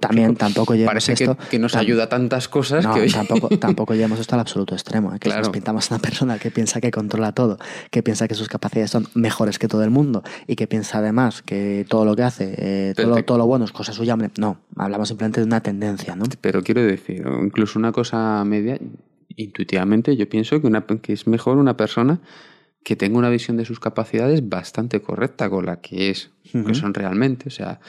[0.00, 4.18] también tampoco parece esto, que, nos ayuda a tantas cosas no, que tampoco, tampoco llevamos
[4.18, 5.18] esto al absoluto extremo, ¿eh?
[5.18, 7.58] que nos pintamos a una persona que piensa que controla todo,
[7.90, 11.42] que piensa que sus capacidades son mejores que todo el mundo y que piensa además
[11.42, 14.16] que todo lo que hace, eh, todo, todo, lo bueno es cosa suya.
[14.36, 16.24] No, hablamos simplemente de una tendencia, ¿no?
[16.40, 18.78] Pero quiero decir, incluso una cosa media,
[19.36, 22.20] intuitivamente yo pienso que, una, que es mejor una persona
[22.84, 26.92] que tenga una visión de sus capacidades bastante correcta con la que es, que son
[26.92, 27.48] realmente.
[27.48, 27.80] O sea,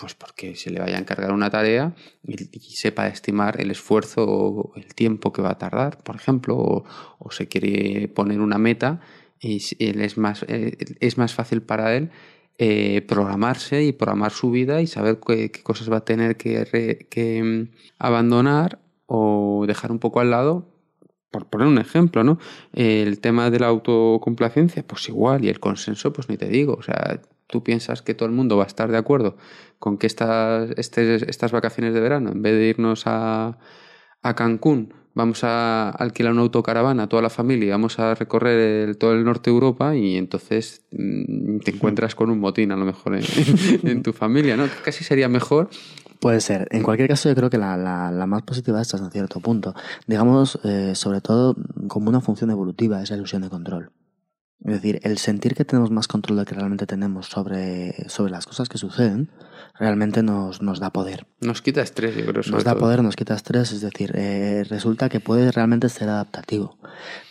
[0.00, 1.94] pues porque se le vaya a encargar una tarea
[2.26, 6.84] y, sepa estimar el esfuerzo o el tiempo que va a tardar, por ejemplo,
[7.18, 9.00] o, se quiere poner una meta
[9.38, 12.10] y él es, más, eh, es más fácil para él
[12.56, 17.42] eh, programarse y programar su vida y saber qué, cosas va a tener que, que
[17.42, 20.73] mm, abandonar o dejar un poco al lado
[21.34, 22.38] por poner un ejemplo, ¿no?
[22.72, 26.74] El tema de la autocomplacencia, pues igual, y el consenso, pues ni te digo.
[26.74, 29.36] O sea, tú piensas que todo el mundo va a estar de acuerdo
[29.80, 33.58] con que estas, estas vacaciones de verano, en vez de irnos a,
[34.22, 39.24] a Cancún, vamos a alquilar una autocaravana, toda la familia, vamos a recorrer todo el
[39.24, 43.24] norte de Europa y entonces mm, te encuentras con un motín a lo mejor en,
[43.82, 44.68] en tu familia, ¿no?
[44.84, 45.68] Casi sería mejor
[46.24, 46.68] Puede ser.
[46.70, 49.74] En cualquier caso, yo creo que la, la, más positiva está en cierto punto.
[50.06, 51.54] Digamos, eh, sobre todo,
[51.86, 53.90] como una función evolutiva, esa ilusión de control.
[54.64, 58.46] Es decir, el sentir que tenemos más control del que realmente tenemos sobre, sobre las
[58.46, 59.28] cosas que suceden,
[59.78, 61.26] realmente nos, nos da poder.
[61.42, 62.42] Nos quita estrés, yo creo.
[62.50, 62.80] Nos da todo.
[62.80, 66.78] poder, nos quita estrés, es decir, eh, resulta que puede realmente ser adaptativo.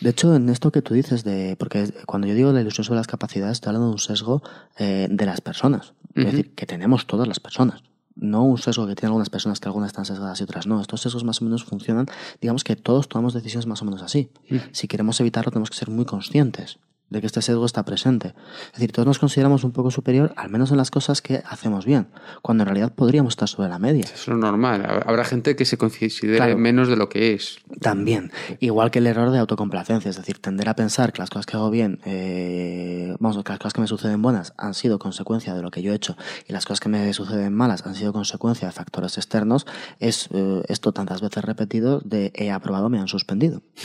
[0.02, 2.98] De hecho, en esto que tú dices de, porque cuando yo digo la ilusión sobre
[2.98, 4.44] las capacidades, estoy hablando de un sesgo
[4.78, 5.94] eh, de las personas.
[6.14, 7.82] Es decir, que tenemos todas las personas.
[8.16, 10.80] No un sesgo que tienen algunas personas que algunas están sesgadas y otras no.
[10.80, 12.06] Estos sesgos más o menos funcionan,
[12.40, 14.30] digamos que todos tomamos decisiones más o menos así.
[14.50, 14.56] Mm.
[14.72, 16.78] Si queremos evitarlo, tenemos que ser muy conscientes
[17.10, 18.34] de que este sesgo está presente.
[18.66, 21.84] Es decir, todos nos consideramos un poco superior, al menos en las cosas que hacemos
[21.84, 22.08] bien,
[22.42, 24.04] cuando en realidad podríamos estar sobre la media.
[24.12, 24.82] Es lo normal.
[24.84, 26.58] Hab- Habrá gente que se considere Claro.
[26.58, 27.58] menos de lo que es.
[27.80, 31.46] También, igual que el error de autocomplacencia, es decir, tender a pensar que las cosas
[31.46, 35.54] que hago bien, eh, vamos, que las cosas que me suceden buenas han sido consecuencia
[35.54, 36.16] de lo que yo he hecho
[36.48, 39.66] y las cosas que me suceden malas han sido consecuencia de factores externos,
[40.00, 43.62] es eh, esto tantas veces repetido de he aprobado, me han suspendido.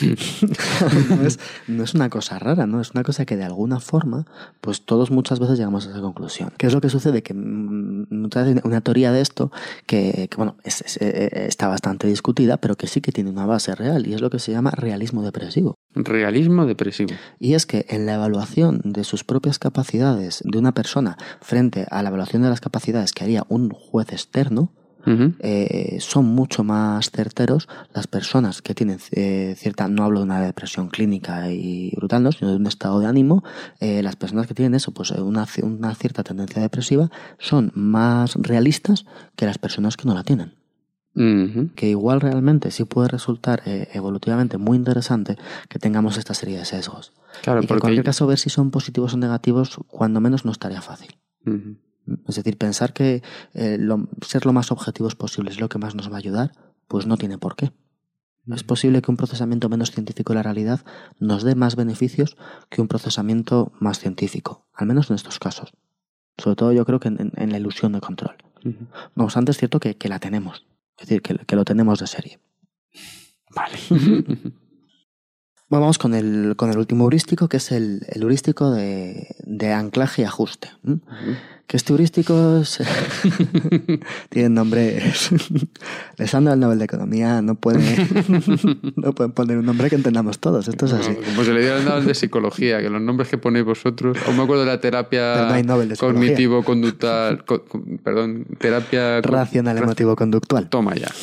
[1.10, 2.80] no, es, no es una cosa rara, ¿no?
[2.80, 4.26] Es una cosa que de alguna forma,
[4.60, 6.52] pues todos muchas veces llegamos a esa conclusión.
[6.58, 7.22] ¿Qué es lo que sucede?
[7.22, 9.50] Que mm, muchas veces una teoría de esto
[9.86, 13.46] que, que, bueno, es- es- eh, está bastante discutida, pero que sí que tiene una
[13.46, 15.74] base real y es lo que se llama realismo depresivo.
[15.94, 17.10] Realismo depresivo.
[17.38, 22.02] Y es que en la evaluación de sus propias capacidades de una persona frente a
[22.02, 24.72] la evaluación de las capacidades que haría un juez externo,
[25.06, 30.40] Eh, son mucho más certeros las personas que tienen eh, cierta, no hablo de una
[30.40, 32.32] depresión clínica y brutal, ¿no?
[32.32, 33.42] sino de un estado de ánimo,
[33.80, 39.06] eh, las personas que tienen eso, pues una, una cierta tendencia depresiva, son más realistas
[39.36, 40.60] que las personas que no la tienen.
[41.74, 45.36] Que igual realmente sí puede resultar eh, evolutivamente muy interesante
[45.68, 47.12] que tengamos esta serie de sesgos.
[47.42, 47.80] Claro, y que en porque.
[47.80, 51.16] cualquier caso ver si son positivos o negativos, cuando menos no estaría fácil.
[52.28, 53.22] Es decir, pensar que
[53.54, 56.52] eh, lo- ser lo más objetivos posible es lo que más nos va a ayudar,
[56.88, 57.72] pues no tiene por qué.
[58.52, 60.80] Es posible que un procesamiento menos científico de la realidad
[61.20, 62.36] nos dé más beneficios
[62.68, 65.72] que un procesamiento más científico, al menos en estos casos.
[66.38, 68.36] Sobre todo yo creo que en, la ilusión de control.
[68.64, 68.86] Ujú.
[69.14, 70.66] No obstante, es cierto que, que la tenemos,
[70.98, 72.40] es decir, que, que lo tenemos de serie.
[73.54, 73.76] Vale.
[75.68, 79.72] Bueno, vamos con el, con el último heurístico, que es el, el heurístico de, de
[79.72, 80.68] anclaje y ajuste.
[81.88, 82.80] Heurístico es-
[84.28, 85.30] tiene nombres.
[86.16, 87.82] Les han dado el Nobel de Economía, no pueden,
[88.96, 90.68] no pueden poner un nombre que entendamos todos.
[90.68, 91.14] Esto es así.
[91.14, 94.16] Como se le dieron el de psicología, que los nombres que ponéis vosotros.
[94.26, 97.44] Aún me acuerdo de la terapia no Nobel cognitivo-conductual.
[97.44, 99.20] co- co- perdón, terapia.
[99.20, 100.68] Racional emotivo conductual.
[100.68, 101.08] Toma ya.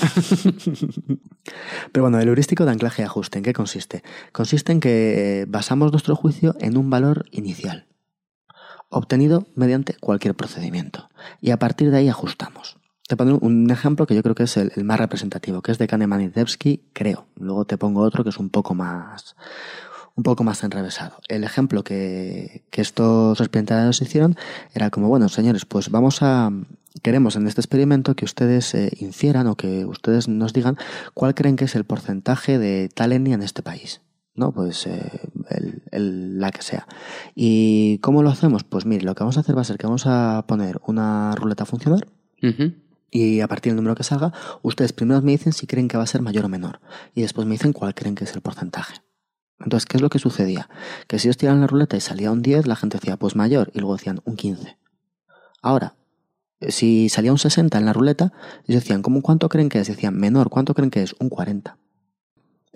[1.92, 4.04] Pero bueno, el heurístico de anclaje y ajuste, ¿en qué consiste?
[4.32, 7.86] Consiste en que eh, basamos nuestro juicio en un valor inicial,
[8.90, 11.10] obtenido mediante cualquier procedimiento,
[11.42, 12.78] y a partir de ahí ajustamos.
[13.08, 15.88] Te pongo un ejemplo que yo creo que es el, más representativo, que es de
[15.88, 17.28] Kahneman y Tversky, creo.
[17.36, 19.38] Luego te pongo otro que es un poco más,
[20.16, 21.16] un poco más enrevesado.
[21.30, 24.36] El ejemplo que, que estos experimentadores hicieron
[24.74, 26.52] era como, bueno, señores, pues vamos a,
[27.02, 30.78] queremos en este experimento que ustedes eh, infieran o que ustedes nos digan
[31.14, 34.02] cuál creen que es el porcentaje de tal etnia en este país.
[34.38, 34.52] ¿No?
[34.54, 36.88] Pues eh, el, el- la que sea.
[37.36, 38.64] ¿Y cómo lo hacemos?
[38.64, 41.34] Pues mire, lo que vamos a hacer va a ser que vamos a poner una
[41.36, 42.08] ruleta a funcionar
[43.12, 44.32] y a partir del número que salga,
[44.62, 46.80] ustedes primero me dicen si creen que va a ser mayor o menor.
[47.16, 48.96] Y después me dicen cuál creen que es el porcentaje.
[49.60, 50.70] Entonces, ¿qué es lo que sucedía?
[51.08, 53.72] Que si ellos tiraban la ruleta y salía un 10, la gente decía, pues mayor,
[53.74, 54.78] y luego decían un 15.
[55.64, 55.96] Ahora,
[56.62, 58.34] si salía un 60 en la ruleta,
[58.68, 59.88] ellos decían, ¿cómo cuánto creen que es?
[59.88, 61.16] Decían, menor, ¿cuánto creen que es?
[61.20, 61.76] Un 40.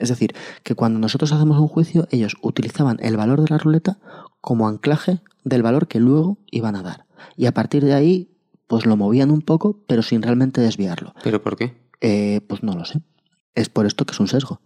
[0.01, 0.33] Es decir,
[0.63, 3.99] que cuando nosotros hacemos un juicio, ellos utilizaban el valor de la ruleta
[4.41, 7.05] como anclaje del valor que luego iban a dar.
[7.37, 8.29] Y a partir de ahí,
[8.67, 11.13] pues lo movían un poco, pero sin realmente desviarlo.
[11.23, 11.77] ¿Pero por qué?
[12.01, 13.01] Eh, pues no lo sé.
[13.53, 14.59] Es por esto que es un sesgo.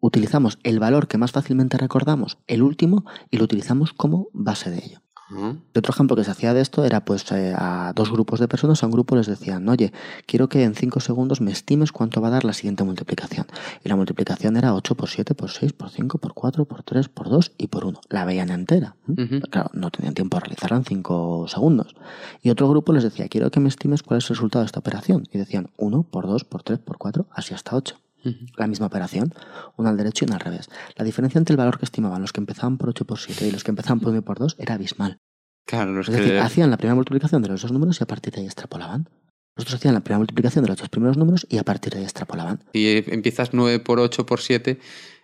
[0.00, 4.78] Utilizamos el valor que más fácilmente recordamos, el último, y lo utilizamos como base de
[4.78, 5.00] ello.
[5.30, 8.48] Y otro ejemplo que se hacía de esto era pues eh, a dos grupos de
[8.48, 9.92] personas, a un grupo les decían, oye,
[10.26, 13.46] quiero que en 5 segundos me estimes cuánto va a dar la siguiente multiplicación.
[13.84, 17.08] Y la multiplicación era 8 por 7, por 6, por 5, por 4, por 3,
[17.08, 18.00] por 2 y por 1.
[18.08, 18.96] La veían entera.
[19.08, 19.22] ¿m?
[19.22, 19.40] Ujú.
[19.48, 21.94] Claro, no tenían tiempo de realizarla en 5 segundos.
[22.42, 24.80] Y otro grupo les decía, quiero que me estimes cuál es el resultado de esta
[24.80, 25.28] operación.
[25.32, 28.09] Y decían 1 por 2, por 3, por 4, así hasta 8 Ujú.
[28.56, 29.32] La misma operación,
[29.76, 30.68] una al derecho y una al revés.
[30.96, 33.50] La diferencia entre el valor que estimaban los que empezaban por 8 por 7 y
[33.50, 35.18] los que empezaban por 1 y por 2 era abismal.
[35.66, 36.38] Claro, los Es decir, que.
[36.40, 39.08] hacían la primera multiplicación de los dos números y a partir de ahí extrapolaban.
[39.56, 42.04] Nosotros hacían la primera multiplicación de los dos primeros números y a partir de ahí
[42.04, 42.60] extrapolaban.
[42.72, 44.78] Si empiezas 9 por 8 por 7,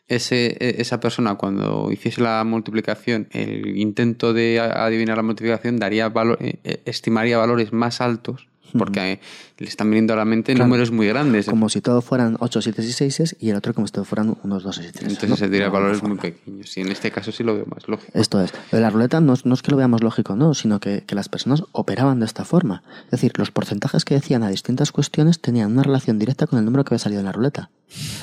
[0.09, 6.09] ese, e- esa persona cuando hiciese la multiplicación, el intento de adivinar la multiplicación daría
[6.11, 9.21] valor, eh, eh, estimaría valores más altos porque
[9.59, 11.47] le están viniendo a la mente números muy grandes.
[11.47, 14.37] Como si todo fueran 8, 7 y 6 y el otro como si todo fueran
[14.43, 15.13] unos 2 y 3.
[15.13, 16.77] Entonces se tira valores muy pequeños.
[16.77, 18.13] Y en este caso sí lo veo más lógico.
[18.15, 18.53] Esto es.
[18.71, 21.63] Pero la ruleta no, es que lo veamos lógico, no, sino que, que, las personas
[21.73, 22.83] operaban de esta forma.
[23.07, 26.65] Es decir, los porcentajes que decían a distintas cuestiones tenían una relación directa con el
[26.65, 27.71] número que había salido en la ruleta.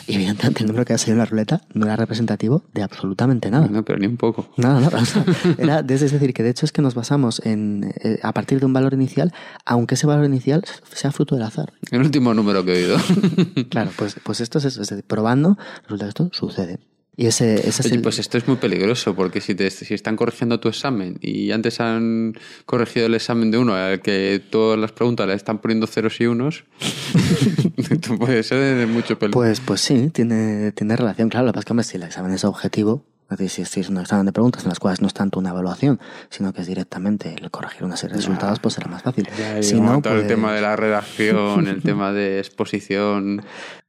[0.07, 3.49] Y evidentemente el número que había salido en la ruleta no era representativo de absolutamente
[3.49, 3.67] nada.
[3.67, 4.49] No, pero ni un poco.
[4.57, 5.01] Nada, nada.
[5.57, 8.65] era, es decir, que de hecho es que nos basamos en, eh, a partir de
[8.65, 9.33] un valor inicial,
[9.65, 11.73] aunque ese valor inicial sea fruto del azar.
[11.91, 12.97] El último número que he oído.
[13.69, 14.81] claro, pues, pues esto es eso.
[14.81, 16.79] Es decir, probando, resulta que esto sucede.
[17.15, 20.67] Y ese, ese Pues esto es muy peligroso, porque si, te, si están corrigiendo tu
[20.67, 22.33] examen y antes han
[22.65, 26.25] corregido el examen de uno al que todas las preguntas le están poniendo ceros y
[26.25, 26.63] unos,
[28.19, 29.39] puede ser de mucho peligro.
[29.39, 31.29] Pues, pues sí, tiene, tiene relación.
[31.29, 33.89] Claro, lo que pasa es que si el examen es objetivo, es decir, si es
[33.89, 35.99] un examen de preguntas en las cuales no es tanto una evaluación,
[36.29, 39.27] sino que es directamente el corregir una serie de resultados, pues será más fácil.
[39.61, 43.43] si no, el tema de la redacción, el tema de exposición,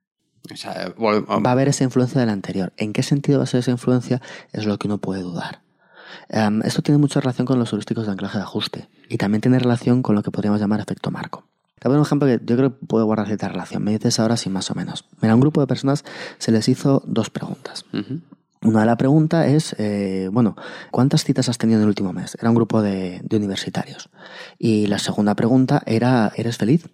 [0.50, 2.72] va a haber esa influencia del anterior.
[2.76, 4.20] ¿En qué sentido va a ser esa influencia?
[4.52, 5.62] Es lo que uno puede dudar.
[6.28, 9.58] Em, esto tiene mucha relación con los heurísticos de anclaje de ajuste y también tiene
[9.58, 11.44] relación con lo que podríamos llamar efecto marco.
[11.78, 13.82] Te voy a un ejemplo que yo creo que puede guardar cierta relación.
[13.82, 15.04] Me dices ahora sí más o menos.
[15.20, 16.04] Mira, un grupo de personas
[16.38, 17.84] se les hizo dos preguntas.
[18.62, 20.56] Una de la pregunta es, eh, bueno,
[20.90, 22.38] ¿cuántas citas has tenido en el último mes?
[22.40, 24.08] Era un grupo de, de universitarios.
[24.58, 26.88] Y la segunda pregunta era, ¿eres feliz?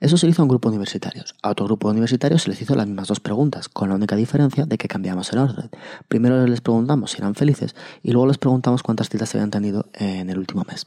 [0.00, 1.34] Eso se hizo a un grupo de universitarios.
[1.42, 4.16] A otro grupo de universitarios se les hizo las mismas dos preguntas, con la única
[4.16, 5.70] diferencia de que cambiamos el orden.
[6.08, 10.30] Primero les preguntamos si eran felices y luego les preguntamos cuántas citas habían tenido en
[10.30, 10.86] el último mes.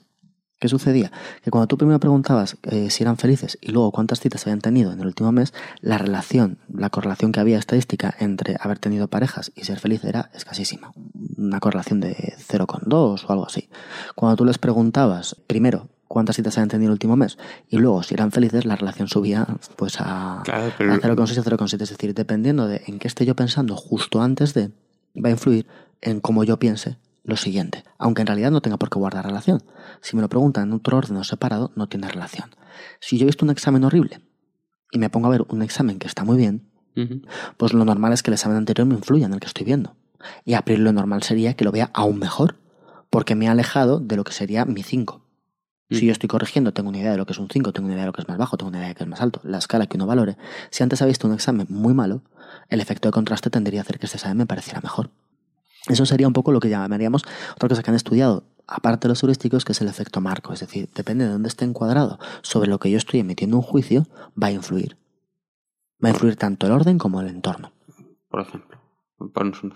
[0.59, 1.11] ¿Qué sucedía?
[1.43, 4.91] Que cuando tú primero preguntabas eh, si eran felices y luego cuántas citas habían tenido
[4.91, 9.51] en el último mes, la relación, la correlación que había estadística entre haber tenido parejas
[9.55, 10.93] y ser feliz era escasísima.
[11.37, 13.69] Una correlación de 0,2 o algo así.
[14.15, 17.37] Cuando tú les preguntabas primero cuántas citas habían tenido el último mes.
[17.69, 20.93] Y luego, si eran felices, la relación subía pues a, claro, pero...
[20.93, 21.81] a 0,6 a 0,7.
[21.81, 24.71] Es decir, dependiendo de en qué esté yo pensando justo antes de,
[25.15, 25.67] va a influir
[26.01, 27.83] en cómo yo piense lo siguiente.
[27.97, 29.61] Aunque en realidad no tenga por qué guardar relación.
[30.01, 32.49] Si me lo preguntan en otro orden o separado, no tiene relación.
[32.99, 34.21] Si yo he visto un examen horrible
[34.91, 36.69] y me pongo a ver un examen que está muy bien,
[37.57, 39.95] pues lo normal es que el examen anterior me influya en el que estoy viendo.
[40.45, 42.55] Y a priori lo normal sería que lo vea aún mejor,
[43.09, 45.21] porque me ha alejado de lo que sería mi 5.
[45.89, 47.93] Si yo estoy corrigiendo, tengo una idea de lo que es un 5, tengo una
[47.93, 49.21] idea de lo que es más bajo, tengo una idea de lo que es más
[49.21, 50.37] alto, la escala que uno valore.
[50.69, 52.23] Si antes ha visto un examen muy malo,
[52.67, 55.11] el efecto de contraste tendría a hacer que este examen me pareciera mejor.
[55.87, 57.23] Eso sería un poco lo que llamaríamos
[57.55, 60.51] otra cosa que han estudiado, aparte de los heurísticos, que es el efecto marco.
[60.51, 64.05] Es decir, depende de dónde esté encuadrado sobre lo que yo estoy emitiendo un juicio,
[64.41, 64.97] va a influir.
[66.03, 67.71] Va a influir tanto el orden como el entorno.
[68.29, 68.77] Por ejemplo,
[69.33, 69.73] ponnos un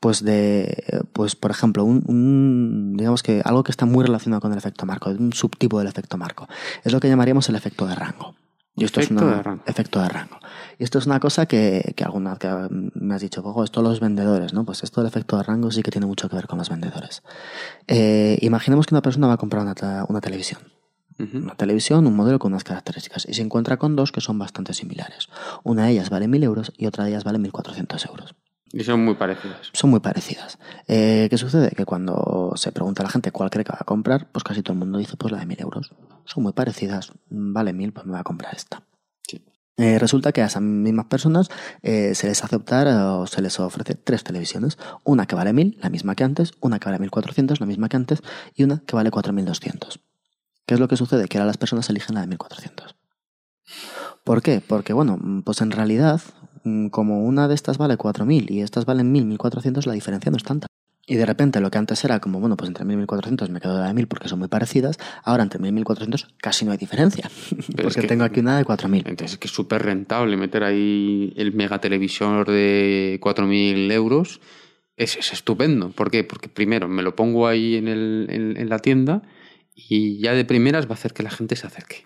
[0.00, 4.58] pues de, pues por ejemplo, un, digamos que algo que está muy relacionado con el
[4.58, 6.48] efecto marco, un subtipo del efecto marco,
[6.84, 8.34] es lo que llamaríamos el efecto de rango.
[8.76, 9.62] Y esto efecto es de rango.
[9.66, 10.38] efecto de rango.
[10.78, 13.98] Y esto es una cosa que, que alguna que me has dicho, ojo, esto los
[13.98, 14.64] vendedores, ¿no?
[14.64, 17.22] Pues esto del efecto de rango sí que tiene mucho que ver con los vendedores.
[17.88, 20.60] Eh, imaginemos que una persona va a comprar una, una televisión.
[21.18, 24.72] Una televisión, un modelo con unas características, y se encuentra con dos que son bastante
[24.72, 25.28] similares.
[25.64, 28.36] Una de ellas vale 1.000 euros y otra de ellas vale 1.400 euros.
[28.72, 29.70] Y son muy parecidas.
[29.72, 30.58] Son muy parecidas.
[30.86, 31.70] Eh, ¿Qué sucede?
[31.70, 34.62] Que cuando se pregunta a la gente cuál cree que va a comprar, pues casi
[34.62, 35.94] todo el mundo dice pues la de mil euros.
[36.24, 37.12] Son muy parecidas.
[37.30, 38.82] Vale mil, pues me voy a comprar esta.
[39.80, 41.50] Eh, resulta que a esas mismas personas
[41.82, 44.76] eh, se les hace optar o se les ofrece tres televisiones.
[45.04, 47.96] Una que vale mil, la misma que antes, una que vale 1400, la misma que
[47.96, 48.22] antes,
[48.56, 50.00] y una que vale 4200.
[50.66, 51.28] ¿Qué es lo que sucede?
[51.28, 52.96] Que ahora las personas eligen la de 1400.
[54.24, 54.60] ¿Por qué?
[54.60, 56.47] Porque, bueno, pues en realidad Mm,
[56.90, 60.44] como una de estas vale 4.000 y estas valen 1.000, 1.400, la diferencia no es
[60.44, 60.66] tanta.
[61.06, 63.60] Y de repente lo que antes era como, bueno, pues entre 1.000 y 1.400 me
[63.60, 66.78] quedo de 1.000 porque son muy parecidas, ahora entre 1.000 y 1.400 casi no hay
[66.78, 67.30] diferencia,
[67.82, 69.08] porque tengo aquí una de 4.000.
[69.08, 74.40] Entonces es que es súper rentable meter ahí el mega televisor de 4.000 euros.
[74.96, 75.90] Es, es, estupendo.
[75.90, 76.24] ¿Por qué?
[76.24, 79.22] Porque primero me lo pongo ahí en, el, en la tienda
[79.80, 82.02] y ya de primeras va a hacer que la gente se acerque.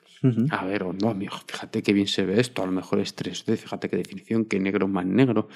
[0.51, 3.57] A ver, no, amigo, fíjate qué bien se ve esto, a lo mejor es 3D,
[3.57, 5.49] fíjate qué definición, qué negro más negro,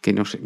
[0.00, 0.40] que no sé,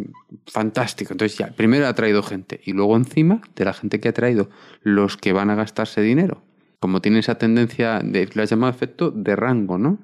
[0.47, 1.13] fantástico.
[1.13, 4.51] Entonces ya, primero ha traído gente y luego encima de la gente que ha traído
[4.83, 6.43] los que van a gastarse dinero.
[6.81, 9.99] Como tiene esa tendencia, de, has llamado efecto de rango, ¿no?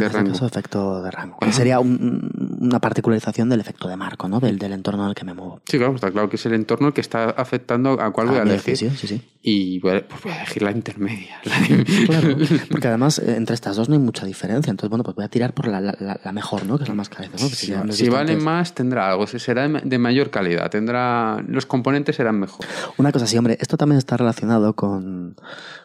[0.00, 0.46] De rango.
[0.46, 1.38] efecto de rango.
[1.50, 4.40] sería un, una particularización del efecto de marco, ¿no?
[4.40, 5.60] Del, del entorno en el que me muevo.
[5.66, 8.38] Sí, claro, está claro que es el entorno el que está afectando a cuál voy
[8.38, 8.74] a mi elegir.
[8.74, 9.22] decisión, sí, sí.
[9.46, 11.38] Y voy a, pues voy a elegir la intermedia.
[11.44, 12.36] la de- Claro,
[12.70, 14.70] porque además eh, entre estas dos no hay mucha diferencia.
[14.70, 16.76] Entonces, bueno, pues voy a tirar por la, la- la- la mejor, ¿no?
[16.78, 17.26] Que es la más cara.
[17.26, 17.32] ¿no?
[17.38, 17.56] Pues
[17.96, 19.26] Si, vale más, tendrá algo.
[19.26, 20.70] se- Será de de mayor calidad.
[20.70, 22.64] Tendrá Los componentes serán mejor.
[22.96, 25.36] Una cosa sí, hombre, esto también está relacionado con,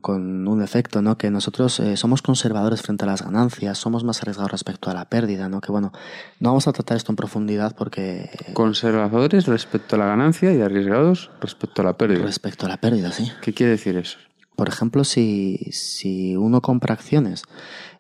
[0.01, 1.17] con un efecto, ¿no?
[1.17, 5.05] Que nosotros eh, somos conservadores frente a las ganancias, somos más arriesgados respecto a la
[5.05, 5.61] pérdida, ¿no?
[5.61, 5.91] Que bueno,
[6.39, 11.31] no vamos a tratar esto en profundidad porque Conservadores respecto a la ganancia y arriesgados
[11.41, 12.23] respecto a la pérdida.
[12.23, 13.31] respecto a la pérdida, sí.
[13.41, 14.17] ¿Qué quiere decir eso?
[14.55, 17.43] Por ejemplo, si, si uno compra acciones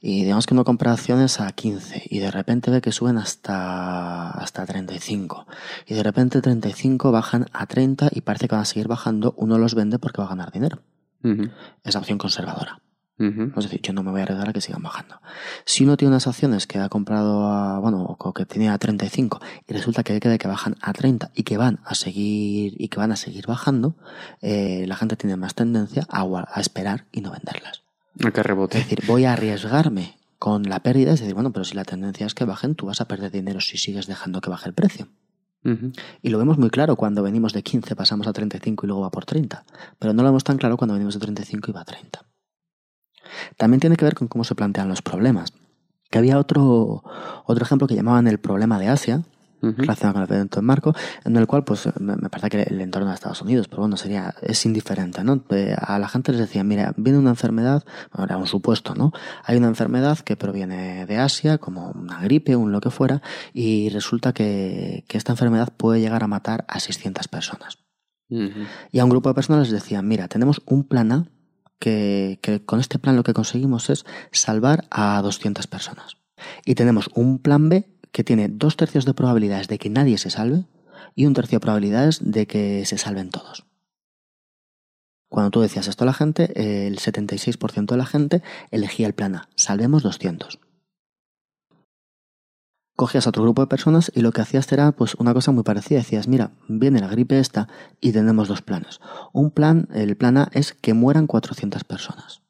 [0.01, 4.29] y digamos que uno compra acciones a 15 y de repente ve que suben hasta,
[4.31, 5.47] hasta 35
[5.87, 9.57] y de repente 35 bajan a 30 y parece que van a seguir bajando, uno
[9.57, 10.79] los vende porque va a ganar dinero.
[11.23, 11.49] Ujú,
[11.83, 12.81] Es la opción conservadora.
[13.19, 15.19] Es decir, yo no me voy a arriesgar a que sigan bajando.
[15.65, 19.41] Si uno tiene unas acciones que ha comprado a, bueno, o que tenía a 35
[19.67, 22.87] y resulta que ve que, que bajan a 30 y que van a seguir, y
[22.87, 23.95] que van a seguir bajando,
[24.41, 27.83] eh, la gente tiene más tendencia a, esperar y no venderlas.
[28.23, 28.77] A que Es rebote.
[28.77, 32.33] decir, voy a arriesgarme con la pérdida, es decir, bueno, pero si la tendencia es
[32.33, 35.09] que bajen, tú vas a perder dinero si sigues dejando que baje el precio.
[36.21, 39.11] Y lo vemos muy claro cuando venimos de 15, pasamos a 35 y luego va
[39.11, 39.65] por 30.
[39.99, 42.25] Pero no lo vemos tan claro cuando venimos de 35 y va a 30.
[43.57, 45.53] También tiene que ver con cómo se plantean los problemas.
[46.09, 47.03] Que había otro,
[47.45, 49.23] otro ejemplo que llamaban el problema de Asia,
[49.61, 53.09] relacionado con el evento en marco, en el cual, pues, me, parece que el entorno
[53.09, 55.43] de Estados Unidos, pero bueno, sería, es indiferente, ¿no?
[55.49, 59.11] Eh, a la gente les decían, mira, viene una enfermedad, bueno, era un supuesto, ¿no?
[59.43, 63.21] Hay una enfermedad que proviene de Asia, como una gripe, un lo que fuera,
[63.53, 67.77] y resulta que, que esta enfermedad puede llegar a matar a 600 personas.
[68.91, 71.25] Y a un grupo de personas les decían, mira, tenemos un plan A
[71.79, 76.17] que, con este plan lo que conseguimos es salvar a 200 personas.
[76.65, 80.29] Y tenemos un plan B que tiene dos tercios de probabilidades de que nadie se
[80.29, 80.65] salve
[81.15, 83.65] y un tercio de probabilidades de que se salven todos.
[85.29, 89.35] Cuando tú decías esto a la gente, el 76% de la gente elegía el plan
[89.35, 90.59] A, salvemos 200
[92.99, 95.63] cogías a otro grupo de personas y lo que hacías era pues una cosa muy
[95.63, 95.99] parecida.
[95.99, 97.69] Decías, mira, viene la gripe esta
[98.01, 98.99] y tenemos dos planes.
[99.31, 102.41] Un plan, el plan A es que mueran 400 personas.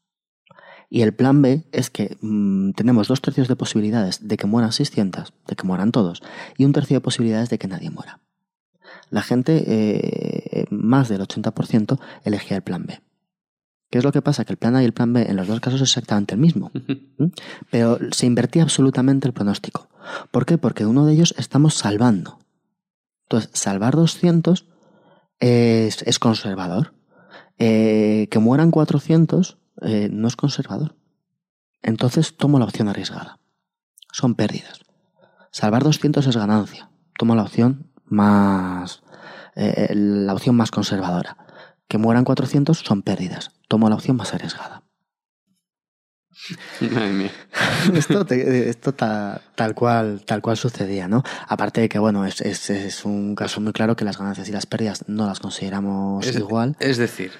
[0.89, 4.71] Y el plan B es que mmm, tenemos dos tercios de posibilidades de que mueran
[4.71, 6.23] 600, de que mueran todos,
[6.57, 8.19] y un tercio de posibilidades de que nadie muera.
[9.11, 12.99] La gente, eh, más del 80%, elegía el plan B.
[13.89, 14.45] ¿Qué es lo que pasa?
[14.45, 16.41] Que el plan A y el plan B en los dos casos es exactamente el
[16.41, 16.71] mismo.
[17.71, 19.89] Pero se invertía absolutamente el pronóstico.
[20.31, 20.57] ¿Por qué?
[20.57, 22.39] Porque uno de ellos estamos salvando.
[23.23, 24.65] Entonces, salvar 200
[25.39, 26.93] es, es conservador.
[27.57, 30.95] Eh, que mueran 400 eh, no es conservador.
[31.81, 33.39] Entonces tomo la opción arriesgada.
[34.11, 34.81] Son pérdidas.
[35.51, 36.89] Salvar 200 es ganancia.
[37.17, 39.01] Tomo la opción más...
[39.55, 41.37] Eh, la opción más conservadora.
[41.89, 43.51] Que mueran 400 son pérdidas.
[43.67, 44.83] Tomo la opción más arriesgada.
[46.79, 47.31] Madre mía.
[47.95, 51.23] esto te, esto ta, tal cual tal cual sucedía, ¿no?
[51.47, 54.51] Aparte de que, bueno, es, es, es, un caso muy claro que las ganancias y
[54.51, 56.77] las pérdidas no las consideramos es, igual.
[56.79, 57.31] Es decir,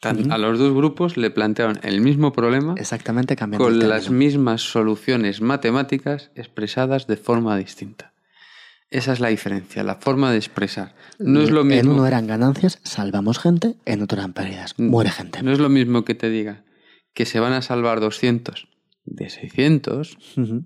[0.00, 0.34] tan, uh -huh.
[0.34, 2.74] a los dos grupos le plantearon el mismo problema.
[2.76, 8.13] Exactamente, cambiando Con las mismas soluciones matemáticas expresadas de forma distinta.
[8.90, 10.94] Esa es la diferencia, la forma de expresar.
[11.18, 11.92] No es lo mismo.
[11.92, 15.42] En uno eran ganancias, salvamos gente, en otro eran pérdidas, muere gente.
[15.42, 16.64] No es lo mismo que te diga
[17.14, 18.68] que se van a salvar 200
[19.04, 20.64] de 600 uh -huh.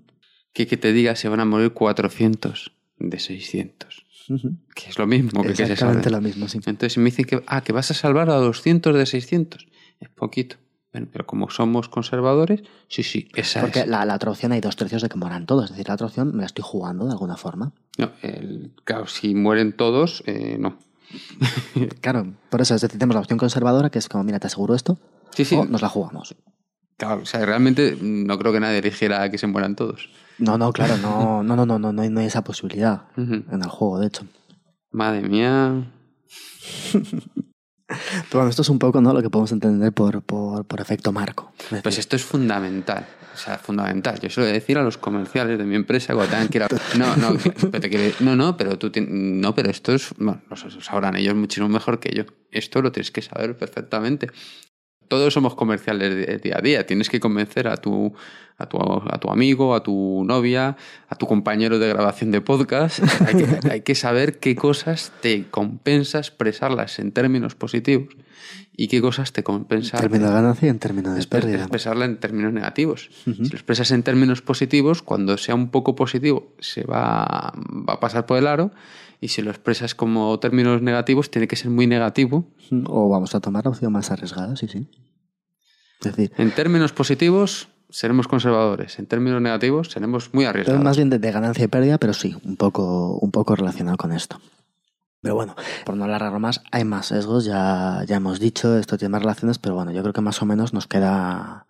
[0.53, 4.05] que que te diga se van a morir 400 de 600.
[4.29, 4.57] Uh -huh.
[4.75, 6.09] Que es lo mismo que, que se salve.
[6.09, 6.57] lo mismo, sí.
[6.57, 9.67] Entonces si me dicen que, ah, que vas a salvar a 200 de 600.
[9.99, 10.57] Es poquito.
[10.91, 13.87] Bueno, pero como somos conservadores, sí, sí, esa Porque es.
[13.87, 15.65] la, la otra opción hay dos tercios de que mueran todos.
[15.65, 17.73] Es decir, la otra opción me la estoy jugando de alguna forma.
[17.97, 20.79] No, el, claro, si mueren todos, eh, no.
[22.01, 24.73] claro, por eso es decir, tenemos la opción conservadora que es como, mira, te aseguro
[24.75, 24.97] esto,
[25.31, 25.55] sí, sí.
[25.55, 26.35] o nos la jugamos.
[26.97, 30.09] Claro, o sea, realmente no creo que nadie eligiera que se mueran todos.
[30.37, 33.21] No, no, claro, no, no, no, no, no, no, hay, no hay esa posibilidad uh
[33.21, 33.53] -huh.
[33.53, 34.25] en el juego, de hecho.
[34.91, 35.91] Madre mía.
[38.29, 39.13] Pero bueno, esto es un poco ¿no?
[39.13, 41.51] lo que podemos entender por, por, por efecto marco.
[41.71, 43.05] Es pues esto es fundamental.
[43.33, 44.19] O sea, fundamental.
[44.19, 46.57] Yo se lo voy a decir a los comerciales de mi empresa cuando tengan que
[46.57, 46.67] ir a...
[46.97, 47.37] No, no,
[47.71, 48.13] pero te quiere...
[48.19, 50.13] no, no, pero tú no, pero esto es...
[50.17, 52.23] Bueno, lo sabrán ellos muchísimo mejor que yo.
[52.51, 54.29] Esto lo tienes que saber perfectamente.
[55.09, 56.85] Todos somos comerciales de día a día.
[56.85, 58.13] Tienes que convencer a tu,
[58.57, 62.99] a tu, a tu amigo, a tu novia, a tu compañero de grabación de podcast.
[63.27, 68.15] Hay que, hay que saber qué cosas te compensa expresarlas en términos positivos
[68.77, 69.97] y qué cosas te compensan.
[69.97, 71.57] En términos de ganancia y en términos de pérdida.
[71.57, 73.09] Expresarla en términos negativos.
[73.25, 77.99] Si lo expresas en términos positivos, cuando sea un poco positivo, se va, va a
[77.99, 78.71] pasar por el aro.
[79.21, 82.45] Y si lo expresas como términos negativos, tiene que ser muy negativo.
[82.85, 84.87] O vamos a tomar la opción más arriesgada, sí, sí.
[85.99, 88.97] Es decir, en términos positivos, seremos conservadores.
[88.99, 90.83] En términos negativos, seremos muy arriesgados.
[90.83, 94.13] Más bien de, de, ganancia y pérdida, pero sí, un poco, un poco relacionado con
[94.13, 94.39] esto.
[95.21, 95.53] Pero bueno,
[95.83, 99.59] por no alargarlo más, hay más sesgos, ya, ya hemos dicho, esto tiene más relaciones,
[99.59, 101.65] pero bueno, yo creo que más o menos nos queda,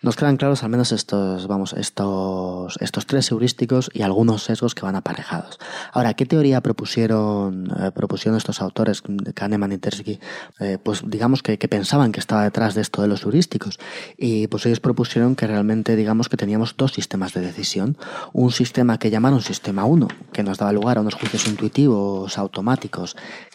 [0.00, 4.86] nos quedan claros al menos estos, vamos, estos, estos tres heurísticos y algunos sesgos que
[4.86, 5.58] van aparejados.
[5.92, 9.02] Ahora, ¿qué teoría propusieron, eh, propusieron estos autores,
[9.34, 10.18] Kahneman y Tversky?
[10.60, 13.78] Eh, pues digamos que, pensaban que estaba detrás de esto de los heurísticos.
[14.16, 17.98] Y pues ellos propusieron que realmente, digamos que teníamos dos sistemas de decisión.
[18.32, 22.93] Un sistema que llamaron sistema 1, que nos daba lugar a unos juicios intuitivos automáticos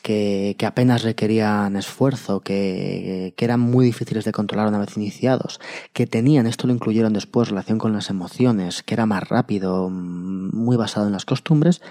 [0.02, 5.60] que, apenas requerían esfuerzo, que, que, eran muy difíciles de controlar una vez iniciados,
[5.94, 10.78] que tenían, esto lo incluyeron después, relación con las emociones, que era más rápido, muy
[10.78, 11.82] basado en las costumbres,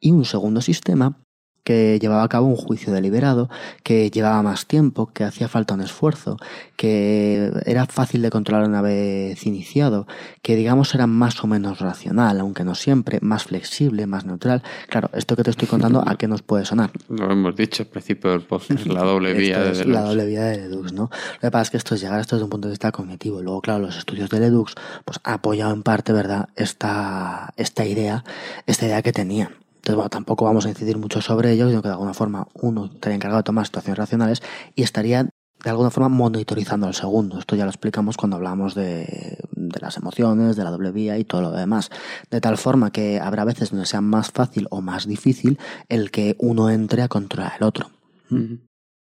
[0.00, 1.18] y un segundo sistema
[1.64, 3.50] que llevaba a cabo un juicio deliberado,
[3.82, 6.36] que llevaba más tiempo, que hacía falta un esfuerzo,
[6.76, 10.06] que era fácil de controlar una vez iniciado,
[10.42, 14.62] que digamos era más o menos racional, aunque no siempre, más flexible, más neutral.
[14.88, 16.90] Claro, esto que te estoy contando, ¿a qué nos puede sonar?
[17.08, 19.86] Lo hemos dicho al principio del podcast, la doble vía de Ledux.
[19.86, 21.10] La doble vía de Ledux, ¿no?
[21.34, 22.92] Lo que pasa es que esto es llegar a esto desde un punto de vista
[22.92, 23.42] cognitivo.
[23.42, 28.24] Luego, claro, los estudios de Ledux, pues ha apoyado en parte, ¿verdad?, esta, esta idea,
[28.66, 29.50] esta idea que tenían.
[30.10, 33.38] Tampoco vamos a incidir mucho sobre ello, sino que de alguna forma uno estaría encargado
[33.38, 34.42] de tomar situaciones racionales
[34.74, 35.24] y estaría
[35.64, 37.38] de alguna forma monitorizando al segundo.
[37.38, 41.24] Esto ya lo explicamos cuando hablamos de, de, las emociones, de la doble vía y
[41.24, 41.90] todo lo demás.
[42.30, 45.58] De tal forma que habrá veces donde sea más fácil o más difícil
[45.88, 47.90] el que uno entre a controlar al otro.
[48.30, 48.67] -huh.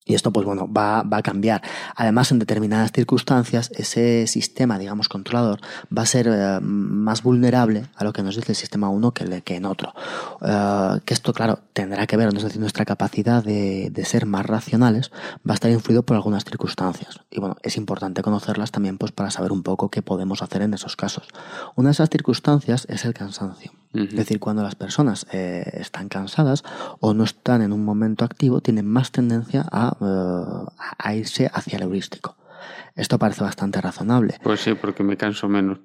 [0.10, 1.62] Y esto, pues bueno, va, va, a cambiar.
[1.96, 5.62] Además, en determinadas circunstancias, ese sistema, digamos, controlador,
[5.96, 9.42] va a ser eh, más vulnerable a lo que nos dice el sistema 1 que,
[9.44, 9.94] que, en otro.
[10.42, 14.48] Uh, que esto, claro, tendrá que ver, es decir, nuestra capacidad de, de, ser más
[14.48, 15.12] racionales
[15.48, 17.20] va a estar influido por algunas circunstancias.
[17.30, 20.74] Y bueno, es importante conocerlas también, pues, para saber un poco qué podemos hacer en
[20.74, 21.28] esos casos.
[21.76, 23.74] Una de esas circunstancias es el cansancio.
[23.94, 24.10] Uh -huh.
[24.10, 26.64] Es decir, cuando las personas eh, están cansadas
[27.00, 30.68] o no están en un momento activo, tienen más tendencia a, uh,
[30.98, 32.36] a irse hacia el heurístico.
[33.00, 34.36] Esto parece bastante razonable.
[34.44, 35.80] Pues sí, porque me canso menos,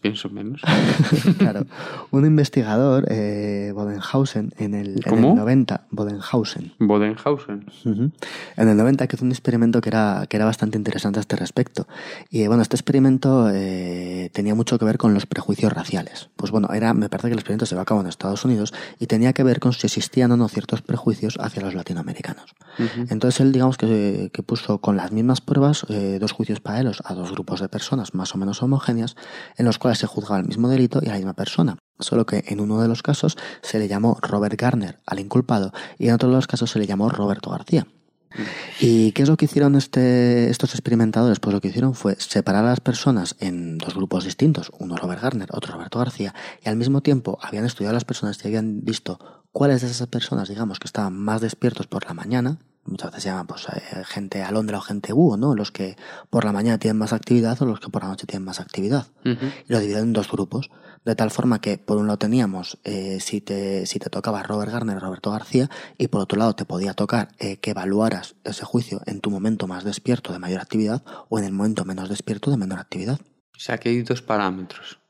[0.00, 0.60] pienso menos.
[1.38, 1.66] claro.
[2.10, 6.72] Un investigador, eh, Bodenhausen, en el, en el 90, Bodenhausen.
[6.80, 7.66] Bodenhausen.
[7.84, 8.12] Uh -huh,
[8.56, 11.36] en el 90 que hizo un experimento que era, que era bastante interesante a este
[11.36, 11.86] respecto.
[12.28, 16.28] Y bueno, este experimento eh, tenía mucho que ver con los prejuicios raciales.
[16.34, 18.74] Pues bueno, era, me parece que el experimento se va a cabo en Estados Unidos
[18.98, 22.56] y tenía que ver con si existían o no ciertos prejuicios hacia los latinoamericanos.
[22.80, 23.06] Uh -huh.
[23.12, 27.14] Entonces él, digamos que, que, puso con las mismas pruebas eh, dos juicios paralelos a
[27.14, 29.16] dos grupos de personas más o menos homogéneas
[29.56, 31.76] en los cuales se juzgaba el mismo delito y a la misma persona.
[32.00, 36.08] Solo que en uno de los casos se le llamó Robert Garner al inculpado y
[36.08, 37.86] en otro de los casos se le llamó Roberto García.
[38.80, 41.40] ¿Y qué es lo que hicieron este, estos experimentadores?
[41.40, 45.22] Pues lo que hicieron fue separar a las personas en dos grupos distintos, uno Robert
[45.22, 46.34] Garner, otro Roberto García,
[46.64, 49.18] y al mismo tiempo habían estudiado a las personas y habían visto
[49.52, 53.28] cuáles de esas personas, digamos, que estaban más despiertos por la mañana, muchas veces se
[53.28, 55.54] llaman pues eh, gente alondra o gente búho, ¿no?
[55.54, 55.96] Los que
[56.30, 59.06] por la mañana tienen más actividad o los que por la noche tienen más actividad.
[59.24, 59.52] Uh -huh.
[59.68, 60.70] Y lo dividieron en dos grupos,
[61.04, 64.72] de tal forma que por un lado teníamos eh, si te si te tocaba Robert
[64.72, 69.00] Garner, Roberto García, y por otro lado te podía tocar eh, que evaluaras ese juicio
[69.06, 72.56] en tu momento más despierto de mayor actividad o en el momento menos despierto de
[72.56, 73.20] menor actividad.
[73.56, 75.00] O sea que hay dos parámetros.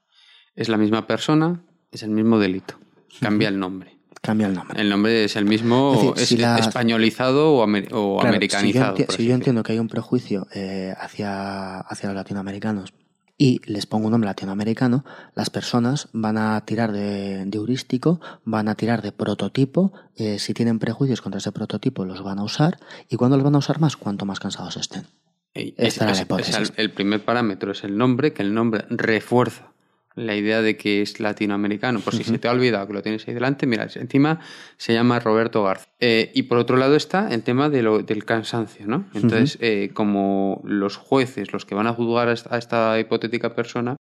[0.54, 1.62] Es la misma persona,
[1.92, 2.74] es el mismo delito.
[3.20, 3.54] Cambia uh -huh.
[3.54, 4.80] el nombre cambia el nombre.
[4.80, 6.56] El nombre es el mismo, es, decir, es si la...
[6.58, 8.96] españolizado o, amer o claro, americanizado.
[8.96, 12.92] Si yo, si yo entiendo que hay un prejuicio eh, hacia, hacia los latinoamericanos
[13.36, 15.04] y les pongo un nombre latinoamericano,
[15.34, 20.54] las personas van a tirar de, de heurístico, van a tirar de prototipo, eh, si
[20.54, 23.80] tienen prejuicios contra ese prototipo los van a usar y cuando los van a usar
[23.80, 25.06] más, cuanto más cansados estén.
[25.54, 29.72] Esta es, es, es el, el primer parámetro es el nombre, que el nombre refuerza
[30.18, 32.00] la idea de que es latinoamericano.
[32.00, 32.30] Por si uh -huh.
[32.32, 34.40] se te ha olvidado que lo tienes ahí delante, mira, encima
[34.76, 35.88] se llama Roberto Garza.
[36.00, 39.06] Eh, y por otro lado está el tema de lo, del cansancio, ¿no?
[39.14, 39.66] Entonces, uh -huh.
[39.66, 43.96] eh, como los jueces, los que van a juzgar a esta, a esta, hipotética persona,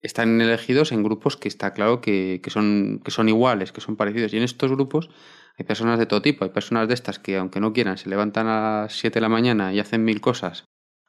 [0.00, 3.96] están elegidos en grupos que está claro que, que, son, que son iguales, que son
[3.96, 4.32] parecidos.
[4.32, 5.10] Y en estos grupos
[5.58, 6.44] hay personas de todo tipo.
[6.44, 9.28] Hay personas de estas que, aunque no quieran, se levantan a las 7 de la
[9.28, 10.68] mañana y hacen mil cosas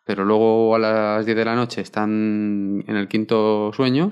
[0.10, 4.10] pero luego a las 10 de la noche están en el quinto sueño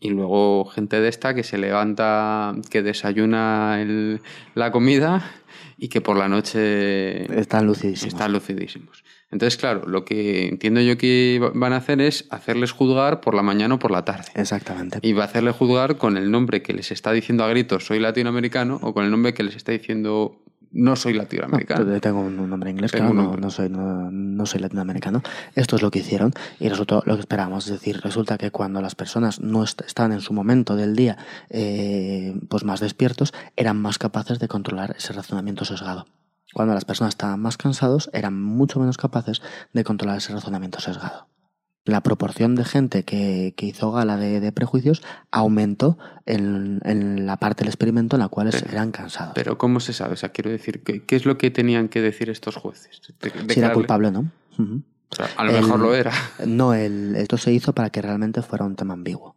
[0.00, 4.20] y luego gente de esta que se levanta, que desayuna el-
[4.56, 5.30] la comida
[5.76, 8.12] y que por la noche Están lucidísimos.
[8.12, 9.04] están lucidísimos.
[9.30, 13.34] Entonces, claro, lo que entiendo yo que va- van a hacer es hacerles juzgar por
[13.36, 14.24] la mañana o por la tarde.
[14.34, 14.98] Exactamente.
[15.02, 18.00] Y va a hacerle juzgar con el nombre que les está diciendo a gritos soy
[18.00, 20.42] latinoamericano o con el nombre que les está diciendo
[20.72, 21.90] no soy latinoamericano.
[21.92, 25.22] Yo tengo un nombre inglés, Tengo claro, un no, soy, no, no soy latinoamericano.
[25.54, 27.66] Esto es lo que hicieron y resultó lo que esperábamos.
[27.66, 31.16] Es decir, resulta que cuando las personas no est- estaban en su momento del día
[31.50, 36.06] eh, pues más despiertos, eran más capaces de controlar ese razonamiento sesgado.
[36.54, 39.42] Cuando las personas estaban más cansados, eran mucho menos capaces
[39.74, 41.28] de controlar ese razonamiento sesgado.
[41.88, 45.96] La proporción de gente que, que hizo gala de, de prejuicios aumentó
[46.26, 49.32] en, en la parte del experimento en la cual Pero- eran cansados.
[49.34, 50.12] Pero ¿cómo se sabe?
[50.12, 53.00] O sea, quiero decir, ¿qué, qué es lo que tenían que decir estos jueces?
[53.20, 54.30] De- si era culpable o no.
[55.10, 56.12] O sea, a lo El- mejor lo era.
[56.46, 59.34] No, el, esto se hizo para que realmente fuera un tema ambiguo.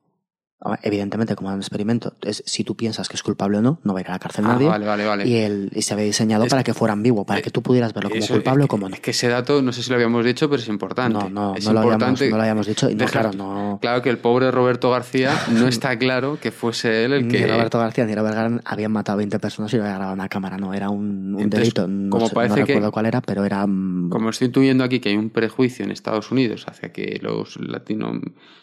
[0.83, 3.93] Evidentemente, como era un experimento, es, si tú piensas que es culpable o no, no
[3.93, 4.67] va a ir a la cárcel Ah, nadie.
[4.67, 5.27] vale, vale, vale.
[5.27, 7.63] Y, el, y se había diseñado Es- para que fuera ambiguo, para eh, que tú
[7.63, 8.95] pudieras verlo como Eso, culpable es o que- como no.
[8.95, 11.17] Es que ese dato, no sé si lo habíamos dicho, pero es importante.
[11.17, 12.89] No, no, es no lo, habíamos, importante no lo habíamos dicho.
[12.91, 13.79] Y no, claro, no.
[13.81, 17.47] Claro que el pobre Roberto García no está claro que fuese él el Ni que...
[17.47, 20.19] Roberto García ni Robert Garán habían matado a 20 personas y lo habían grabado en
[20.19, 20.57] una cámara.
[20.57, 21.87] No, era un, un Entonces, delito.
[21.87, 23.65] No, como sé- parece no que- recuerdo cuál era, pero era.
[23.65, 27.57] mm, Como estoy intuyendo aquí que hay un prejuicio en Estados Unidos hacia que los
[27.59, 28.11] latino,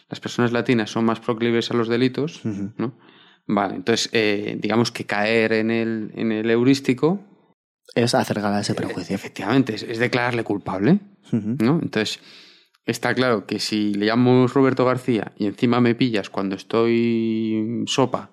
[0.09, 2.41] las personas latinas son más proclives a los delitos.
[2.45, 2.97] ¿no?
[3.47, 7.19] Vale, entonces eh, digamos que caer en el, en el heurístico,
[7.95, 9.15] Es hacer gala de ese eh, prejuicio.
[9.15, 10.99] efectivamente, es, es declararle culpable.
[11.31, 11.79] ¿no?
[11.81, 12.19] Entonces
[12.85, 18.31] está claro que si le llamo Roberto García y encima me pillas cuando estoy sopa,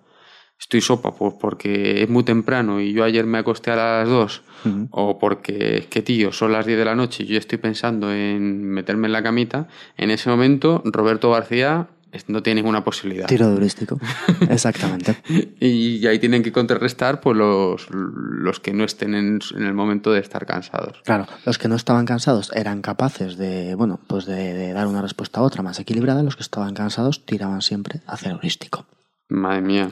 [0.59, 4.43] estoy sopa pues porque es muy temprano y yo ayer me acosté a las 2
[4.65, 4.89] Ujú.
[4.91, 8.11] o porque es que tío, son las 10 de la noche y yo estoy pensando
[8.12, 9.69] en meterme en la camita,
[9.99, 11.89] en ese momento Roberto García
[12.29, 13.27] no tiene ninguna posibilidad.
[13.27, 13.99] Tiro de heurístico.
[14.51, 15.17] Exactamente.
[15.61, 20.13] Y ahí tienen que contrarrestar pues, los, los que no estén en, en el momento
[20.13, 21.01] de estar cansados.
[21.05, 25.03] Claro, los que no estaban cansados eran capaces de, bueno, pues de, de dar una
[25.03, 28.87] respuesta a otra más equilibrada, los que estaban cansados tiraban siempre hacia el heurístico.
[29.29, 29.91] Madre mía.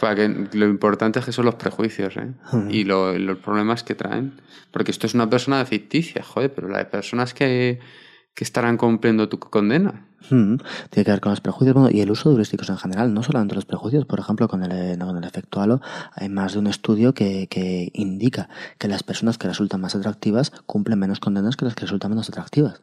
[0.00, 2.32] Para que lo importante es que son los prejuicios ¿eh?
[2.52, 2.70] Ujú.
[2.70, 4.40] y lo- los problemas que traen.
[4.72, 7.80] Porque esto es una persona ficticia, joder, pero la de personas que,
[8.34, 10.06] que estarán cumpliendo tu condena.
[10.28, 10.56] Mm,
[10.90, 13.54] Tiene que ver con los prejuicios y el uso de heurísticos en general, no solamente
[13.54, 14.04] los prejuicios.
[14.04, 15.80] Por ejemplo, con el, eh, con el efecto halo,
[16.14, 18.48] hay más de un estudio que, que indica
[18.78, 22.28] que las personas que resultan más atractivas cumplen menos condenas que las que resultan menos
[22.28, 22.82] atractivas.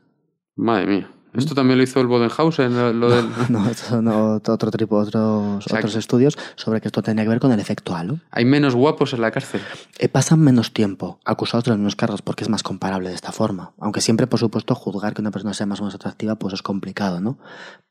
[0.55, 1.11] Madre mía.
[1.33, 3.27] Esto también lo hizo el Bodenhausen, lo, del...
[3.49, 7.29] No, estos son ot- otro tipo, otros, sea, otros estudios sobre que esto tenía que
[7.29, 8.19] ver con el efecto halo.
[8.31, 9.61] Hay menos guapos en la cárcel.
[9.99, 13.31] Eh, pasan menos tiempo acusados de los mismos cargos porque es más comparable de esta
[13.31, 13.73] forma.
[13.79, 16.61] Aunque siempre, por supuesto, juzgar que una persona sea más o menos atractiva, pues es
[16.63, 17.37] complicado, ¿no?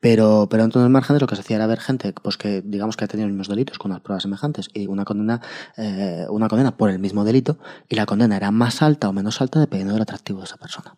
[0.00, 2.96] Pero, pero dentro del margen lo que se hacía era ver gente, pues que digamos
[2.96, 5.40] que ha tenido los mismos delitos con unas pruebas semejantes y una condena,
[5.76, 7.58] eh, una condena por el mismo delito
[7.88, 10.96] y la condena era más alta o menos alta dependiendo del atractivo de esa persona.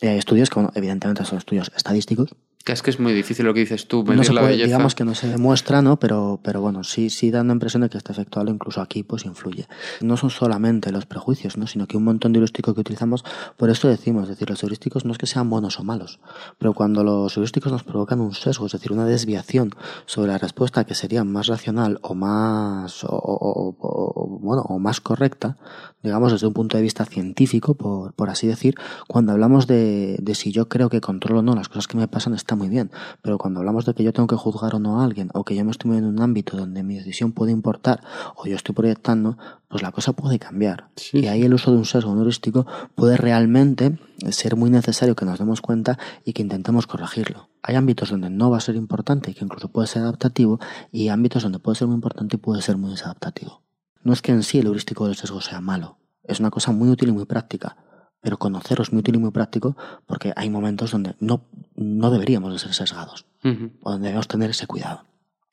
[0.00, 2.30] Hay estudios que, bueno, evidentemente son estudios estadísticos,
[2.64, 4.52] Que es que es muy difícil lo que dices tú, medir no se la puede,
[4.52, 4.66] belleza.
[4.66, 5.98] digamos que no se demuestra, ¿no?
[5.98, 9.02] Pero, pero bueno, sí, sí dando la impresión de que este efecto halo incluso aquí
[9.04, 9.66] pues influye.
[10.02, 11.66] No son solamente los prejuicios, ¿no?
[11.66, 13.24] Sino que un montón de heurísticos que utilizamos,
[13.56, 16.20] por esto decimos, es decir, los heurísticos no es que sean buenos o malos,
[16.58, 19.74] pero cuando los heurísticos nos provocan un sesgo, es decir, una desviación
[20.06, 24.78] sobre la respuesta que sería más racional o más, o, o- o- o- bueno, o
[24.78, 25.56] más correcta,
[26.02, 28.74] digamos desde un punto de vista científico, por, por así decir,
[29.06, 32.08] cuando hablamos de, de si yo creo que controlo o no las cosas que me
[32.08, 32.90] pasan está muy bien,
[33.22, 35.54] pero cuando hablamos de que yo tengo que juzgar o no a alguien, o que
[35.54, 38.00] yo me estoy moviendo en un ámbito donde mi decisión puede importar,
[38.36, 39.38] o yo estoy proyectando,
[39.68, 40.90] pues la cosa puede cambiar.
[40.96, 43.98] Sí, y ahí el uso de un sesgo heurístico puede realmente
[44.30, 47.48] ser muy necesario que nos demos cuenta y que intentemos corregirlo.
[47.62, 50.58] Hay ámbitos donde no va a ser importante y que incluso puede ser adaptativo,
[50.92, 53.62] y ámbitos donde puede ser muy importante y puede ser muy desadaptativo.
[54.02, 56.88] No es que en sí el heurístico del sesgo sea malo, es una cosa muy
[56.88, 57.76] útil y muy práctica,
[58.20, 59.76] pero conocerlo es muy útil y muy práctico
[60.06, 61.44] porque hay momentos donde no,
[61.74, 63.70] no deberíamos de ser sesgados, Ujú.
[63.82, 65.04] o donde debemos tener ese cuidado.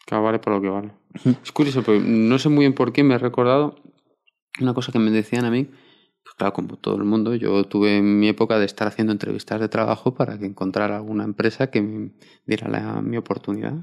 [0.06, 0.92] Que vale por lo que vale.
[1.44, 3.76] Es curioso, porque no sé muy bien por qué me he recordado
[4.62, 5.66] una cosa que me decían a mí.
[6.24, 9.70] Pues claro, como todo el mundo, yo tuve mi época de estar haciendo entrevistas de
[9.70, 12.12] trabajo para que encontrara alguna empresa que me
[12.48, 13.74] diera la- mi oportunidad.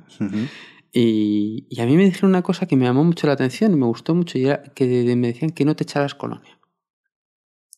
[0.92, 3.76] Y, y a mí me dijeron una cosa que me llamó mucho la atención y
[3.76, 4.86] me gustó mucho, y era que
[5.16, 6.58] me decían que no te echaras colonia.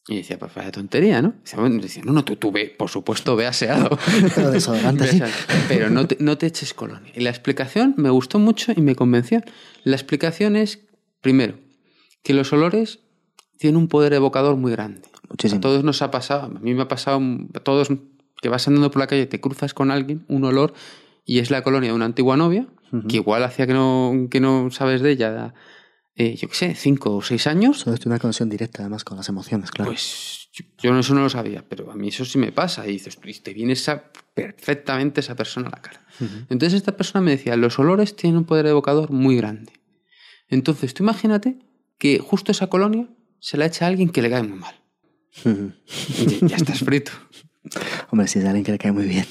[0.07, 1.35] Y decía, pues vaya tontería, ¿no?
[1.57, 3.99] Bueno, decía, no, no, tú, tú ve, por supuesto, ve aseado.
[4.35, 5.23] Pero desodorante sí.
[5.69, 7.11] Pero no te, no te eches colonia.
[7.15, 9.41] Y la explicación me gustó mucho y me convenció.
[9.83, 10.81] La explicación es,
[11.23, 11.59] primero,
[12.23, 12.99] que los olores
[13.59, 15.03] tienen un poder evocador muy grande.
[15.31, 15.59] Muchísimo.
[15.59, 17.23] A todos nos ha pasado, a mí me ha pasado,
[17.55, 17.89] a todos
[18.43, 20.75] que vas andando por la calle, te cruzas con alguien, un olor,
[21.25, 22.67] y es la colonia de una antigua novia,
[23.09, 25.55] que igual hacía que no, que no sabes de ella,
[26.15, 27.81] eh, yo qué sé, cinco o seis años.
[27.83, 29.91] Eso es una conexión directa además con las emociones, claro.
[29.91, 30.49] Pues
[30.79, 32.87] yo, eso no lo sabía, pero a mí eso sí me pasa.
[32.87, 36.07] Y dices, "Uy, te viene esa, perfectamente esa persona a la cara.
[36.49, 39.73] Entonces esta persona me decía, los olores tienen un poder evocador muy grande.
[40.49, 41.59] Entonces tú imagínate
[41.99, 43.09] que justo esa colonia
[43.41, 44.75] se la echa a alguien que le cae muy mal.
[45.45, 47.13] Y ya estás frito.
[48.11, 49.25] Hombre, si es alguien que le cae muy bien.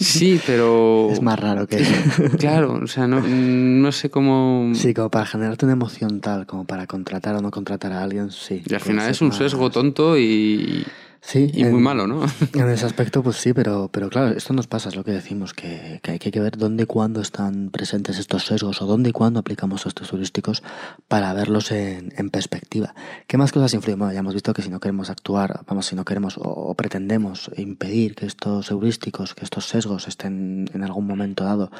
[0.00, 1.08] Sí, pero...
[1.12, 1.78] Es más raro que...
[2.38, 4.72] Claro, o sea, no, no sé cómo...
[4.74, 8.30] Sí, como para generarte una emoción tal, como para contratar o no contratar a alguien,
[8.30, 8.62] sí.
[8.66, 10.84] Y al final es un sesgo tonto y,
[11.20, 12.22] Sí, y muy malo, ¿no?
[12.54, 15.52] En ese aspecto, pues sí, pero, pero claro, esto nos pasa, es lo que decimos,
[15.52, 19.12] que, que hay que ver dónde y cuándo están presentes estos sesgos o dónde y
[19.12, 20.62] cuándo aplicamos estos heurísticos
[21.08, 22.94] para verlos en, en perspectiva.
[23.26, 23.98] ¿Qué más cosas influyen?
[23.98, 26.74] Bueno, ya hemos visto que si no queremos actuar, vamos, si no queremos o, o
[26.74, 31.70] pretendemos impedir que estos heurísticos, que estos sesgos estén en algún momento dado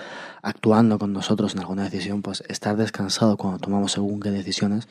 [0.42, 4.88] actuando con nosotros en alguna decisión, pues estar descansado cuando tomamos según qué decisiones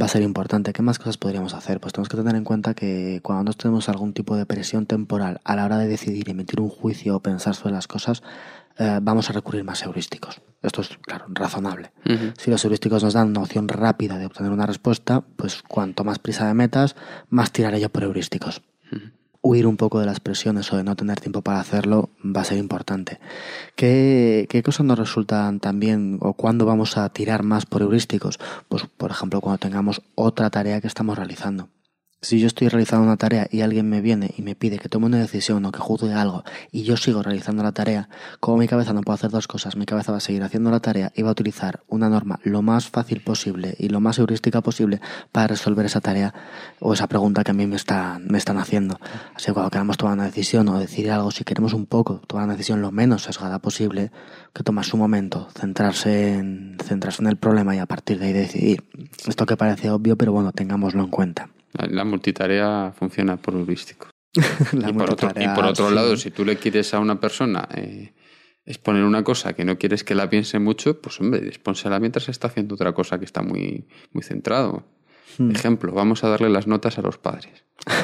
[0.00, 0.72] va a ser importante.
[0.72, 1.80] ¿Qué más cosas podríamos hacer?
[1.80, 5.40] Pues tenemos que tener en cuenta que cuando nos tenemos algún tipo de presión temporal
[5.44, 8.22] a la hora de decidir, emitir un juicio o pensar sobre las cosas,
[8.78, 10.40] eh, vamos a recurrir más a heurísticos.
[10.62, 11.92] Esto es, claro, razonable.
[12.38, 16.18] Si los heurísticos nos dan una opción rápida de obtener una respuesta, pues cuanto más
[16.18, 16.96] prisa de metas,
[17.28, 18.62] más tiraré yo por heurísticos.
[19.42, 22.44] Huir un poco de las presiones o de no tener tiempo para hacerlo va a
[22.44, 23.20] ser importante.
[23.76, 28.38] ¿Qué, qué cosas nos resultan también o cuándo vamos a tirar más por heurísticos?
[28.68, 31.68] Pues, por ejemplo, cuando tengamos otra tarea que estamos realizando.
[32.24, 35.04] Si yo estoy realizando una tarea y alguien me viene y me pide que tome
[35.04, 36.42] una decisión o que juzgue algo
[36.72, 38.08] y yo sigo realizando la tarea,
[38.40, 40.80] como mi cabeza no puede hacer dos cosas, mi cabeza va a seguir haciendo la
[40.80, 44.62] tarea y va a utilizar una norma lo más fácil posible y lo más heurística
[44.62, 45.02] posible
[45.32, 46.32] para resolver esa tarea
[46.80, 48.98] o esa pregunta que a mí me están, me están haciendo.
[49.34, 52.46] Así que cuando queramos tomar una decisión o decidir algo, si queremos un poco tomar
[52.46, 54.12] una decisión lo menos sesgada posible,
[54.54, 58.32] que tomarse un momento, centrarse en, centrarse en el problema y a partir de ahí
[58.32, 58.82] decidir.
[59.26, 61.50] Esto que parece obvio, pero bueno, tengámoslo en cuenta.
[61.74, 64.08] La, la multitarea funciona por heurístico.
[64.72, 65.94] Y, por otro, y multitarea, por otro sí.
[65.94, 68.12] lado, si tú le quieres a una persona eh,
[68.64, 72.48] exponer una cosa que no quieres que la piense mucho, pues hombre, expónsela mientras está
[72.48, 74.84] haciendo otra cosa que está muy, muy centrado.
[75.38, 75.50] Hmm.
[75.50, 77.64] Ejemplo, vamos a darle las notas a los padres.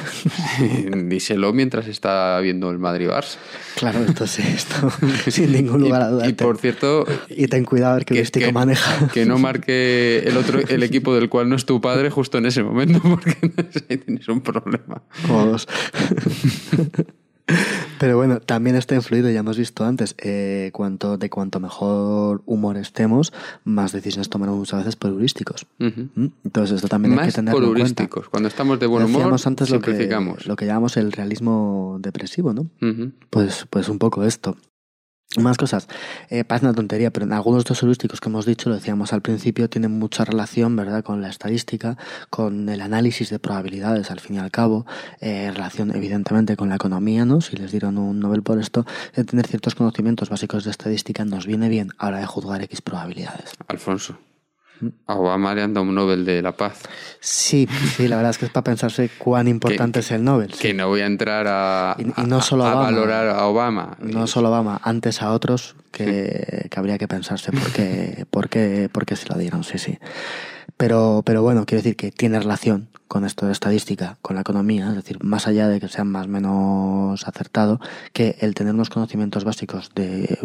[1.09, 3.37] Díselo mientras está viendo el Madrid-Barça.
[3.77, 4.91] Claro, esto sí, esto
[5.31, 6.29] sin ningún lugar a dudas.
[6.29, 9.09] y por cierto, Y ten cuidado a ver qué que, heurístico que- maneja.
[9.09, 12.47] que no marque el otro el equipo del cual no es tu padre justo en
[12.47, 13.35] ese momento, porque
[13.97, 15.03] tienes un problema.
[15.29, 15.69] Jodos.
[18.01, 22.79] Pero bueno, también está influido, ya hemos visto antes, eh, cuanto, de cuanto mejor humor
[22.79, 23.31] estemos,
[23.65, 25.67] más decisiones tomaremos muchas veces por heurísticos.
[25.79, 26.29] ¿Mm?
[26.43, 28.03] Entonces esto también hay que tenerlo por en cuenta.
[28.03, 28.31] heurísticos.
[28.31, 30.47] Cuando estamos de buen humor, Decíamos antes lo que, simplificamos.
[30.47, 32.71] lo que llamamos el realismo depresivo, ¿no?
[33.29, 34.57] Pues, pues un poco esto.
[35.39, 35.87] Más cosas.
[36.29, 39.13] Eh, parece una tontería, pero en algunos de estos heurísticos que hemos dicho, lo decíamos
[39.13, 41.97] al principio, tienen mucha relación, ¿verdad?, con la estadística,
[42.31, 44.87] con el análisis de probabilidades, al fin y al cabo,
[45.21, 47.41] eh, relación, evidentemente, con la economía, ¿no?
[47.41, 48.85] Si les dieron un Nobel por esto,
[49.15, 52.63] de tener ciertos conocimientos básicos de estadística nos viene bien a la hora de juzgar
[52.63, 53.53] X probabilidades.
[53.69, 54.19] Alfonso.
[54.81, 54.89] Mm.
[55.07, 56.81] A Obama le han dado un Nobel de la Paz.
[57.21, 60.53] Sí, sí, la verdad es que es para pensarse cuán importante es el Nobel.
[60.55, 60.59] sí.
[60.61, 62.83] Que no voy a entrar a, Y- y no a- solo a Obama.
[62.83, 63.97] valorar a Obama.
[64.01, 68.89] No solo Obama, antes a otros que, que habría que pensarse por qué, por, qué,
[68.91, 69.99] por qué se lo dieron, sí, sí.
[70.77, 74.89] Pero, pero bueno, quiero decir que tiene relación con esto de estadística, con la economía,
[74.91, 77.81] es decir, más allá de que sea más o menos acertado,
[78.13, 80.39] que el tener unos conocimientos básicos de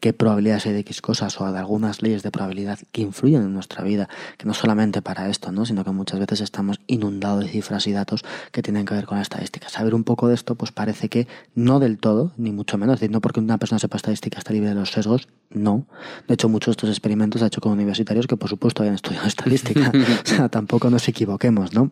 [0.00, 3.52] qué probabilidades hay de X cosas o de algunas leyes de probabilidad que influyen en
[3.52, 4.08] nuestra vida,
[4.38, 5.66] que no solamente para esto, ¿no?
[5.66, 9.18] sino que muchas veces estamos inundados de cifras y datos que tienen que ver con
[9.18, 9.68] la estadística.
[9.68, 13.00] Saber un poco de esto, pues parece que no del todo, ni mucho menos, es
[13.00, 15.86] decir, no porque una persona sepa estadística está libre de los sesgos, no.
[16.26, 19.26] De hecho, muchos de estos experimentos ha hecho con universitarios que, por supuesto, habían estudiado
[19.28, 19.92] estadística.
[19.94, 21.90] o sea, tampoco nos equivoquemos, ¿no?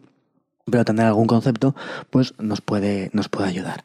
[0.71, 1.75] Pero tener algún concepto
[2.11, 3.85] pues nos puede nos puede ayudar.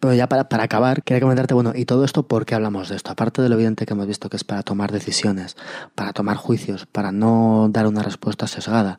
[0.00, 2.96] Pero ya para, para acabar quería comentarte bueno y todo esto por qué hablamos de
[2.96, 5.56] esto aparte de lo evidente que hemos visto que es para tomar decisiones
[5.94, 8.98] para tomar juicios para no dar una respuesta sesgada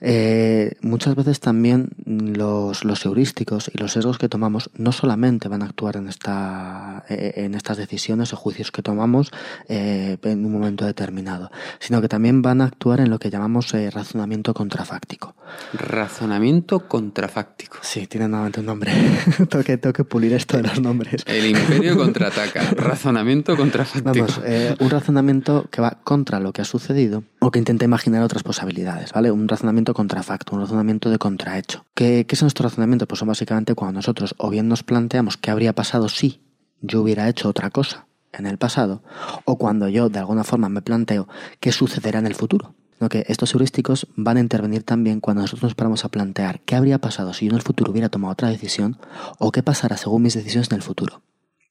[0.00, 5.62] eh, muchas veces también los, los heurísticos y los sesgos que tomamos no solamente van
[5.62, 9.30] a actuar en esta eh, en estas decisiones o juicios que tomamos
[9.68, 13.72] eh, en un momento determinado sino que también van a actuar en lo que llamamos
[13.90, 15.34] razonamiento contrafáctico.
[15.72, 17.78] Razonamiento Contrafáctico.
[17.82, 18.92] Sí, tiene nuevamente un nombre.
[19.48, 21.22] tengo, que, tengo que pulir esto de los nombres.
[21.26, 22.62] El imperio contraataca.
[22.76, 24.26] razonamiento contrafáctico.
[24.26, 28.22] Vamos, eh, un razonamiento que va contra lo que ha sucedido o que intenta imaginar
[28.22, 29.30] otras posibilidades, ¿vale?
[29.30, 31.84] Un razonamiento contrafacto, un razonamiento de contrahecho.
[31.94, 33.08] ¿Qué, qué son estos razonamientos?
[33.08, 36.40] Pues son básicamente cuando nosotros o bien nos planteamos qué habría pasado si
[36.80, 38.06] yo hubiera hecho otra cosa
[38.38, 39.02] en el pasado,
[39.44, 41.28] o cuando yo de alguna forma me planteo
[41.60, 42.74] qué sucederá en el futuro.
[42.98, 46.76] Sino que estos heurísticos van a intervenir también cuando nosotros nos paramos a plantear qué
[46.76, 48.98] habría pasado si yo en el futuro hubiera tomado otra decisión
[49.38, 51.22] o qué pasará según mis decisiones en el futuro.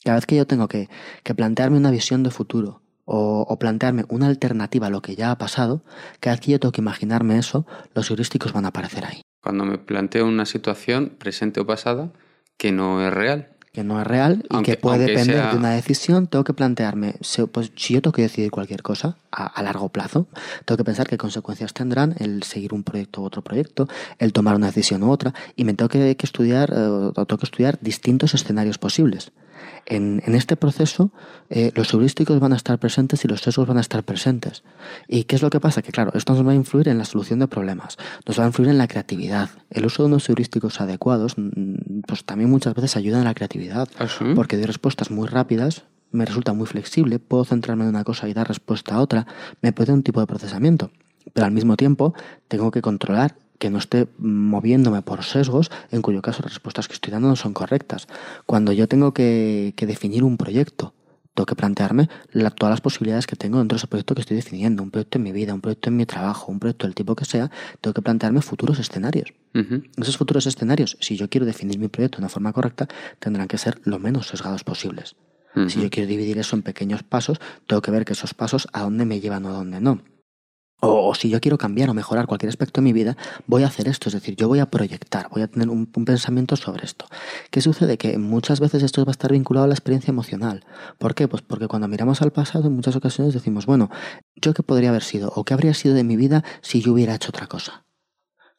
[0.03, 0.89] Cada vez que yo tengo que,
[1.35, 5.37] plantearme una visión de futuro o, o, plantearme una alternativa a lo que ya ha
[5.37, 5.83] pasado,
[6.19, 9.21] cada vez que yo tengo que imaginarme eso, los heurísticos van a aparecer ahí.
[9.41, 12.11] Cuando me planteo una situación, presente o pasada,
[12.57, 16.27] que no es real, que no es real y que puede depender de una decisión,
[16.27, 17.15] tengo que plantearme,
[17.51, 20.27] pues si yo tengo que decidir cualquier cosa a, largo plazo,
[20.65, 23.89] tengo que pensar qué consecuencias tendrán el seguir un proyecto u otro proyecto,
[24.19, 27.79] el tomar una decisión u otra, y me tengo que, estudiar, eh, tengo que estudiar
[27.81, 29.31] distintos escenarios posibles.
[29.85, 31.11] En, este proceso,
[31.49, 34.64] eh, los heurísticos van a estar presentes y los sesgos van a estar presentes.
[35.07, 35.81] ¿Y qué es lo que pasa?
[35.81, 38.47] Que claro, esto nos va a influir en la solución de problemas, nos va a
[38.47, 39.49] influir en la creatividad.
[39.69, 43.89] El uso de unos heurísticos adecuados, mm, pues también muchas veces ayuda en la creatividad,
[43.99, 48.30] ¿Ah, porque doy respuestas muy rápidas, me resulta muy flexible, puedo centrarme en una cosa
[48.30, 49.27] y dar respuesta a otra,
[49.61, 50.91] me puede un tipo de procesamiento.
[51.34, 52.14] Pero al mismo tiempo
[52.47, 56.95] tengo que controlar que no esté moviéndome por sesgos, en cuyo caso las respuestas que
[56.95, 58.07] estoy dando no son correctas.
[58.45, 60.94] Cuando yo tengo que, definir un proyecto,
[61.34, 62.10] tengo que plantearme
[62.57, 65.23] todas las posibilidades que tengo dentro de ese proyecto que estoy definiendo, un proyecto en
[65.23, 68.02] mi vida, un proyecto en mi trabajo, un proyecto del tipo que sea, tengo que
[68.02, 69.34] plantearme futuros escenarios.
[69.95, 73.57] Esos futuros escenarios, si yo quiero definir mi proyecto de una forma correcta, tendrán que
[73.57, 75.15] ser lo menos sesgados posibles.
[75.69, 78.81] Si yo quiero dividir eso en pequeños pasos, tengo que ver que esos pasos a
[78.81, 80.02] dónde me llevan o a dónde no.
[80.85, 83.15] O, si yo quiero cambiar o mejorar cualquier aspecto de mi vida,
[83.47, 86.57] voy a hacer esto, es decir, yo voy a proyectar, voy a tener un, pensamiento
[86.57, 87.05] sobre esto.
[87.51, 87.97] ¿Qué sucede?
[87.97, 90.65] Que muchas veces esto va a estar vinculado a la experiencia emocional.
[90.97, 91.30] ¿Por qué?
[91.30, 93.89] Pues porque cuando miramos al pasado en muchas ocasiones decimos, bueno,
[94.35, 95.31] ¿yo qué podría haber sido?
[95.34, 97.85] ¿O qué habría sido de mi vida si yo hubiera hecho otra cosa?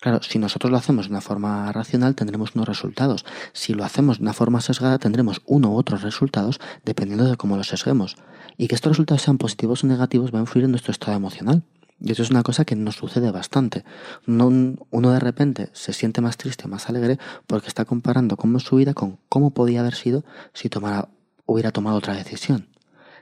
[0.00, 3.26] Claro, si nosotros lo hacemos de una forma racional tendremos unos resultados.
[3.52, 7.58] Si lo hacemos de una forma sesgada tendremos uno u otros resultados dependiendo de cómo
[7.58, 8.16] los sesguemos.
[8.56, 11.64] Y que estos resultados sean positivos o negativos va a influir en nuestro estado emocional.
[12.04, 13.82] Y eso es una cosa que nos sucede bastante.
[14.26, 18.76] uno de repente se siente más triste, más alegre, porque está comparando cómo es su
[18.76, 20.22] vida con cómo podía haber sido
[20.52, 21.08] si tomara,
[21.46, 22.68] hubiera tomado otra decisión.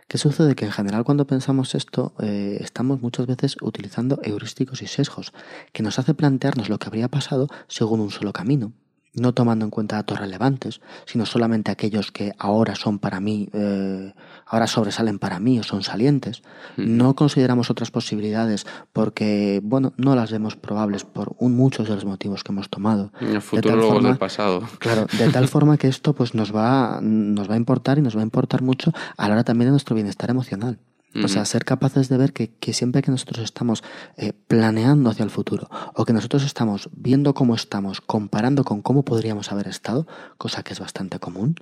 [0.08, 0.56] ¿Qué sucede?
[0.56, 5.32] Que en general cuando pensamos esto eh, estamos muchas veces utilizando heurísticos y sesgos,
[5.72, 8.72] que nos hace plantearnos lo que habría pasado según un solo camino
[9.14, 14.14] no tomando en cuenta datos relevantes, sino solamente aquellos que ahora son para mí, eh,
[14.46, 16.42] ahora sobresalen para mí o son salientes.
[16.76, 22.04] No consideramos otras posibilidades porque, bueno, no las vemos probables por un, muchos de los
[22.04, 23.12] motivos que hemos tomado.
[23.20, 24.62] En el futuro luego del pasado.
[24.78, 28.16] Claro, de tal forma que esto pues nos va, nos va a importar y nos
[28.16, 30.78] va a importar mucho a la hora también de nuestro bienestar emocional.
[31.22, 33.84] O sea, ser capaces de ver que, siempre que nosotros estamos
[34.16, 39.04] eh, planeando hacia el futuro o que nosotros estamos viendo cómo estamos, comparando con cómo
[39.04, 40.06] podríamos haber estado,
[40.38, 41.56] cosa que es bastante común,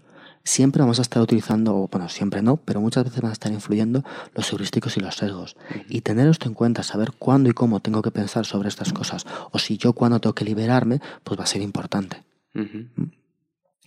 [0.44, 4.04] siempre vamos a estar utilizando, bueno, siempre no, pero muchas veces van a estar influyendo
[4.34, 5.56] los heurísticos y los sesgos.
[5.88, 9.26] Y tener esto en cuenta, saber cuándo y cómo tengo que pensar sobre estas cosas,
[9.50, 12.24] o si yo cuándo tengo que liberarme, pues va a ser importante.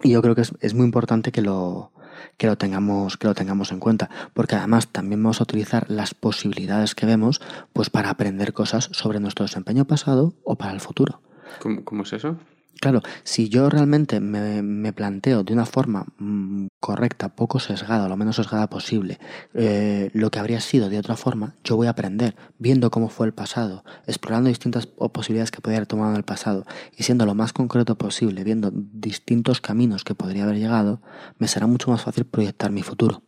[0.02, 1.94] Y yo creo que es muy importante que lo,
[2.38, 4.10] que lo tengamos, que lo tengamos en cuenta.
[4.34, 7.42] Porque además también vamos a utilizar las posibilidades que vemos
[7.74, 11.22] pues para aprender cosas sobre nuestro desempeño pasado o para el futuro.
[11.84, 12.38] cómo es eso?
[12.82, 18.36] Claro, si yo realmente me, planteo de una forma mm, correcta, poco sesgada, lo menos
[18.36, 19.20] sesgada posible,
[19.54, 23.28] eh, lo que habría sido de otra forma, yo voy a aprender viendo cómo fue
[23.28, 26.66] el pasado, explorando distintas posibilidades que podría haber tomado en el pasado
[26.98, 31.02] y siendo lo más concreto posible, viendo distintos caminos que podría haber llegado,
[31.38, 33.24] me será mucho más fácil proyectar mi futuro.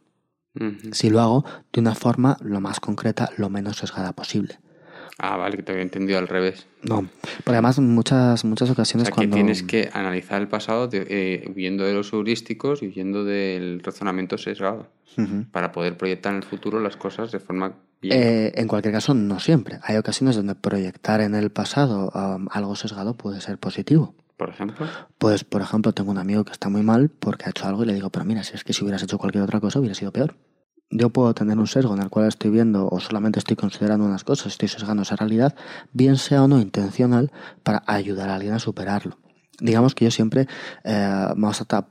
[0.91, 4.59] Si lo hago de una forma lo más concreta, lo menos sesgada posible.
[5.17, 6.67] Ah, vale, que te había entendido al revés.
[6.81, 11.49] No, porque además muchas, muchas ocasiones o sea, que tienes que analizar el pasado eh,
[11.55, 14.89] huyendo de los heurísticos y huyendo del razonamiento sesgado
[15.51, 18.21] para poder proyectar en el futuro las cosas de forma bien.
[18.21, 19.79] Eh, en cualquier caso, no siempre.
[19.83, 24.13] Hay ocasiones donde proyectar en el pasado um, algo sesgado puede ser positivo.
[24.35, 24.85] ¿Por ejemplo?
[25.17, 27.85] Pues, por ejemplo, tengo un amigo que está muy mal porque ha hecho algo y
[27.85, 30.11] le digo, pero mira, si es que si hubieras hecho cualquier otra cosa hubiera sido
[30.11, 30.35] peor
[30.89, 34.23] yo puedo tener un sesgo en el cual estoy viendo o solamente estoy considerando unas
[34.23, 35.55] cosas, estoy sesgando esa realidad,
[35.93, 37.31] bien sea o no intencional,
[37.63, 39.17] para ayudar a alguien a superarlo.
[39.59, 40.47] Digamos que yo siempre
[40.83, 41.27] eh,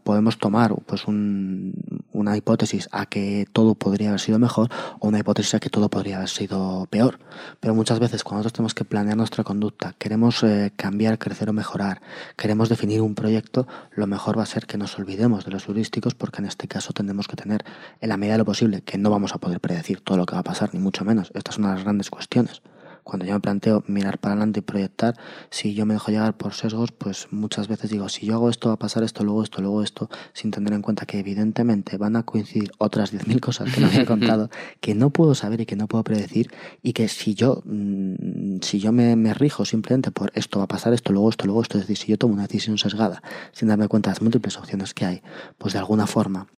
[0.03, 1.73] podemos tomar pues un,
[2.15, 4.71] una hipótesis a que todo podría haber sido mejor
[5.01, 7.19] o una hipótesis a que todo podría haber sido peor.
[7.61, 11.53] Pero muchas veces cuando nosotros tenemos que planear nuestra conducta, queremos eh, cambiar, crecer o
[11.53, 12.01] mejorar,
[12.37, 16.15] queremos definir un proyecto, lo mejor va a ser que nos olvidemos de los heurísticos
[16.15, 17.65] porque en este caso tendremos que tener
[18.01, 20.35] en la medida de lo posible que no vamos a poder predecir todo lo que
[20.35, 21.31] va a pasar, ni mucho menos.
[21.35, 22.63] Esta es una de las grandes cuestiones
[23.05, 25.17] cuando yo me planteo mirar para adelante y proyectar,
[25.51, 28.69] si yo me dejo llevar por sesgos, pues muchas veces digo, si yo hago esto
[28.69, 32.17] va a pasar esto, luego esto, luego esto, sin tener en cuenta que evidentemente van
[32.17, 34.51] a coincidir otras 10.000 cosas que no me he contado,
[34.81, 36.51] que no puedo saber y que no puedo predecir,
[36.83, 40.69] y que si yo, mm, si yo me, me rijo simplemente por esto va a
[40.69, 43.23] pasar esto, luego esto, luego esto, es decir, si yo tomo una decisión sesgada,
[43.53, 45.23] sin darme cuenta de las múltiples opciones que hay,
[45.59, 46.49] pues de alguna forma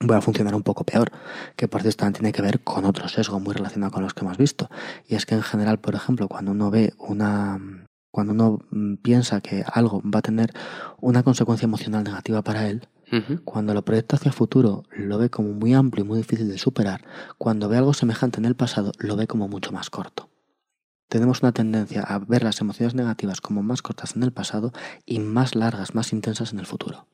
[0.00, 1.10] voy a funcionar un poco peor,
[1.56, 4.24] que por cierto también tiene que ver con otro sesgo muy relacionado con los que
[4.24, 4.70] hemos visto.
[5.06, 7.58] Y es que en general, por ejemplo, cuando uno ve una
[8.10, 10.52] cuando uno mm, piensa que algo va a tener
[11.00, 12.88] una consecuencia emocional negativa para él,
[13.44, 16.58] cuando lo proyecta hacia el futuro, lo ve como muy amplio y muy difícil de
[16.58, 17.06] superar.
[17.38, 20.28] Cuando ve algo semejante en el pasado, lo ve como mucho más corto.
[21.08, 24.72] Tenemos una tendencia a ver las emociones negativas como más cortas en el pasado
[25.06, 27.06] y más largas, más intensas en el futuro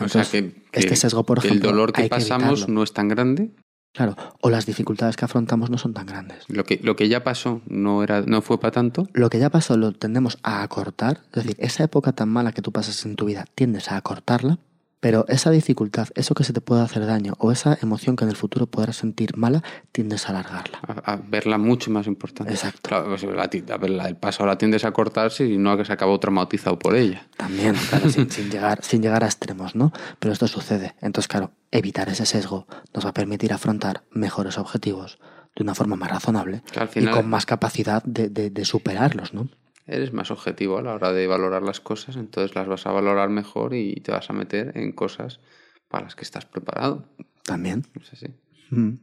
[0.00, 3.52] o sea que, este sesgo, por ejemplo, el dolor que pasamos no es tan grande.
[3.92, 6.44] Claro, o las dificultades que afrontamos no son tan grandes.
[6.48, 9.08] Lo que, lo que ya pasó no, era, no fue para tanto.
[9.14, 11.22] Lo que ya pasó lo tendemos a acortar.
[11.32, 14.58] Es decir, esa época tan mala que tú pasas en tu vida tiendes a acortarla
[15.00, 18.30] pero esa dificultad, eso que se te puede hacer daño o esa emoción que en
[18.30, 19.62] el futuro podrás sentir mala,
[19.92, 20.78] tiendes a alargarla.
[21.04, 22.52] A, verla mucho más importante.
[22.52, 22.88] Exacto.
[22.88, 23.48] Claro, pues la,
[23.88, 26.96] la, el paso la tiendes a cortarse y no a que se acabó traumatizado por
[26.96, 27.28] ella.
[27.36, 29.92] También, claro, sin, llegar, sin llegar a extremos, ¿no?
[30.18, 30.94] Pero esto sucede.
[31.00, 35.18] Entonces, claro, evitar ese sesgo nos va a permitir afrontar mejores objetivos
[35.54, 36.62] de una forma más razonable
[36.94, 39.48] y con más capacidad de, de, de superarlos, ¿no?
[39.86, 43.28] Eres más objetivo a la hora de valorar las cosas, entonces las vas a valorar
[43.28, 45.40] mejor y te vas a meter en cosas
[45.88, 47.04] para las que estás preparado.
[47.44, 47.84] También.
[48.12, 48.26] Así.
[48.70, 48.98] Mm.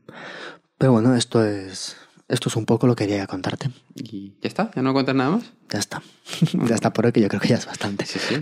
[0.78, 1.98] Pero bueno, esto es
[2.28, 3.70] esto es un poco lo que quería contarte.
[3.96, 4.72] ¿Y ya está?
[4.76, 5.54] ¿Ya no cuentas nada más?
[5.70, 6.02] Ya está.
[6.68, 8.06] ya está por hoy, que yo creo que ya es bastante.
[8.06, 8.36] Sí, sí.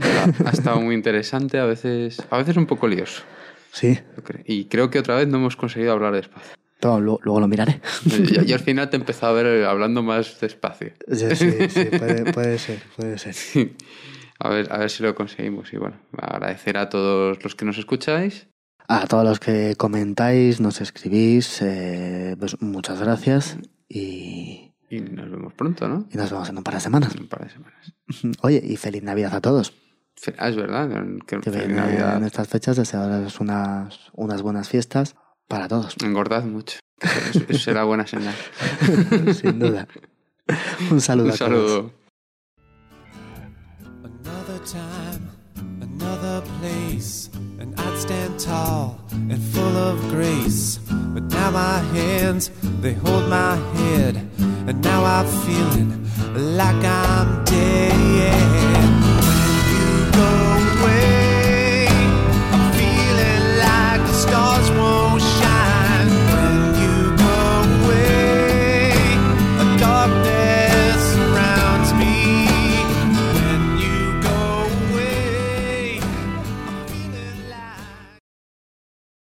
[0.46, 3.24] Ha, estado muy interesante, a veces, a veces un poco lioso.
[3.72, 4.00] Sí.
[4.46, 7.82] Y creo que otra vez no hemos conseguido hablar despacio luego, lo miraré.
[8.06, 10.94] Y, al final te he empezado a ver hablando más despacio.
[11.12, 11.86] Sí, sí, sí
[12.34, 13.36] puede, ser, puede ser.
[14.44, 15.72] A ver, a ver si lo conseguimos.
[15.72, 18.48] Y bueno, agradecer a todos los que nos escucháis.
[18.88, 24.72] A todos los que comentáis, nos escribís, eh, pues muchas gracias y...
[24.90, 26.08] Y nos vemos pronto, ¿no?
[26.12, 27.14] Y nos vemos en un par de semanas.
[27.14, 27.94] En un par de semanas.
[28.42, 29.74] Oye, y feliz Navidad a todos.
[30.38, 30.90] Ah, es verdad.
[31.28, 32.18] Que, feliz Navidad.
[32.18, 35.16] En estas fechas desearles unas, unas buenas fiestas
[35.52, 35.96] para todos.
[36.02, 36.80] Engordad mucho.
[37.02, 38.34] Eso será buena señal.
[39.34, 39.86] Sin duda.
[40.90, 41.32] Un saludo.
[41.32, 41.92] Un saludo.
[44.04, 45.30] Another time,
[45.82, 47.30] another place,
[47.60, 50.80] and I'd stand tall and full of grace.
[51.14, 52.50] But now my hands,
[52.82, 54.16] they hold my head,
[54.68, 55.92] and now I'm feeling
[56.56, 57.92] like I'm dead.
[59.26, 59.40] When
[59.74, 60.32] you go